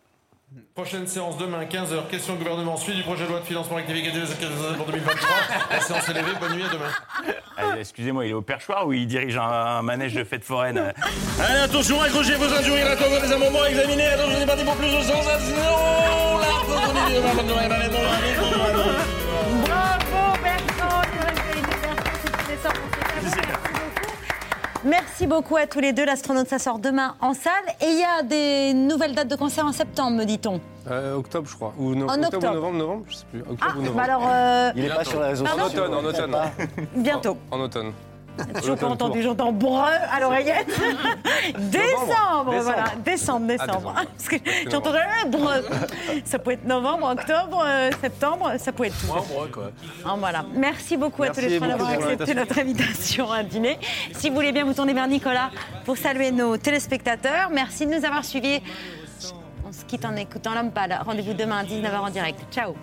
Prochaine 0.74 1.08
séance 1.08 1.38
demain, 1.38 1.66
15h. 1.66 2.08
Question 2.10 2.34
au 2.34 2.38
gouvernement. 2.38 2.78
Suite 2.78 2.96
du 2.96 3.04
projet 3.04 3.26
de 3.26 3.30
loi 3.30 3.40
de 3.40 3.46
financement 3.46 3.76
rectificatif 3.78 4.36
pour 4.78 4.86
2023. 4.86 5.30
La 5.72 5.80
séance 5.82 6.10
est 6.10 6.14
levée. 6.14 6.32
Bonne 6.40 6.54
nuit 6.54 6.64
à 6.64 6.70
demain. 6.70 6.92
Allez, 7.58 7.82
Excusez-moi, 7.82 8.26
il 8.26 8.32
est 8.32 8.34
au 8.34 8.42
perchoir 8.42 8.88
ou 8.88 8.94
il 8.94 9.08
dirige 9.08 9.38
un, 9.38 9.42
un 9.42 9.82
manège 9.82 10.14
de 10.14 10.24
fête 10.24 10.44
foraine 10.44 10.78
Allez, 11.40 11.60
attention, 11.60 12.02
accrochez 12.02 12.36
vos 12.36 12.46
injures, 12.46 12.78
il 12.78 12.88
encore 12.88 13.22
des 13.22 13.32
amendements 13.32 13.62
à 13.64 13.70
examiner. 13.70 14.08
Attention, 14.08 14.38
c'est 14.40 14.46
parti 14.46 14.64
pour 14.64 14.76
plus 14.76 14.88
de 14.88 15.02
sensations. 15.02 15.56
La 16.40 17.34
Bravo 17.34 19.17
Merci 24.88 25.28
beaucoup 25.28 25.58
à 25.58 25.68
tous 25.68 25.80
les 25.80 25.92
deux. 25.92 26.06
L'astronaute, 26.06 26.48
ça 26.48 26.60
sort 26.60 26.80
demain 26.80 27.16
en 27.22 27.34
salle. 27.34 27.52
Et 27.82 27.86
il 27.88 28.00
y 28.00 28.04
a 28.04 28.24
des 28.24 28.74
nouvelles 28.74 29.14
dates 29.16 29.28
de 29.28 29.36
concert 29.36 29.66
en 29.66 29.74
septembre, 29.74 30.16
me 30.18 30.24
dit-on. 30.24 30.62
Euh, 30.90 31.16
octobre, 31.16 31.48
je 31.50 31.56
crois. 31.56 31.74
Ou 31.78 31.94
no- 31.96 32.06
En 32.10 32.14
octobre, 32.24 32.36
octobre. 32.38 32.48
ou 32.52 32.56
novembre, 32.56 32.78
novembre, 32.78 33.04
je 33.10 33.16
sais 33.16 33.26
plus. 33.30 33.42
Octobre 33.42 33.60
Ah, 33.62 33.74
ou 33.78 33.82
novembre. 33.82 33.98
bah 33.98 34.04
alors, 34.04 34.24
euh, 34.26 34.72
Il 34.76 34.86
est 34.86 34.90
pas 34.96 35.04
sur 35.04 35.20
les 35.22 35.28
réseaux 35.28 35.46
En 35.46 35.48
Pardon 35.50 35.66
automne, 35.66 35.94
en 35.94 36.04
automne. 36.06 36.36
Bientôt. 36.96 37.38
En 37.52 37.60
automne. 37.60 37.92
Toujours 38.60 38.78
pas 38.78 38.88
entendu, 38.88 39.22
j'entends 39.24 39.52
breu 39.52 39.92
à 40.12 40.20
l'oreillette. 40.20 40.68
décembre, 41.58 42.52
Décembre. 42.52 42.54
voilà, 42.62 42.84
décembre, 43.04 43.46
Ah, 43.46 43.48
décembre. 43.48 43.48
décembre. 43.48 43.94
Parce 44.18 44.30
que 44.30 44.36
j'entends 44.70 44.94
euh, 44.94 45.28
breu. 45.30 45.66
Ça 46.26 46.40
peut 46.40 46.52
être 46.52 46.66
novembre, 46.66 47.08
octobre, 47.12 47.64
euh, 47.66 47.90
septembre, 48.02 48.54
ça 48.58 48.72
peut 48.72 48.86
être 48.86 48.98
tout. 49.00 49.14
Ah, 50.06 50.16
voilà. 50.18 50.46
Merci 50.54 50.98
beaucoup 50.98 51.24
à 51.24 51.30
tous 51.30 51.42
les 51.42 51.58
trois 51.58 51.68
d'avoir 51.68 51.90
accepté 51.90 52.34
notre 52.36 52.60
invitation 52.60 53.32
à 53.32 53.44
dîner. 53.44 53.80
Si 54.14 54.30
vous 54.30 54.36
voulez 54.36 54.52
bien 54.52 54.66
vous 54.66 54.74
tourner 54.74 54.94
vers 54.94 55.08
Nicolas 55.08 55.50
pour 55.86 55.98
saluer 55.98 56.32
nos 56.32 56.58
téléspectateurs, 56.58 57.50
merci 57.52 57.86
de 57.86 57.96
nous 57.96 58.06
avoir 58.06 58.24
suivis. 58.26 58.62
On 59.68 59.72
se 59.72 59.84
quitte 59.86 60.06
en 60.06 60.16
écoutant 60.16 60.54
l'homme 60.54 60.72
pâle. 60.72 60.98
Rendez-vous 61.06 61.34
demain 61.34 61.58
à 61.60 61.64
19h 61.64 62.00
en 62.00 62.10
direct. 62.10 62.40
Ciao. 62.52 62.74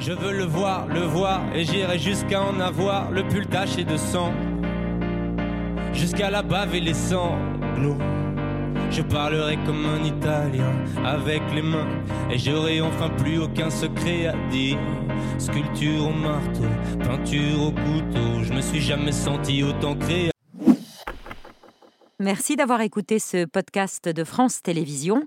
Je 0.00 0.12
veux 0.12 0.32
le 0.32 0.44
voir, 0.44 0.86
le 0.86 1.00
voir, 1.00 1.42
et 1.54 1.62
j'irai 1.62 1.98
jusqu'à 1.98 2.42
en 2.42 2.58
avoir 2.58 3.10
le 3.10 3.22
pull 3.28 3.46
taché 3.46 3.84
de 3.84 3.98
sang. 3.98 4.32
Jusqu'à 5.92 6.30
la 6.30 6.42
bave 6.42 6.74
et 6.74 6.80
les 6.80 6.94
sanglots. 6.94 7.98
Je 8.90 9.02
parlerai 9.02 9.58
comme 9.66 9.84
un 9.84 10.02
Italien 10.02 10.72
avec 11.04 11.42
les 11.54 11.60
mains, 11.60 11.86
et 12.30 12.38
j'aurai 12.38 12.80
enfin 12.80 13.10
plus 13.10 13.38
aucun 13.38 13.68
secret 13.68 14.28
à 14.28 14.34
dire. 14.48 14.78
Sculpture 15.38 16.08
au 16.08 16.12
marteau, 16.12 16.64
peinture 17.04 17.62
au 17.62 17.70
couteau, 17.70 18.42
je 18.42 18.54
me 18.54 18.62
suis 18.62 18.80
jamais 18.80 19.12
senti 19.12 19.62
autant 19.62 19.96
créatif. 19.96 20.32
Merci 22.18 22.56
d'avoir 22.56 22.80
écouté 22.80 23.18
ce 23.18 23.44
podcast 23.44 24.08
de 24.08 24.24
France 24.24 24.62
Télévisions. 24.62 25.26